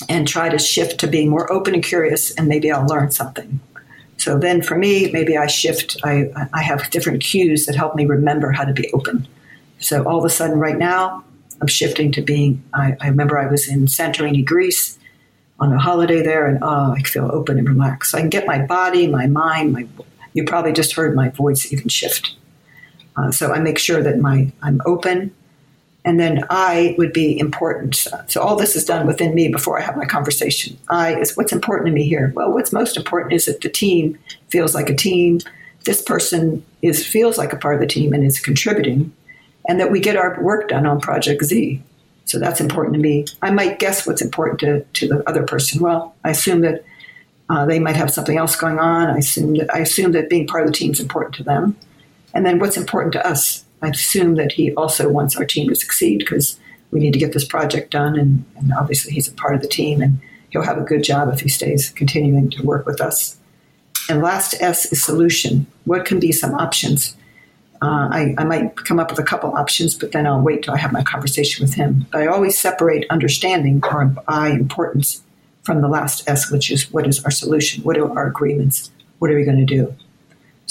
and 0.09 0.27
try 0.27 0.49
to 0.49 0.59
shift 0.59 1.01
to 1.01 1.07
being 1.07 1.29
more 1.29 1.51
open 1.53 1.75
and 1.75 1.83
curious, 1.83 2.35
and 2.35 2.49
maybe 2.49 2.71
I'll 2.71 2.87
learn 2.87 3.11
something. 3.11 3.61
So 4.17 4.39
then 4.39 4.63
for 4.63 4.77
me, 4.77 5.11
maybe 5.11 5.37
I 5.37 5.47
shift, 5.47 5.97
I, 6.05 6.31
I 6.53 6.63
have 6.63 6.91
different 6.91 7.23
cues 7.23 7.67
that 7.67 7.75
help 7.75 7.97
me 7.97 8.07
remember 8.07 8.53
how 8.53 8.65
to 8.65 8.73
be 8.73 8.91
open. 8.93 9.27
So 9.81 10.05
all 10.05 10.19
of 10.19 10.25
a 10.25 10.31
sudden, 10.31 10.59
right 10.59 10.79
now, 10.79 11.25
I'm 11.61 11.67
shifting 11.67 12.13
to 12.13 12.23
being, 12.23 12.63
I, 12.73 12.97
I 13.01 13.09
remember 13.09 13.39
I 13.39 13.51
was 13.51 13.69
in 13.69 13.87
Santorini, 13.87 14.45
Greece 14.45 14.99
on 15.59 15.73
a 15.73 15.79
holiday 15.79 16.23
there, 16.23 16.47
and 16.47 16.59
oh, 16.63 16.93
I 16.93 17.03
feel 17.03 17.31
open 17.33 17.59
and 17.59 17.69
relaxed. 17.69 18.13
So 18.13 18.19
I 18.19 18.21
can 18.21 18.31
get 18.31 18.47
my 18.47 18.65
body, 18.65 19.07
my 19.07 19.27
mind, 19.27 19.73
my, 19.73 19.87
you 20.35 20.45
probably 20.45 20.73
just 20.73 20.95
heard 20.95 21.15
my 21.15 21.31
voice 21.31 21.73
even 21.73 21.89
shift. 21.89 22.37
Uh, 23.17 23.31
so 23.31 23.53
I 23.53 23.59
make 23.59 23.79
sure 23.79 24.03
that 24.03 24.19
my 24.19 24.51
I'm 24.63 24.81
open 24.87 25.35
and 26.05 26.19
then 26.19 26.45
I 26.51 26.95
would 26.99 27.13
be 27.13 27.39
important. 27.39 28.07
So 28.29 28.41
all 28.41 28.57
this 28.57 28.77
is 28.77 28.85
done 28.85 29.07
within 29.07 29.35
me 29.35 29.49
before 29.49 29.79
I 29.79 29.83
have 29.83 29.97
my 29.97 30.05
conversation. 30.05 30.77
I 30.89 31.15
is 31.17 31.37
what's 31.37 31.53
important 31.53 31.87
to 31.87 31.93
me 31.93 32.05
here. 32.05 32.33
Well, 32.35 32.53
what's 32.53 32.73
most 32.73 32.97
important 32.97 33.33
is 33.33 33.45
that 33.45 33.61
the 33.61 33.69
team 33.69 34.19
feels 34.49 34.75
like 34.75 34.91
a 34.91 34.97
team. 34.97 35.41
This 35.85 36.03
person 36.03 36.65
is 36.81 37.07
feels 37.07 37.39
like 37.39 37.53
a 37.53 37.57
part 37.57 37.75
of 37.75 37.81
the 37.81 37.87
team 37.87 38.13
and 38.13 38.25
is 38.25 38.41
contributing, 38.41 39.13
and 39.69 39.79
that 39.81 39.91
we 39.91 40.01
get 40.01 40.17
our 40.17 40.41
work 40.43 40.69
done 40.69 40.87
on 40.87 41.01
Project 41.01 41.45
Z. 41.45 41.81
So 42.25 42.39
that's 42.39 42.61
important 42.61 42.95
to 42.95 43.01
me. 43.01 43.27
I 43.43 43.51
might 43.51 43.79
guess 43.79 44.07
what's 44.07 44.23
important 44.23 44.61
to, 44.61 44.81
to 44.81 45.09
the 45.09 45.29
other 45.29 45.43
person. 45.43 45.81
Well, 45.81 46.15
I 46.25 46.31
assume 46.31 46.63
that 46.63 46.85
Uh, 47.51 47.67
they 47.67 47.81
might 47.81 47.97
have 47.97 48.11
something 48.11 48.39
else 48.39 48.57
going 48.57 48.79
on. 48.79 49.11
I 49.17 49.19
assume 49.19 49.59
that 49.59 49.69
I 49.77 49.81
assume 49.83 50.13
that 50.13 50.31
being 50.31 50.47
part 50.47 50.65
of 50.65 50.73
the 50.73 50.79
team 50.79 50.93
is 50.93 51.01
important 51.01 51.35
to 51.35 51.45
them. 51.45 51.77
And 52.33 52.47
then 52.47 52.59
what's 52.61 52.79
important 52.79 53.13
to 53.13 53.21
us? 53.33 53.65
I 53.83 53.89
assume 53.89 54.37
that 54.37 54.53
he 54.53 54.73
also 54.75 55.09
wants 55.09 55.37
our 55.37 55.45
team 55.45 55.69
to 55.69 55.75
succeed 55.75 56.21
because 56.21 56.59
we 56.91 57.01
need 57.01 57.13
to 57.13 57.19
get 57.19 57.33
this 57.33 57.45
project 57.45 57.91
done. 57.91 58.19
And, 58.19 58.45
and 58.57 58.73
obviously, 58.73 59.13
he's 59.13 59.29
a 59.29 59.33
part 59.33 59.55
of 59.55 59.63
the 59.63 59.69
team, 59.69 60.01
and 60.01 60.21
he'll 60.51 60.63
have 60.63 60.79
a 60.79 60.83
good 60.83 61.03
job 61.03 61.33
if 61.33 61.41
he 61.41 61.49
stays 61.49 61.91
continuing 61.91 62.51
to 62.51 62.63
work 62.63 62.87
with 62.87 63.01
us. 63.01 63.37
And 64.09 64.23
last 64.23 64.55
S 64.61 64.93
is 64.93 65.03
solution. 65.03 65.67
What 65.85 66.05
can 66.05 66.21
be 66.21 66.33
some 66.33 66.55
options? 66.55 67.17
Uh, 67.81 68.09
I, 68.13 68.35
I, 68.39 68.45
might 68.45 68.77
come 68.77 69.01
up 69.01 69.11
with 69.11 69.19
a 69.19 69.25
couple 69.25 69.53
options, 69.57 69.97
but 69.97 70.13
then 70.13 70.25
I'll 70.25 70.41
wait 70.41 70.63
till 70.63 70.75
I 70.75 70.77
have 70.77 70.93
my 70.93 71.03
conversation 71.03 71.65
with 71.65 71.75
him. 71.75 72.07
But 72.13 72.23
I 72.23 72.27
always 72.29 72.57
separate 72.57 73.07
understanding 73.11 73.83
or 73.83 74.15
I 74.29 74.51
importance 74.51 75.21
from 75.63 75.81
the 75.81 75.89
last 75.89 76.29
S, 76.29 76.49
which 76.49 76.71
is 76.71 76.93
what 76.93 77.09
is 77.09 77.25
our 77.25 77.33
solution? 77.33 77.83
What 77.83 77.99
are 77.99 78.09
our 78.17 78.29
agreements? 78.29 78.93
What 79.19 79.33
are 79.33 79.35
we 79.35 79.45
going 79.45 79.59
to 79.59 79.65
do? 79.65 79.95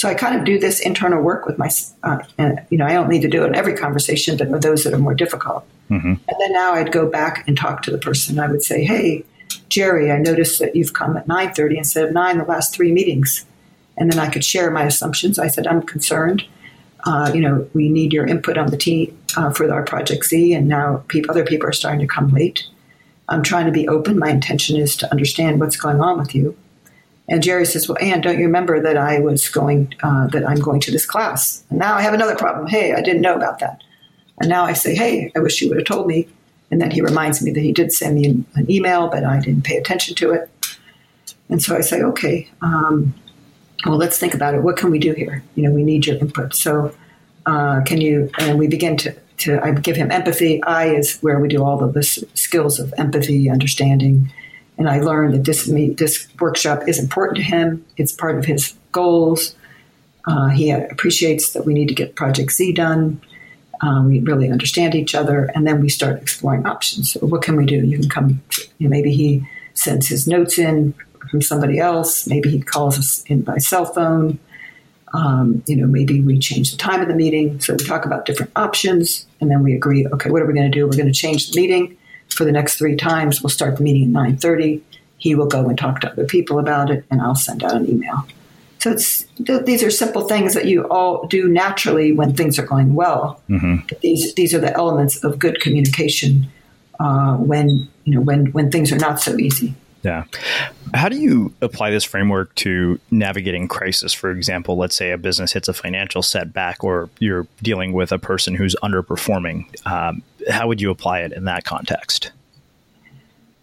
So 0.01 0.09
I 0.09 0.15
kind 0.15 0.35
of 0.35 0.45
do 0.45 0.57
this 0.57 0.79
internal 0.79 1.21
work 1.21 1.45
with 1.45 1.59
my, 1.59 1.69
uh, 2.01 2.23
and, 2.39 2.59
you 2.71 2.77
know, 2.79 2.87
I 2.87 2.93
don't 2.93 3.07
need 3.07 3.21
to 3.21 3.27
do 3.27 3.43
it 3.43 3.49
in 3.49 3.55
every 3.55 3.75
conversation, 3.75 4.35
but 4.35 4.49
with 4.49 4.63
those 4.63 4.83
that 4.83 4.95
are 4.95 4.97
more 4.97 5.13
difficult. 5.13 5.63
Mm-hmm. 5.91 6.07
And 6.07 6.37
then 6.39 6.53
now 6.53 6.73
I'd 6.73 6.91
go 6.91 7.07
back 7.07 7.47
and 7.47 7.55
talk 7.55 7.83
to 7.83 7.91
the 7.91 7.99
person. 7.99 8.39
I 8.39 8.47
would 8.47 8.63
say, 8.63 8.83
hey, 8.83 9.23
Jerry, 9.69 10.11
I 10.11 10.17
noticed 10.17 10.57
that 10.57 10.75
you've 10.75 10.93
come 10.93 11.17
at 11.17 11.27
9.30 11.27 11.77
instead 11.77 12.05
of 12.05 12.13
9 12.13 12.39
the 12.39 12.45
last 12.45 12.73
three 12.73 12.91
meetings. 12.91 13.45
And 13.95 14.11
then 14.11 14.17
I 14.17 14.27
could 14.31 14.43
share 14.43 14.71
my 14.71 14.85
assumptions. 14.85 15.37
I 15.37 15.49
said, 15.49 15.67
I'm 15.67 15.83
concerned. 15.83 16.45
Uh, 17.03 17.29
you 17.31 17.41
know, 17.41 17.69
we 17.75 17.87
need 17.87 18.11
your 18.11 18.25
input 18.25 18.57
on 18.57 18.71
the 18.71 18.77
team 18.77 19.15
uh, 19.37 19.51
for 19.51 19.71
our 19.71 19.83
Project 19.83 20.25
Z, 20.25 20.51
and 20.55 20.67
now 20.67 21.03
people, 21.09 21.29
other 21.29 21.45
people 21.45 21.69
are 21.69 21.73
starting 21.73 21.99
to 21.99 22.07
come 22.07 22.31
late. 22.31 22.65
I'm 23.29 23.43
trying 23.43 23.67
to 23.67 23.71
be 23.71 23.87
open. 23.87 24.17
My 24.17 24.31
intention 24.31 24.77
is 24.77 24.95
to 24.97 25.11
understand 25.11 25.59
what's 25.59 25.77
going 25.77 26.01
on 26.01 26.17
with 26.17 26.33
you. 26.33 26.57
And 27.31 27.41
Jerry 27.41 27.65
says, 27.65 27.87
"Well, 27.87 27.97
Ann, 28.01 28.19
don't 28.19 28.37
you 28.37 28.45
remember 28.45 28.81
that 28.81 28.97
I 28.97 29.19
was 29.19 29.47
going 29.47 29.93
uh, 30.03 30.27
that 30.27 30.47
I'm 30.47 30.59
going 30.59 30.81
to 30.81 30.91
this 30.91 31.05
class? 31.05 31.63
And 31.69 31.79
now 31.79 31.95
I 31.95 32.01
have 32.01 32.13
another 32.13 32.35
problem. 32.35 32.67
Hey, 32.67 32.93
I 32.93 33.01
didn't 33.01 33.21
know 33.21 33.35
about 33.35 33.59
that. 33.59 33.81
And 34.41 34.49
now 34.49 34.65
I 34.65 34.73
say, 34.73 34.95
Hey, 34.95 35.31
I 35.35 35.39
wish 35.39 35.61
you 35.61 35.69
would 35.69 35.77
have 35.77 35.85
told 35.85 36.07
me. 36.07 36.27
And 36.71 36.81
then 36.81 36.91
he 36.91 37.01
reminds 37.01 37.41
me 37.41 37.51
that 37.51 37.61
he 37.61 37.71
did 37.71 37.93
send 37.93 38.15
me 38.15 38.25
an 38.55 38.69
email, 38.69 39.07
but 39.07 39.23
I 39.23 39.39
didn't 39.39 39.63
pay 39.63 39.77
attention 39.77 40.15
to 40.15 40.31
it. 40.31 40.49
And 41.47 41.63
so 41.63 41.75
I 41.75 41.81
say, 41.81 42.01
Okay, 42.01 42.49
um, 42.61 43.13
well, 43.85 43.97
let's 43.97 44.19
think 44.19 44.33
about 44.33 44.53
it. 44.53 44.61
What 44.61 44.75
can 44.75 44.91
we 44.91 44.99
do 44.99 45.13
here? 45.13 45.41
You 45.55 45.63
know, 45.63 45.71
we 45.71 45.83
need 45.83 46.05
your 46.05 46.17
input. 46.17 46.53
So 46.53 46.93
uh, 47.45 47.81
can 47.85 48.01
you? 48.01 48.29
And 48.39 48.59
we 48.59 48.67
begin 48.67 48.97
to 48.97 49.15
to 49.37 49.63
I 49.63 49.71
give 49.71 49.95
him 49.95 50.11
empathy. 50.11 50.61
I 50.63 50.87
is 50.87 51.17
where 51.21 51.39
we 51.39 51.47
do 51.47 51.63
all 51.63 51.81
of 51.81 51.93
the 51.93 52.03
skills 52.03 52.77
of 52.77 52.93
empathy, 52.97 53.49
understanding, 53.49 54.31
and 54.81 54.89
I 54.89 54.99
learned 54.99 55.35
that 55.35 55.45
this 55.45 55.65
this 55.95 56.27
workshop 56.39 56.87
is 56.87 56.97
important 56.97 57.37
to 57.37 57.43
him. 57.43 57.85
It's 57.97 58.11
part 58.11 58.39
of 58.39 58.45
his 58.45 58.73
goals. 58.91 59.55
Uh, 60.25 60.47
he 60.47 60.71
appreciates 60.71 61.53
that 61.53 61.67
we 61.67 61.75
need 61.75 61.87
to 61.89 61.93
get 61.93 62.15
Project 62.15 62.51
Z 62.51 62.71
done. 62.73 63.21
Um, 63.81 64.07
we 64.07 64.21
really 64.21 64.49
understand 64.49 64.95
each 64.95 65.13
other, 65.13 65.51
and 65.53 65.67
then 65.67 65.81
we 65.81 65.89
start 65.89 66.19
exploring 66.19 66.65
options. 66.65 67.11
So 67.11 67.19
what 67.19 67.43
can 67.43 67.57
we 67.57 67.65
do? 67.67 67.75
You 67.75 67.99
can 67.99 68.09
come. 68.09 68.41
You 68.79 68.87
know, 68.87 68.89
maybe 68.89 69.13
he 69.13 69.47
sends 69.75 70.07
his 70.07 70.27
notes 70.27 70.57
in 70.57 70.95
from 71.29 71.43
somebody 71.43 71.77
else. 71.77 72.25
Maybe 72.25 72.49
he 72.49 72.59
calls 72.59 72.97
us 72.97 73.21
in 73.27 73.43
by 73.43 73.59
cell 73.59 73.85
phone. 73.85 74.39
Um, 75.13 75.61
you 75.67 75.75
know, 75.75 75.85
maybe 75.85 76.21
we 76.21 76.39
change 76.39 76.71
the 76.71 76.77
time 76.77 77.01
of 77.01 77.07
the 77.07 77.13
meeting. 77.13 77.59
So 77.59 77.73
we 77.73 77.85
talk 77.85 78.05
about 78.05 78.25
different 78.25 78.51
options, 78.55 79.27
and 79.39 79.51
then 79.51 79.61
we 79.61 79.75
agree. 79.75 80.07
Okay, 80.07 80.31
what 80.31 80.41
are 80.41 80.47
we 80.47 80.55
going 80.55 80.71
to 80.71 80.75
do? 80.75 80.87
We're 80.87 80.97
going 80.97 81.05
to 81.05 81.13
change 81.13 81.51
the 81.51 81.61
meeting 81.61 81.97
for 82.33 82.45
the 82.45 82.51
next 82.51 82.77
three 82.77 82.95
times. 82.95 83.41
We'll 83.41 83.49
start 83.49 83.77
the 83.77 83.83
meeting 83.83 84.03
at 84.03 84.09
nine 84.09 84.37
thirty. 84.37 84.81
He 85.17 85.35
will 85.35 85.47
go 85.47 85.67
and 85.67 85.77
talk 85.77 86.01
to 86.01 86.11
other 86.11 86.25
people 86.25 86.57
about 86.59 86.89
it, 86.89 87.05
and 87.11 87.21
I'll 87.21 87.35
send 87.35 87.63
out 87.63 87.75
an 87.75 87.89
email. 87.89 88.25
So 88.79 88.91
it's 88.91 89.25
th- 89.45 89.65
these 89.65 89.83
are 89.83 89.91
simple 89.91 90.27
things 90.27 90.55
that 90.55 90.65
you 90.65 90.85
all 90.85 91.27
do 91.27 91.47
naturally 91.47 92.11
when 92.11 92.33
things 92.33 92.57
are 92.57 92.65
going 92.65 92.95
well. 92.95 93.39
Mm-hmm. 93.47 93.87
These 94.01 94.33
these 94.33 94.55
are 94.55 94.59
the 94.59 94.75
elements 94.75 95.23
of 95.23 95.37
good 95.37 95.61
communication 95.61 96.47
uh, 96.99 97.35
when 97.37 97.87
you 98.05 98.15
know 98.15 98.21
when 98.21 98.47
when 98.53 98.71
things 98.71 98.91
are 98.91 98.97
not 98.97 99.19
so 99.19 99.37
easy. 99.37 99.75
Yeah. 100.03 100.23
How 100.93 101.09
do 101.09 101.17
you 101.17 101.53
apply 101.61 101.91
this 101.91 102.03
framework 102.03 102.53
to 102.55 102.99
navigating 103.11 103.67
crisis? 103.67 104.13
For 104.13 104.31
example, 104.31 104.77
let's 104.77 104.95
say 104.95 105.11
a 105.11 105.17
business 105.17 105.53
hits 105.53 105.67
a 105.67 105.73
financial 105.73 106.23
setback 106.23 106.83
or 106.83 107.09
you're 107.19 107.47
dealing 107.61 107.93
with 107.93 108.11
a 108.11 108.17
person 108.17 108.55
who's 108.55 108.75
underperforming. 108.83 109.65
Um, 109.85 110.23
how 110.49 110.67
would 110.67 110.81
you 110.81 110.89
apply 110.89 111.19
it 111.19 111.33
in 111.33 111.45
that 111.45 111.65
context? 111.65 112.31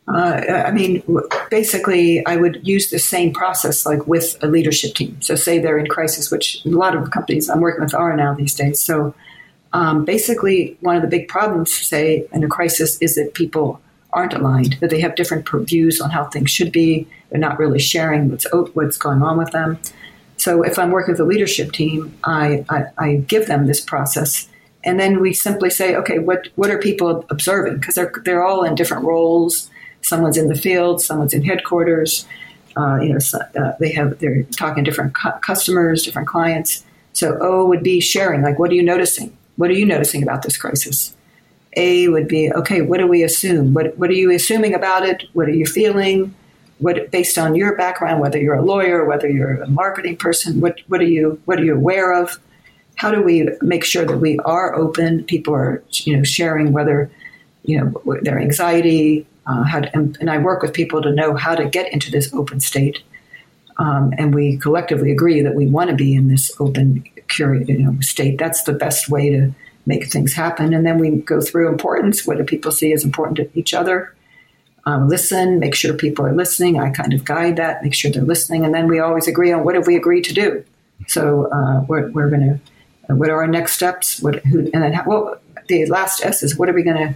Uh, 0.06 0.64
I 0.66 0.70
mean, 0.70 1.02
basically, 1.50 2.24
I 2.24 2.36
would 2.36 2.66
use 2.66 2.90
the 2.90 2.98
same 2.98 3.32
process 3.32 3.84
like 3.84 4.06
with 4.06 4.42
a 4.42 4.46
leadership 4.46 4.94
team. 4.94 5.20
So, 5.20 5.34
say 5.34 5.58
they're 5.58 5.76
in 5.76 5.86
crisis, 5.86 6.30
which 6.30 6.64
a 6.64 6.70
lot 6.70 6.96
of 6.96 7.10
companies 7.10 7.50
I'm 7.50 7.60
working 7.60 7.84
with 7.84 7.94
are 7.94 8.16
now 8.16 8.32
these 8.32 8.54
days. 8.54 8.80
So, 8.80 9.14
um, 9.74 10.06
basically, 10.06 10.78
one 10.80 10.96
of 10.96 11.02
the 11.02 11.08
big 11.08 11.28
problems, 11.28 11.76
say, 11.76 12.26
in 12.32 12.42
a 12.42 12.48
crisis 12.48 12.96
is 13.02 13.16
that 13.16 13.34
people 13.34 13.82
aren't 14.12 14.34
aligned, 14.34 14.74
that 14.80 14.90
they 14.90 15.00
have 15.00 15.16
different 15.16 15.48
views 15.68 16.00
on 16.00 16.10
how 16.10 16.24
things 16.24 16.50
should 16.50 16.72
be. 16.72 17.06
They're 17.30 17.40
not 17.40 17.58
really 17.58 17.78
sharing 17.78 18.30
what's 18.30 18.46
what's 18.74 18.96
going 18.96 19.22
on 19.22 19.36
with 19.38 19.50
them. 19.50 19.78
So 20.36 20.62
if 20.62 20.78
I'm 20.78 20.90
working 20.90 21.12
with 21.12 21.20
a 21.20 21.24
leadership 21.24 21.72
team, 21.72 22.16
I, 22.24 22.64
I, 22.68 22.84
I 22.96 23.16
give 23.16 23.46
them 23.46 23.66
this 23.66 23.80
process, 23.80 24.48
and 24.84 24.98
then 24.98 25.20
we 25.20 25.32
simply 25.32 25.68
say, 25.68 25.96
okay, 25.96 26.18
what 26.18 26.48
what 26.54 26.70
are 26.70 26.78
people 26.78 27.26
observing? 27.28 27.78
Because 27.78 27.96
they're 27.96 28.12
they're 28.24 28.44
all 28.44 28.64
in 28.64 28.74
different 28.74 29.04
roles. 29.04 29.70
Someone's 30.00 30.38
in 30.38 30.48
the 30.48 30.54
field, 30.54 31.02
someone's 31.02 31.34
in 31.34 31.42
headquarters. 31.42 32.26
Uh, 32.76 33.00
you 33.00 33.12
know, 33.12 33.18
so, 33.18 33.40
uh, 33.58 33.72
they 33.80 33.90
have 33.90 34.18
they're 34.20 34.44
talking 34.56 34.84
to 34.84 34.90
different 34.90 35.14
cu- 35.14 35.38
customers, 35.40 36.04
different 36.04 36.28
clients. 36.28 36.84
So 37.12 37.36
O 37.40 37.66
would 37.66 37.82
be 37.82 38.00
sharing, 38.00 38.42
like, 38.42 38.60
what 38.60 38.70
are 38.70 38.74
you 38.74 38.82
noticing? 38.82 39.36
What 39.56 39.70
are 39.70 39.74
you 39.74 39.84
noticing 39.84 40.22
about 40.22 40.42
this 40.42 40.56
crisis? 40.56 41.16
A 41.74 42.08
would 42.08 42.28
be, 42.28 42.52
okay, 42.52 42.80
what 42.80 42.98
do 42.98 43.06
we 43.06 43.22
assume? 43.22 43.74
What, 43.74 43.96
what 43.98 44.10
are 44.10 44.14
you 44.14 44.32
assuming 44.32 44.74
about 44.74 45.04
it? 45.04 45.24
What 45.32 45.48
are 45.48 45.54
you 45.54 45.66
feeling? 45.66 46.34
What, 46.78 47.10
based 47.10 47.36
on 47.38 47.54
your 47.54 47.76
background, 47.76 48.20
whether 48.20 48.38
you're 48.38 48.54
a 48.54 48.64
lawyer, 48.64 49.04
whether 49.04 49.28
you're 49.28 49.62
a 49.62 49.68
marketing 49.68 50.16
person, 50.16 50.60
what, 50.60 50.80
what 50.88 51.00
are 51.00 51.06
you, 51.06 51.40
what 51.44 51.58
are 51.58 51.64
you 51.64 51.74
aware 51.74 52.12
of? 52.12 52.38
How 52.96 53.10
do 53.10 53.22
we 53.22 53.48
make 53.60 53.84
sure 53.84 54.04
that 54.04 54.18
we 54.18 54.38
are 54.40 54.74
open? 54.74 55.24
People 55.24 55.54
are, 55.54 55.82
you 55.90 56.16
know, 56.16 56.24
sharing 56.24 56.72
whether, 56.72 57.10
you 57.64 57.78
know, 57.80 58.18
their 58.22 58.38
anxiety, 58.38 59.26
uh, 59.46 59.64
how 59.64 59.80
to, 59.80 59.96
and, 59.96 60.16
and, 60.20 60.30
I 60.30 60.38
work 60.38 60.62
with 60.62 60.72
people 60.72 61.00
to 61.02 61.12
know 61.12 61.34
how 61.34 61.54
to 61.54 61.64
get 61.64 61.92
into 61.92 62.10
this 62.10 62.32
open 62.34 62.60
state. 62.60 63.02
Um, 63.78 64.12
and 64.18 64.34
we 64.34 64.56
collectively 64.58 65.12
agree 65.12 65.40
that 65.40 65.54
we 65.54 65.66
want 65.66 65.90
to 65.90 65.96
be 65.96 66.14
in 66.14 66.28
this 66.28 66.50
open, 66.60 67.04
curious, 67.28 67.68
you 67.68 67.78
know, 67.78 67.96
state. 68.00 68.38
That's 68.38 68.64
the 68.64 68.72
best 68.72 69.08
way 69.08 69.30
to 69.30 69.54
make 69.88 70.06
things 70.06 70.34
happen. 70.34 70.74
And 70.74 70.86
then 70.86 70.98
we 70.98 71.10
go 71.10 71.40
through 71.40 71.68
importance. 71.68 72.26
What 72.26 72.36
do 72.36 72.44
people 72.44 72.70
see 72.70 72.92
as 72.92 73.04
important 73.04 73.36
to 73.38 73.58
each 73.58 73.72
other? 73.74 74.14
Um, 74.84 75.08
listen, 75.08 75.58
make 75.58 75.74
sure 75.74 75.92
people 75.94 76.24
are 76.24 76.34
listening. 76.34 76.78
I 76.78 76.90
kind 76.90 77.12
of 77.12 77.24
guide 77.24 77.56
that, 77.56 77.82
make 77.82 77.94
sure 77.94 78.10
they're 78.10 78.22
listening. 78.22 78.64
And 78.64 78.72
then 78.74 78.86
we 78.86 79.00
always 79.00 79.26
agree 79.26 79.50
on 79.50 79.64
what 79.64 79.74
have 79.74 79.86
we 79.86 79.96
agreed 79.96 80.24
to 80.24 80.34
do. 80.34 80.64
So 81.06 81.50
uh, 81.50 81.84
we're, 81.88 82.10
we're 82.10 82.30
going 82.30 82.46
to, 82.48 82.60
uh, 83.10 83.16
what 83.16 83.30
are 83.30 83.40
our 83.42 83.46
next 83.46 83.72
steps? 83.72 84.20
What, 84.20 84.36
who, 84.46 84.60
and 84.72 84.82
then, 84.82 84.92
how, 84.92 85.04
well, 85.06 85.40
the 85.68 85.86
last 85.86 86.24
S 86.24 86.42
is 86.42 86.56
what 86.56 86.68
are 86.68 86.74
we 86.74 86.82
going 86.82 87.14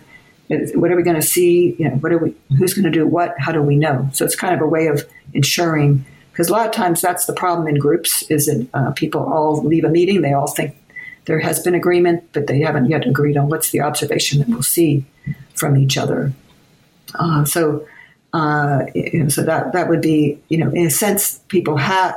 to, 0.48 0.78
what 0.78 0.90
are 0.90 0.96
we 0.96 1.02
going 1.02 1.16
to 1.16 1.26
see? 1.34 1.74
You 1.78 1.88
know, 1.88 1.96
what 1.96 2.12
are 2.12 2.18
we, 2.18 2.34
who's 2.58 2.74
going 2.74 2.84
to 2.84 2.90
do 2.90 3.06
what? 3.06 3.34
How 3.38 3.52
do 3.52 3.62
we 3.62 3.76
know? 3.76 4.08
So 4.12 4.24
it's 4.24 4.36
kind 4.36 4.54
of 4.54 4.60
a 4.60 4.66
way 4.66 4.88
of 4.88 5.08
ensuring, 5.32 6.04
because 6.30 6.48
a 6.48 6.52
lot 6.52 6.66
of 6.66 6.72
times 6.72 7.00
that's 7.00 7.24
the 7.26 7.32
problem 7.32 7.68
in 7.68 7.78
groups 7.78 8.22
is 8.30 8.46
that 8.46 8.68
uh, 8.74 8.90
people 8.92 9.22
all 9.22 9.62
leave 9.62 9.84
a 9.84 9.88
meeting, 9.88 10.20
they 10.20 10.34
all 10.34 10.50
think 10.50 10.76
there 11.24 11.38
has 11.38 11.60
been 11.60 11.74
agreement, 11.74 12.24
but 12.32 12.46
they 12.46 12.60
haven't 12.60 12.88
yet 12.88 13.06
agreed 13.06 13.36
on 13.36 13.48
what's 13.48 13.70
the 13.70 13.80
observation 13.80 14.38
that 14.40 14.48
we'll 14.48 14.62
see 14.62 15.04
from 15.54 15.76
each 15.76 15.96
other. 15.96 16.32
Uh, 17.14 17.44
so, 17.44 17.86
uh, 18.32 18.84
so 19.28 19.42
that 19.42 19.72
that 19.72 19.88
would 19.88 20.00
be, 20.00 20.38
you 20.48 20.58
know, 20.58 20.70
in 20.70 20.86
a 20.86 20.90
sense, 20.90 21.38
people 21.48 21.76
have 21.76 22.14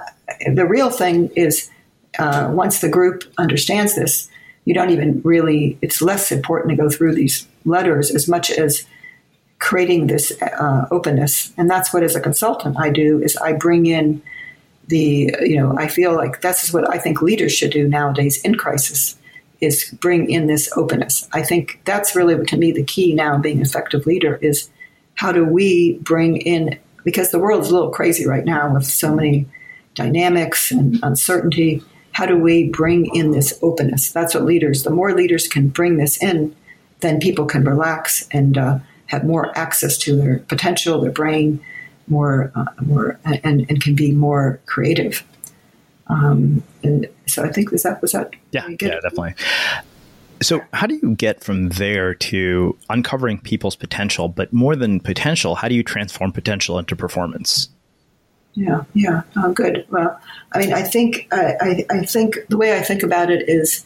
the 0.53 0.65
real 0.65 0.89
thing 0.89 1.29
is 1.35 1.69
uh, 2.17 2.49
once 2.51 2.81
the 2.81 2.89
group 2.89 3.23
understands 3.37 3.95
this, 3.95 4.29
you 4.65 4.73
don't 4.73 4.89
even 4.89 5.21
really. 5.23 5.77
It's 5.81 6.01
less 6.01 6.31
important 6.31 6.71
to 6.71 6.75
go 6.75 6.89
through 6.89 7.15
these 7.15 7.47
letters 7.65 8.09
as 8.09 8.27
much 8.27 8.49
as 8.49 8.85
creating 9.59 10.07
this 10.07 10.31
uh, 10.41 10.87
openness, 10.91 11.53
and 11.57 11.69
that's 11.69 11.93
what 11.93 12.03
as 12.03 12.15
a 12.15 12.21
consultant 12.21 12.77
I 12.79 12.89
do 12.89 13.21
is 13.21 13.37
I 13.37 13.53
bring 13.53 13.85
in 13.85 14.21
the 14.87 15.35
you 15.41 15.57
know 15.57 15.75
I 15.77 15.87
feel 15.87 16.15
like 16.15 16.41
that's 16.41 16.71
what 16.73 16.89
I 16.89 16.97
think 16.97 17.21
leaders 17.21 17.53
should 17.53 17.71
do 17.71 17.87
nowadays 17.87 18.41
in 18.43 18.55
crisis 18.55 19.17
is 19.61 19.95
bring 19.99 20.29
in 20.29 20.47
this 20.47 20.69
openness. 20.75 21.27
I 21.33 21.41
think 21.41 21.81
that's 21.85 22.15
really 22.15 22.43
to 22.45 22.57
me 22.57 22.71
the 22.71 22.83
key 22.83 23.13
now 23.13 23.37
being 23.37 23.57
an 23.57 23.63
effective 23.63 24.05
leader 24.05 24.37
is 24.41 24.69
how 25.15 25.31
do 25.31 25.45
we 25.45 25.97
bring 25.99 26.37
in 26.37 26.77
because 27.03 27.31
the 27.31 27.39
world 27.39 27.63
is 27.63 27.69
a 27.69 27.73
little 27.73 27.91
crazy 27.91 28.27
right 28.27 28.45
now 28.45 28.73
with 28.73 28.85
so 28.85 29.15
many 29.15 29.47
dynamics 29.93 30.71
and 30.71 30.99
uncertainty. 31.03 31.81
How 32.11 32.25
do 32.25 32.37
we 32.37 32.69
bring 32.69 33.13
in 33.15 33.31
this 33.31 33.57
openness? 33.61 34.11
That's 34.11 34.33
what 34.33 34.43
leaders. 34.43 34.83
The 34.83 34.89
more 34.89 35.13
leaders 35.13 35.47
can 35.47 35.69
bring 35.69 35.97
this 35.97 36.21
in, 36.21 36.55
then 37.01 37.19
people 37.19 37.45
can 37.45 37.63
relax 37.63 38.27
and 38.31 38.57
uh, 38.57 38.79
have 39.07 39.23
more 39.23 39.57
access 39.57 39.97
to 39.99 40.15
their 40.15 40.39
potential, 40.39 40.99
their 40.99 41.11
brain, 41.11 41.63
more, 42.07 42.51
uh, 42.55 42.65
more, 42.81 43.19
and, 43.25 43.65
and 43.69 43.81
can 43.81 43.95
be 43.95 44.11
more 44.11 44.59
creative. 44.65 45.23
Um, 46.07 46.63
and 46.83 47.07
so 47.27 47.43
I 47.43 47.51
think 47.51 47.71
was 47.71 47.83
that 47.83 48.01
was 48.01 48.11
that. 48.11 48.33
Yeah, 48.51 48.67
yeah, 48.67 48.99
definitely. 49.01 49.35
So, 50.41 50.61
how 50.73 50.85
do 50.85 50.95
you 50.95 51.15
get 51.15 51.43
from 51.43 51.69
there 51.69 52.13
to 52.13 52.77
uncovering 52.89 53.39
people's 53.39 53.75
potential? 53.75 54.27
But 54.27 54.51
more 54.51 54.75
than 54.75 54.99
potential, 54.99 55.55
how 55.55 55.67
do 55.67 55.75
you 55.75 55.83
transform 55.83 56.31
potential 56.31 56.77
into 56.77 56.95
performance? 56.95 57.69
Yeah, 58.53 58.83
yeah, 58.93 59.21
oh, 59.37 59.51
good. 59.53 59.85
Well, 59.89 60.19
I 60.53 60.59
mean, 60.59 60.73
I 60.73 60.81
think 60.83 61.27
I, 61.31 61.55
I, 61.59 61.85
I, 61.89 62.05
think 62.05 62.37
the 62.47 62.57
way 62.57 62.77
I 62.77 62.81
think 62.81 63.03
about 63.03 63.29
it 63.29 63.49
is 63.49 63.85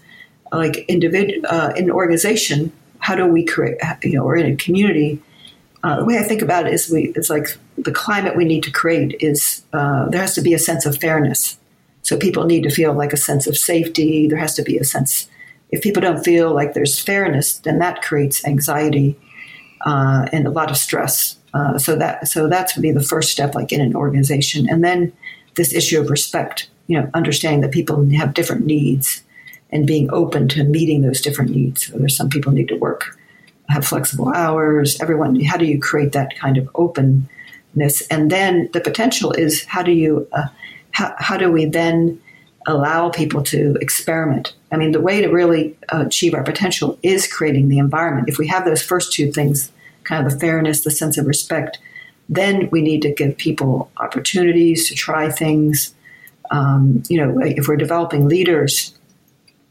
like 0.51 0.85
individual 0.87 1.47
uh, 1.49 1.73
in 1.75 1.89
organization. 1.89 2.71
How 2.99 3.15
do 3.15 3.25
we 3.25 3.45
create? 3.45 3.77
You 4.03 4.13
know, 4.13 4.23
or 4.23 4.35
in 4.35 4.53
a 4.53 4.55
community. 4.55 5.21
Uh, 5.83 5.99
the 5.99 6.05
way 6.05 6.17
I 6.17 6.23
think 6.23 6.41
about 6.41 6.67
it 6.67 6.73
is 6.73 6.89
we 6.89 7.13
it's 7.15 7.29
like 7.29 7.57
the 7.77 7.91
climate 7.91 8.35
we 8.35 8.45
need 8.45 8.63
to 8.63 8.71
create 8.71 9.15
is 9.21 9.63
uh, 9.71 10.09
there 10.09 10.21
has 10.21 10.35
to 10.35 10.41
be 10.41 10.53
a 10.53 10.59
sense 10.59 10.85
of 10.85 10.97
fairness. 10.97 11.57
So 12.01 12.17
people 12.17 12.45
need 12.45 12.63
to 12.63 12.69
feel 12.69 12.93
like 12.93 13.13
a 13.13 13.17
sense 13.17 13.47
of 13.47 13.57
safety. 13.57 14.27
There 14.27 14.37
has 14.39 14.55
to 14.55 14.63
be 14.63 14.77
a 14.77 14.83
sense 14.83 15.29
if 15.71 15.81
people 15.81 16.01
don't 16.01 16.23
feel 16.23 16.53
like 16.53 16.73
there's 16.73 16.99
fairness, 16.99 17.59
then 17.59 17.79
that 17.79 18.01
creates 18.01 18.45
anxiety 18.45 19.17
uh, 19.85 20.27
and 20.31 20.47
a 20.47 20.51
lot 20.51 20.71
of 20.71 20.77
stress. 20.77 21.37
Uh, 21.53 21.77
so 21.77 21.95
that 21.95 22.27
so 22.27 22.47
that's 22.47 22.75
would 22.75 22.81
be 22.81 22.91
the 22.91 23.01
first 23.01 23.31
step, 23.31 23.55
like 23.55 23.71
in 23.71 23.81
an 23.81 23.95
organization, 23.95 24.69
and 24.69 24.83
then 24.83 25.11
this 25.55 25.73
issue 25.73 25.99
of 25.99 26.09
respect. 26.09 26.69
You 26.87 26.99
know, 26.99 27.09
understanding 27.13 27.61
that 27.61 27.71
people 27.71 28.03
have 28.11 28.33
different 28.33 28.65
needs 28.65 29.21
and 29.71 29.85
being 29.85 30.11
open 30.11 30.47
to 30.49 30.63
meeting 30.63 31.01
those 31.01 31.21
different 31.21 31.51
needs. 31.51 31.85
So 31.85 31.97
there's 31.97 32.17
some 32.17 32.29
people 32.29 32.51
need 32.51 32.67
to 32.69 32.77
work, 32.77 33.15
have 33.69 33.85
flexible 33.85 34.29
hours. 34.29 34.99
Everyone, 35.01 35.39
how 35.41 35.57
do 35.57 35.65
you 35.65 35.79
create 35.79 36.11
that 36.13 36.35
kind 36.37 36.57
of 36.57 36.69
openness? 36.75 38.01
And 38.09 38.31
then 38.31 38.69
the 38.73 38.81
potential 38.81 39.31
is 39.31 39.63
how 39.65 39.83
do 39.83 39.91
you 39.91 40.27
uh, 40.33 40.47
how, 40.91 41.13
how 41.17 41.37
do 41.37 41.51
we 41.51 41.65
then 41.65 42.19
allow 42.67 43.09
people 43.09 43.41
to 43.41 43.75
experiment. 43.81 44.53
I 44.71 44.77
mean, 44.77 44.91
the 44.91 45.01
way 45.01 45.21
to 45.21 45.27
really 45.27 45.77
achieve 45.89 46.33
our 46.33 46.43
potential 46.43 46.99
is 47.03 47.27
creating 47.31 47.69
the 47.69 47.79
environment. 47.79 48.29
If 48.29 48.37
we 48.37 48.47
have 48.47 48.65
those 48.65 48.81
first 48.81 49.13
two 49.13 49.31
things, 49.31 49.71
kind 50.03 50.25
of 50.25 50.31
the 50.31 50.39
fairness, 50.39 50.83
the 50.83 50.91
sense 50.91 51.17
of 51.17 51.25
respect, 51.25 51.79
then 52.27 52.69
we 52.71 52.81
need 52.81 53.01
to 53.01 53.13
give 53.13 53.37
people 53.37 53.89
opportunities 53.97 54.87
to 54.87 54.95
try 54.95 55.31
things. 55.31 55.95
Um, 56.51 57.03
you 57.09 57.17
know, 57.17 57.39
if 57.39 57.67
we're 57.67 57.77
developing 57.77 58.27
leaders, 58.27 58.93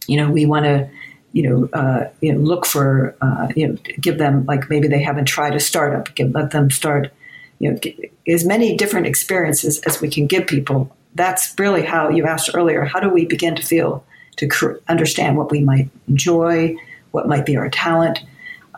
you 0.06 0.16
know, 0.16 0.30
we 0.30 0.46
want 0.46 0.64
to, 0.64 0.88
you 1.32 1.48
know, 1.48 1.68
uh, 1.72 2.08
you 2.20 2.32
know, 2.32 2.40
look 2.40 2.66
for, 2.66 3.14
uh, 3.20 3.48
you 3.54 3.68
know, 3.68 3.76
give 4.00 4.18
them 4.18 4.44
like 4.46 4.68
maybe 4.70 4.88
they 4.88 5.02
haven't 5.02 5.26
tried 5.26 5.54
a 5.54 5.60
startup, 5.60 6.14
give, 6.14 6.32
let 6.32 6.50
them 6.50 6.70
start, 6.70 7.12
you 7.58 7.72
know, 7.72 7.78
as 8.26 8.44
many 8.44 8.76
different 8.76 9.06
experiences 9.06 9.78
as 9.80 10.00
we 10.00 10.08
can 10.08 10.26
give 10.26 10.46
people. 10.46 10.94
That's 11.14 11.54
really 11.58 11.84
how 11.84 12.08
you 12.08 12.26
asked 12.26 12.50
earlier 12.54 12.84
how 12.84 13.00
do 13.00 13.08
we 13.08 13.24
begin 13.24 13.54
to 13.56 13.62
feel 13.62 14.04
to 14.36 14.46
cr- 14.46 14.74
understand 14.88 15.36
what 15.36 15.50
we 15.50 15.60
might 15.60 15.90
enjoy 16.08 16.76
what 17.10 17.28
might 17.28 17.46
be 17.46 17.56
our 17.56 17.70
talent? 17.70 18.20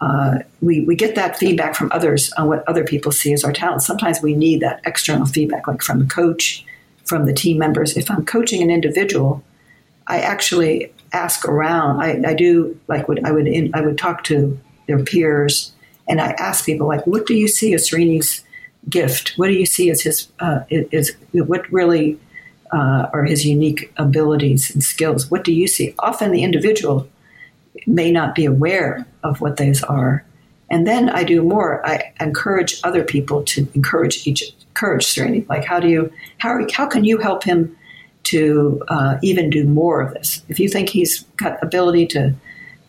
Uh, 0.00 0.38
we, 0.62 0.80
we 0.80 0.96
get 0.96 1.14
that 1.14 1.36
feedback 1.36 1.74
from 1.74 1.90
others 1.92 2.32
on 2.34 2.48
what 2.48 2.66
other 2.68 2.84
people 2.84 3.12
see 3.12 3.32
as 3.32 3.44
our 3.44 3.52
talent. 3.52 3.82
Sometimes 3.82 4.22
we 4.22 4.34
need 4.34 4.60
that 4.60 4.80
external 4.86 5.26
feedback 5.26 5.66
like 5.66 5.82
from 5.82 6.00
a 6.00 6.06
coach 6.06 6.64
from 7.04 7.26
the 7.26 7.32
team 7.32 7.58
members. 7.58 7.96
If 7.96 8.10
i'm 8.10 8.24
coaching 8.24 8.62
an 8.62 8.70
individual 8.70 9.42
i 10.06 10.20
actually 10.20 10.92
ask 11.12 11.46
around 11.46 12.00
i, 12.00 12.30
I 12.30 12.34
do 12.34 12.78
like 12.88 13.08
what 13.08 13.24
i 13.24 13.32
would 13.32 13.46
in, 13.46 13.70
i 13.74 13.80
would 13.80 13.98
talk 13.98 14.24
to 14.24 14.58
their 14.86 15.02
peers 15.02 15.72
and 16.08 16.20
i 16.20 16.30
ask 16.32 16.64
people 16.64 16.86
like 16.86 17.06
what 17.06 17.26
do 17.26 17.34
you 17.34 17.48
see 17.48 17.74
as 17.74 17.88
srini's 17.88 18.44
gift? 18.88 19.34
What 19.36 19.48
do 19.48 19.54
you 19.54 19.66
see 19.66 19.90
as 19.90 20.02
his 20.02 20.28
uh, 20.40 20.60
is 20.70 21.16
what 21.32 21.70
really 21.70 22.18
uh, 22.72 23.08
are 23.12 23.24
his 23.24 23.44
unique 23.44 23.92
abilities 23.96 24.70
and 24.70 24.82
skills? 24.82 25.30
What 25.30 25.44
do 25.44 25.52
you 25.52 25.66
see? 25.66 25.94
Often 25.98 26.32
the 26.32 26.42
individual 26.42 27.08
may 27.86 28.10
not 28.10 28.34
be 28.34 28.44
aware 28.44 29.06
of 29.22 29.40
what 29.40 29.56
those 29.56 29.82
are, 29.82 30.24
and 30.70 30.86
then 30.86 31.10
I 31.10 31.24
do 31.24 31.42
more. 31.42 31.86
I 31.86 32.12
encourage 32.20 32.80
other 32.84 33.04
people 33.04 33.42
to 33.44 33.66
encourage 33.74 34.26
each 34.26 34.42
encourage 34.68 35.04
Srini. 35.04 35.48
Like 35.48 35.64
how 35.64 35.80
do 35.80 35.88
you 35.88 36.12
how 36.38 36.66
how 36.72 36.86
can 36.86 37.04
you 37.04 37.18
help 37.18 37.44
him 37.44 37.76
to 38.30 38.82
uh, 38.88 39.18
even 39.22 39.50
do 39.50 39.64
more 39.64 40.00
of 40.00 40.14
this? 40.14 40.42
If 40.48 40.58
you 40.58 40.68
think 40.68 40.88
he's 40.88 41.22
got 41.36 41.62
ability 41.62 42.06
to 42.08 42.34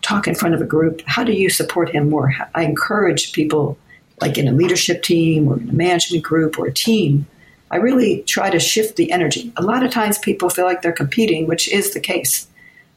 talk 0.02 0.26
in 0.26 0.34
front 0.34 0.54
of 0.54 0.60
a 0.60 0.64
group, 0.64 1.02
how 1.06 1.24
do 1.24 1.32
you 1.32 1.50
support 1.50 1.90
him 1.90 2.10
more? 2.10 2.32
I 2.54 2.64
encourage 2.64 3.32
people 3.32 3.78
like 4.20 4.38
in 4.38 4.48
a 4.48 4.52
leadership 4.52 5.02
team 5.02 5.48
or 5.48 5.58
in 5.58 5.68
a 5.68 5.72
management 5.72 6.24
group 6.24 6.58
or 6.58 6.66
a 6.66 6.72
team, 6.72 7.26
I 7.70 7.76
really 7.76 8.22
try 8.22 8.50
to 8.50 8.60
shift 8.60 8.96
the 8.96 9.10
energy. 9.10 9.52
A 9.56 9.62
lot 9.62 9.82
of 9.82 9.90
times 9.90 10.18
people 10.18 10.48
feel 10.48 10.64
like 10.64 10.82
they're 10.82 10.92
competing, 10.92 11.46
which 11.46 11.68
is 11.68 11.92
the 11.92 12.00
case, 12.00 12.46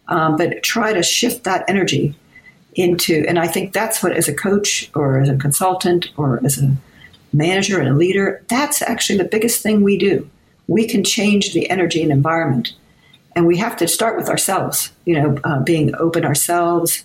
um, 0.07 0.37
but 0.37 0.61
try 0.63 0.93
to 0.93 1.01
shift 1.01 1.43
that 1.45 1.63
energy 1.67 2.15
into, 2.75 3.23
and 3.27 3.39
I 3.39 3.47
think 3.47 3.73
that's 3.73 4.03
what, 4.03 4.11
as 4.11 4.27
a 4.27 4.33
coach 4.35 4.91
or 4.93 5.21
as 5.21 5.29
a 5.29 5.37
consultant 5.37 6.09
or 6.17 6.41
as 6.45 6.61
a 6.61 6.75
manager 7.33 7.79
and 7.79 7.89
a 7.89 7.93
leader, 7.93 8.43
that's 8.49 8.81
actually 8.81 9.17
the 9.17 9.23
biggest 9.25 9.61
thing 9.63 9.81
we 9.81 9.97
do. 9.97 10.29
We 10.67 10.87
can 10.87 11.03
change 11.03 11.53
the 11.53 11.69
energy 11.69 12.01
and 12.01 12.11
environment. 12.11 12.73
And 13.35 13.45
we 13.45 13.57
have 13.57 13.75
to 13.77 13.87
start 13.87 14.17
with 14.17 14.29
ourselves, 14.29 14.91
you 15.05 15.15
know, 15.15 15.37
uh, 15.43 15.59
being 15.61 15.93
open 15.95 16.23
ourselves, 16.23 17.03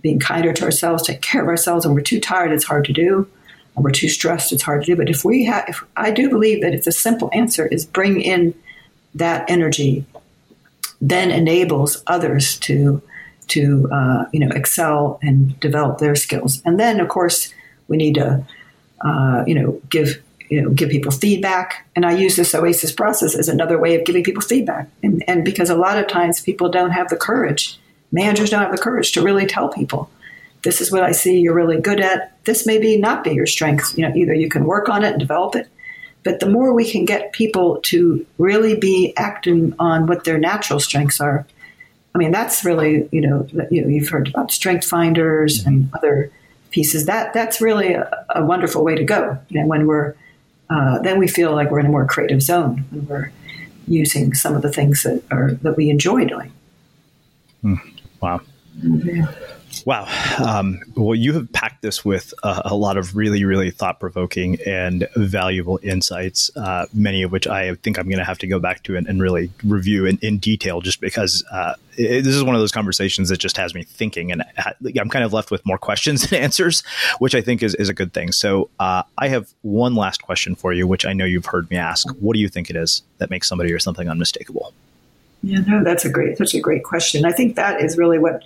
being 0.00 0.18
kinder 0.18 0.52
to 0.52 0.64
ourselves, 0.64 1.04
take 1.04 1.22
care 1.22 1.42
of 1.42 1.48
ourselves. 1.48 1.86
When 1.86 1.94
we're 1.94 2.00
too 2.00 2.20
tired, 2.20 2.52
it's 2.52 2.64
hard 2.64 2.84
to 2.86 2.92
do 2.92 3.28
and 3.76 3.84
we're 3.84 3.90
too 3.90 4.08
stressed, 4.08 4.52
it's 4.52 4.62
hard 4.62 4.82
to 4.82 4.86
do. 4.86 4.96
But 4.96 5.08
if 5.08 5.24
we 5.24 5.44
have, 5.44 5.64
if 5.68 5.82
I 5.96 6.10
do 6.10 6.28
believe 6.28 6.62
that 6.62 6.74
it's 6.74 6.86
a 6.86 6.92
simple 6.92 7.30
answer 7.32 7.66
is 7.66 7.86
bring 7.86 8.20
in 8.20 8.54
that 9.14 9.48
energy, 9.48 10.04
then 11.00 11.30
enables 11.30 12.02
others 12.06 12.58
to 12.60 13.02
to 13.48 13.88
uh, 13.90 14.26
you 14.32 14.40
know 14.40 14.50
excel 14.54 15.18
and 15.22 15.58
develop 15.60 15.98
their 15.98 16.14
skills. 16.14 16.62
And 16.64 16.78
then 16.78 17.00
of 17.00 17.08
course 17.08 17.52
we 17.88 17.96
need 17.96 18.14
to 18.16 18.44
uh, 19.00 19.44
you 19.46 19.54
know 19.54 19.80
give 19.88 20.22
you 20.50 20.60
know 20.60 20.70
give 20.70 20.90
people 20.90 21.12
feedback. 21.12 21.86
And 21.96 22.04
I 22.04 22.12
use 22.12 22.36
this 22.36 22.54
Oasis 22.54 22.92
process 22.92 23.34
as 23.34 23.48
another 23.48 23.78
way 23.78 23.98
of 23.98 24.04
giving 24.04 24.24
people 24.24 24.42
feedback. 24.42 24.88
And, 25.02 25.24
and 25.26 25.44
because 25.44 25.70
a 25.70 25.76
lot 25.76 25.96
of 25.96 26.08
times 26.08 26.40
people 26.40 26.68
don't 26.68 26.90
have 26.90 27.08
the 27.08 27.16
courage, 27.16 27.78
managers 28.12 28.50
don't 28.50 28.62
have 28.62 28.72
the 28.72 28.82
courage 28.82 29.12
to 29.12 29.22
really 29.22 29.46
tell 29.46 29.68
people 29.68 30.10
this 30.62 30.80
is 30.80 30.92
what 30.92 31.02
I 31.02 31.12
see 31.12 31.40
you're 31.40 31.54
really 31.54 31.80
good 31.80 32.00
at. 32.00 32.32
This 32.44 32.66
may 32.66 32.78
be 32.78 32.98
not 32.98 33.24
be 33.24 33.30
your 33.30 33.46
strength. 33.46 33.96
You 33.96 34.08
know, 34.08 34.14
either 34.14 34.34
you 34.34 34.48
can 34.48 34.64
work 34.64 34.88
on 34.88 35.04
it 35.04 35.12
and 35.12 35.20
develop 35.20 35.56
it, 35.56 35.68
but 36.22 36.40
the 36.40 36.50
more 36.50 36.74
we 36.74 36.90
can 36.90 37.04
get 37.04 37.32
people 37.32 37.80
to 37.84 38.26
really 38.38 38.76
be 38.76 39.14
acting 39.16 39.74
on 39.78 40.06
what 40.06 40.24
their 40.24 40.38
natural 40.38 40.80
strengths 40.80 41.20
are, 41.20 41.46
I 42.14 42.18
mean, 42.18 42.30
that's 42.30 42.64
really 42.64 43.08
you 43.12 43.20
know, 43.20 43.46
you 43.70 43.82
know 43.82 43.88
you've 43.88 44.08
heard 44.08 44.28
about 44.28 44.50
strength 44.50 44.86
finders 44.86 45.64
and 45.64 45.84
mm-hmm. 45.84 45.94
other 45.96 46.30
pieces. 46.70 47.06
That 47.06 47.32
that's 47.32 47.60
really 47.60 47.94
a, 47.94 48.26
a 48.34 48.44
wonderful 48.44 48.84
way 48.84 48.96
to 48.96 49.04
go. 49.04 49.38
You 49.48 49.60
know, 49.60 49.66
when 49.66 49.86
we're 49.86 50.14
uh, 50.70 50.98
then 51.00 51.18
we 51.18 51.26
feel 51.26 51.52
like 51.52 51.70
we're 51.70 51.80
in 51.80 51.86
a 51.86 51.90
more 51.90 52.06
creative 52.06 52.40
zone 52.40 52.84
when 52.90 53.06
we're 53.06 53.32
using 53.88 54.34
some 54.34 54.54
of 54.54 54.62
the 54.62 54.70
things 54.70 55.02
that 55.02 55.22
are 55.30 55.52
that 55.62 55.76
we 55.76 55.90
enjoy 55.90 56.24
doing. 56.24 56.52
Mm, 57.64 57.80
wow. 58.20 58.40
Mm-hmm. 58.78 59.22
Wow. 59.86 60.06
Um, 60.44 60.80
well, 60.96 61.14
you 61.14 61.32
have 61.34 61.52
packed 61.52 61.82
this 61.82 62.04
with 62.04 62.34
uh, 62.42 62.62
a 62.64 62.74
lot 62.74 62.96
of 62.96 63.16
really, 63.16 63.44
really 63.44 63.70
thought 63.70 64.00
provoking 64.00 64.58
and 64.66 65.08
valuable 65.16 65.80
insights, 65.82 66.50
uh, 66.56 66.86
many 66.92 67.22
of 67.22 67.32
which 67.32 67.46
I 67.46 67.74
think 67.76 67.98
I'm 67.98 68.06
going 68.06 68.18
to 68.18 68.24
have 68.24 68.38
to 68.38 68.46
go 68.46 68.58
back 68.58 68.82
to 68.84 68.96
and, 68.96 69.06
and 69.06 69.20
really 69.20 69.50
review 69.64 70.06
in, 70.06 70.18
in, 70.22 70.38
detail 70.38 70.80
just 70.80 71.00
because 71.00 71.44
uh, 71.50 71.74
it, 71.96 72.22
this 72.22 72.34
is 72.34 72.42
one 72.42 72.54
of 72.54 72.60
those 72.60 72.72
conversations 72.72 73.28
that 73.28 73.38
just 73.38 73.56
has 73.56 73.74
me 73.74 73.82
thinking. 73.82 74.32
And 74.32 74.42
I'm 74.98 75.08
kind 75.08 75.24
of 75.24 75.32
left 75.32 75.50
with 75.50 75.64
more 75.66 75.78
questions 75.78 76.22
than 76.28 76.42
answers, 76.42 76.82
which 77.18 77.34
I 77.34 77.40
think 77.40 77.62
is, 77.62 77.74
is 77.74 77.88
a 77.88 77.94
good 77.94 78.12
thing. 78.12 78.32
So 78.32 78.70
uh, 78.78 79.02
I 79.18 79.28
have 79.28 79.52
one 79.62 79.94
last 79.94 80.22
question 80.22 80.54
for 80.54 80.72
you, 80.72 80.86
which 80.86 81.04
I 81.04 81.12
know 81.12 81.24
you've 81.24 81.46
heard 81.46 81.70
me 81.70 81.76
ask. 81.76 82.08
What 82.20 82.34
do 82.34 82.40
you 82.40 82.48
think 82.48 82.70
it 82.70 82.76
is 82.76 83.02
that 83.18 83.30
makes 83.30 83.48
somebody 83.48 83.72
or 83.72 83.78
something 83.78 84.08
unmistakable? 84.08 84.72
Yeah, 85.42 85.60
no, 85.60 85.82
that's 85.82 86.04
a 86.04 86.10
great, 86.10 86.36
such 86.36 86.54
a 86.54 86.60
great 86.60 86.84
question. 86.84 87.24
I 87.24 87.32
think 87.32 87.56
that 87.56 87.80
is 87.80 87.96
really 87.96 88.18
what 88.18 88.42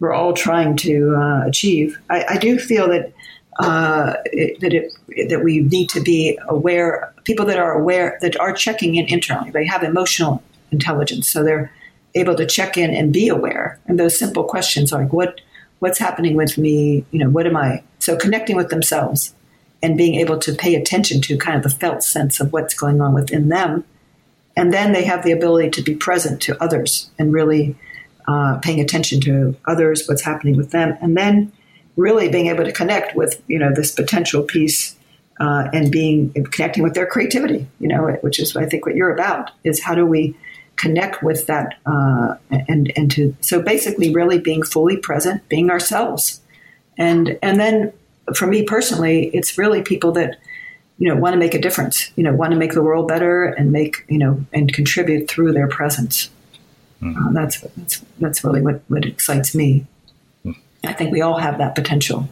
we're 0.00 0.12
all 0.12 0.32
trying 0.32 0.76
to 0.76 1.14
uh, 1.16 1.46
achieve. 1.46 1.98
I, 2.10 2.24
I, 2.30 2.36
do 2.38 2.58
feel 2.58 2.88
that 2.88 3.12
uh, 3.58 4.14
it, 4.26 4.60
that 4.60 4.74
it, 4.74 5.28
that 5.30 5.42
we 5.42 5.60
need 5.60 5.88
to 5.90 6.00
be 6.00 6.38
aware. 6.48 7.12
People 7.24 7.46
that 7.46 7.58
are 7.58 7.72
aware 7.72 8.18
that 8.20 8.38
are 8.38 8.52
checking 8.52 8.96
in 8.96 9.06
internally, 9.06 9.50
they 9.50 9.64
have 9.66 9.82
emotional 9.82 10.42
intelligence, 10.70 11.28
so 11.28 11.42
they're 11.42 11.72
able 12.14 12.34
to 12.34 12.46
check 12.46 12.76
in 12.76 12.94
and 12.94 13.12
be 13.12 13.28
aware. 13.28 13.78
And 13.86 13.98
those 13.98 14.18
simple 14.18 14.44
questions 14.44 14.92
like 14.92 15.12
what 15.12 15.40
what's 15.78 15.98
happening 15.98 16.34
with 16.36 16.56
me, 16.56 17.04
you 17.10 17.18
know, 17.18 17.28
what 17.28 17.46
am 17.46 17.56
I? 17.56 17.82
So 17.98 18.16
connecting 18.16 18.56
with 18.56 18.70
themselves 18.70 19.34
and 19.82 19.96
being 19.96 20.14
able 20.16 20.38
to 20.38 20.54
pay 20.54 20.74
attention 20.74 21.20
to 21.22 21.36
kind 21.36 21.56
of 21.56 21.62
the 21.62 21.78
felt 21.78 22.02
sense 22.02 22.40
of 22.40 22.52
what's 22.52 22.74
going 22.74 23.00
on 23.00 23.12
within 23.14 23.48
them. 23.48 23.84
And 24.56 24.72
then 24.72 24.92
they 24.92 25.04
have 25.04 25.22
the 25.22 25.32
ability 25.32 25.70
to 25.70 25.82
be 25.82 25.94
present 25.94 26.40
to 26.42 26.62
others 26.62 27.10
and 27.18 27.32
really 27.32 27.76
uh, 28.28 28.58
paying 28.58 28.80
attention 28.80 29.20
to 29.22 29.56
others, 29.66 30.06
what's 30.06 30.22
happening 30.22 30.56
with 30.56 30.70
them, 30.70 30.96
and 31.00 31.16
then 31.16 31.52
really 31.96 32.28
being 32.28 32.48
able 32.48 32.64
to 32.64 32.72
connect 32.72 33.16
with 33.16 33.42
you 33.46 33.58
know 33.58 33.72
this 33.74 33.90
potential 33.90 34.42
piece 34.42 34.96
uh, 35.40 35.68
and 35.72 35.90
being 35.90 36.32
connecting 36.50 36.82
with 36.82 36.94
their 36.94 37.06
creativity. 37.06 37.66
You 37.80 37.88
know, 37.88 38.08
which 38.20 38.38
is 38.38 38.54
what 38.54 38.64
I 38.64 38.68
think 38.68 38.86
what 38.86 38.94
you're 38.94 39.12
about 39.12 39.50
is 39.64 39.82
how 39.82 39.94
do 39.94 40.06
we 40.06 40.36
connect 40.76 41.22
with 41.22 41.46
that 41.46 41.78
uh, 41.86 42.34
and 42.50 42.92
and 42.96 43.10
to 43.12 43.34
so 43.40 43.62
basically 43.62 44.12
really 44.12 44.38
being 44.38 44.62
fully 44.62 44.96
present, 44.96 45.48
being 45.48 45.70
ourselves, 45.70 46.40
and 46.98 47.38
and 47.42 47.58
then 47.58 47.92
for 48.34 48.46
me 48.46 48.64
personally, 48.64 49.28
it's 49.28 49.56
really 49.56 49.82
people 49.82 50.12
that 50.12 50.36
you 50.98 51.08
know 51.08 51.16
want 51.16 51.34
to 51.34 51.38
make 51.38 51.54
a 51.54 51.60
difference, 51.60 52.10
you 52.16 52.22
know, 52.22 52.32
want 52.32 52.52
to 52.52 52.58
make 52.58 52.72
the 52.72 52.82
world 52.82 53.08
better 53.08 53.44
and 53.44 53.72
make 53.72 54.04
you 54.08 54.18
know 54.18 54.44
and 54.52 54.72
contribute 54.72 55.28
through 55.28 55.52
their 55.52 55.68
presence. 55.68 56.30
Mm. 57.02 57.16
Uh, 57.16 57.32
that's 57.32 57.60
that's 57.60 58.04
that's 58.20 58.44
really 58.44 58.62
what 58.62 58.80
what 58.88 59.04
excites 59.04 59.54
me. 59.54 59.86
Mm. 60.44 60.56
I 60.84 60.92
think 60.92 61.12
we 61.12 61.20
all 61.20 61.38
have 61.38 61.58
that 61.58 61.74
potential. 61.74 62.28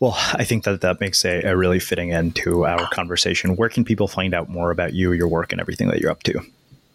Well, 0.00 0.16
I 0.34 0.44
think 0.44 0.64
that 0.64 0.82
that 0.82 1.00
makes 1.00 1.24
a, 1.24 1.40
a, 1.44 1.56
really 1.56 1.78
fitting 1.78 2.12
end 2.12 2.36
to 2.36 2.66
our 2.66 2.86
conversation. 2.90 3.56
Where 3.56 3.70
can 3.70 3.84
people 3.84 4.06
find 4.06 4.34
out 4.34 4.50
more 4.50 4.70
about 4.70 4.92
you, 4.92 5.12
your 5.12 5.28
work, 5.28 5.52
and 5.52 5.62
everything 5.62 5.88
that 5.88 6.00
you're 6.00 6.10
up 6.10 6.22
to? 6.24 6.42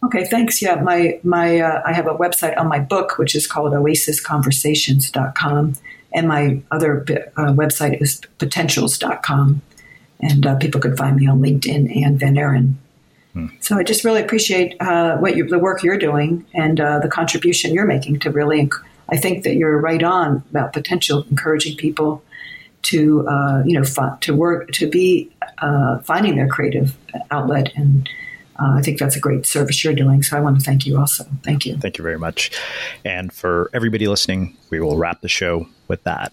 Okay, 0.04 0.24
thanks. 0.26 0.62
Yeah, 0.62 0.76
my 0.76 1.18
my 1.24 1.58
uh, 1.60 1.82
I 1.84 1.92
have 1.92 2.06
a 2.06 2.14
website 2.14 2.56
on 2.56 2.68
my 2.68 2.78
book, 2.78 3.18
which 3.18 3.34
is 3.34 3.48
called 3.48 3.72
oasisconversations.com, 3.72 5.74
and 6.12 6.28
my 6.28 6.62
other 6.70 7.04
uh, 7.36 7.52
website 7.52 8.00
is 8.00 8.20
potentials.com, 8.38 9.60
and 10.20 10.46
uh, 10.46 10.54
people 10.56 10.80
can 10.80 10.96
find 10.96 11.16
me 11.16 11.26
on 11.26 11.40
LinkedIn 11.40 12.04
and 12.04 12.20
Van 12.20 12.36
Eron. 12.36 12.74
So 13.60 13.78
I 13.78 13.84
just 13.84 14.04
really 14.04 14.22
appreciate 14.22 14.76
uh, 14.80 15.16
what 15.18 15.36
you, 15.36 15.46
the 15.46 15.58
work 15.58 15.82
you're 15.82 15.98
doing 15.98 16.44
and 16.54 16.80
uh, 16.80 16.98
the 16.98 17.08
contribution 17.08 17.72
you're 17.72 17.86
making 17.86 18.20
to 18.20 18.30
really. 18.30 18.66
Inc- 18.66 18.84
I 19.08 19.16
think 19.16 19.42
that 19.44 19.56
you're 19.56 19.78
right 19.78 20.02
on 20.02 20.44
about 20.50 20.72
potential, 20.72 21.26
encouraging 21.30 21.76
people 21.76 22.22
to 22.82 23.28
uh, 23.28 23.62
you 23.64 23.78
know 23.78 24.16
to 24.20 24.34
work 24.34 24.70
to 24.72 24.88
be 24.88 25.30
uh, 25.58 25.98
finding 26.00 26.36
their 26.36 26.48
creative 26.48 26.96
outlet 27.30 27.72
and 27.76 28.08
uh, 28.60 28.74
I 28.76 28.82
think 28.82 28.98
that's 28.98 29.16
a 29.16 29.20
great 29.20 29.46
service 29.46 29.82
you're 29.82 29.94
doing. 29.94 30.22
So 30.22 30.36
I 30.36 30.40
want 30.40 30.58
to 30.58 30.64
thank 30.64 30.84
you 30.84 30.98
also. 30.98 31.24
Thank 31.42 31.64
you. 31.64 31.78
Thank 31.78 31.96
you 31.96 32.04
very 32.04 32.18
much. 32.18 32.50
And 33.04 33.32
for 33.32 33.70
everybody 33.72 34.06
listening, 34.06 34.56
we 34.68 34.80
will 34.80 34.98
wrap 34.98 35.22
the 35.22 35.28
show 35.28 35.66
with 35.88 36.02
that. 36.04 36.32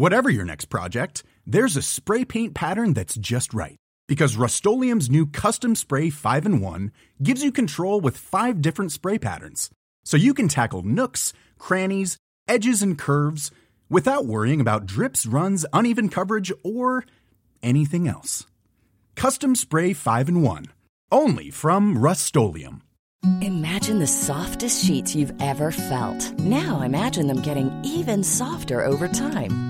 Whatever 0.00 0.30
your 0.30 0.46
next 0.46 0.70
project, 0.70 1.24
there's 1.46 1.76
a 1.76 1.82
spray 1.82 2.24
paint 2.24 2.54
pattern 2.54 2.94
that's 2.94 3.16
just 3.16 3.52
right. 3.52 3.76
Because 4.08 4.34
Rust 4.34 4.64
new 4.64 5.26
Custom 5.26 5.74
Spray 5.74 6.08
5 6.08 6.46
and 6.46 6.62
1 6.62 6.90
gives 7.22 7.44
you 7.44 7.52
control 7.52 8.00
with 8.00 8.16
five 8.16 8.62
different 8.62 8.92
spray 8.92 9.18
patterns 9.18 9.68
so 10.06 10.16
you 10.16 10.32
can 10.32 10.48
tackle 10.48 10.82
nooks, 10.82 11.34
crannies, 11.58 12.16
edges, 12.48 12.80
and 12.80 12.96
curves 12.96 13.50
without 13.90 14.24
worrying 14.24 14.58
about 14.58 14.86
drips, 14.86 15.26
runs, 15.26 15.66
uneven 15.70 16.08
coverage, 16.08 16.50
or 16.64 17.04
anything 17.62 18.08
else. 18.08 18.46
Custom 19.16 19.54
Spray 19.54 19.92
5 19.92 20.28
and 20.28 20.42
1. 20.42 20.64
Only 21.12 21.50
from 21.50 21.98
Rust 21.98 22.34
Imagine 23.42 23.98
the 23.98 24.06
softest 24.06 24.82
sheets 24.82 25.14
you've 25.14 25.34
ever 25.42 25.70
felt. 25.70 26.32
Now 26.38 26.80
imagine 26.80 27.26
them 27.26 27.42
getting 27.42 27.70
even 27.84 28.24
softer 28.24 28.82
over 28.82 29.06
time. 29.06 29.69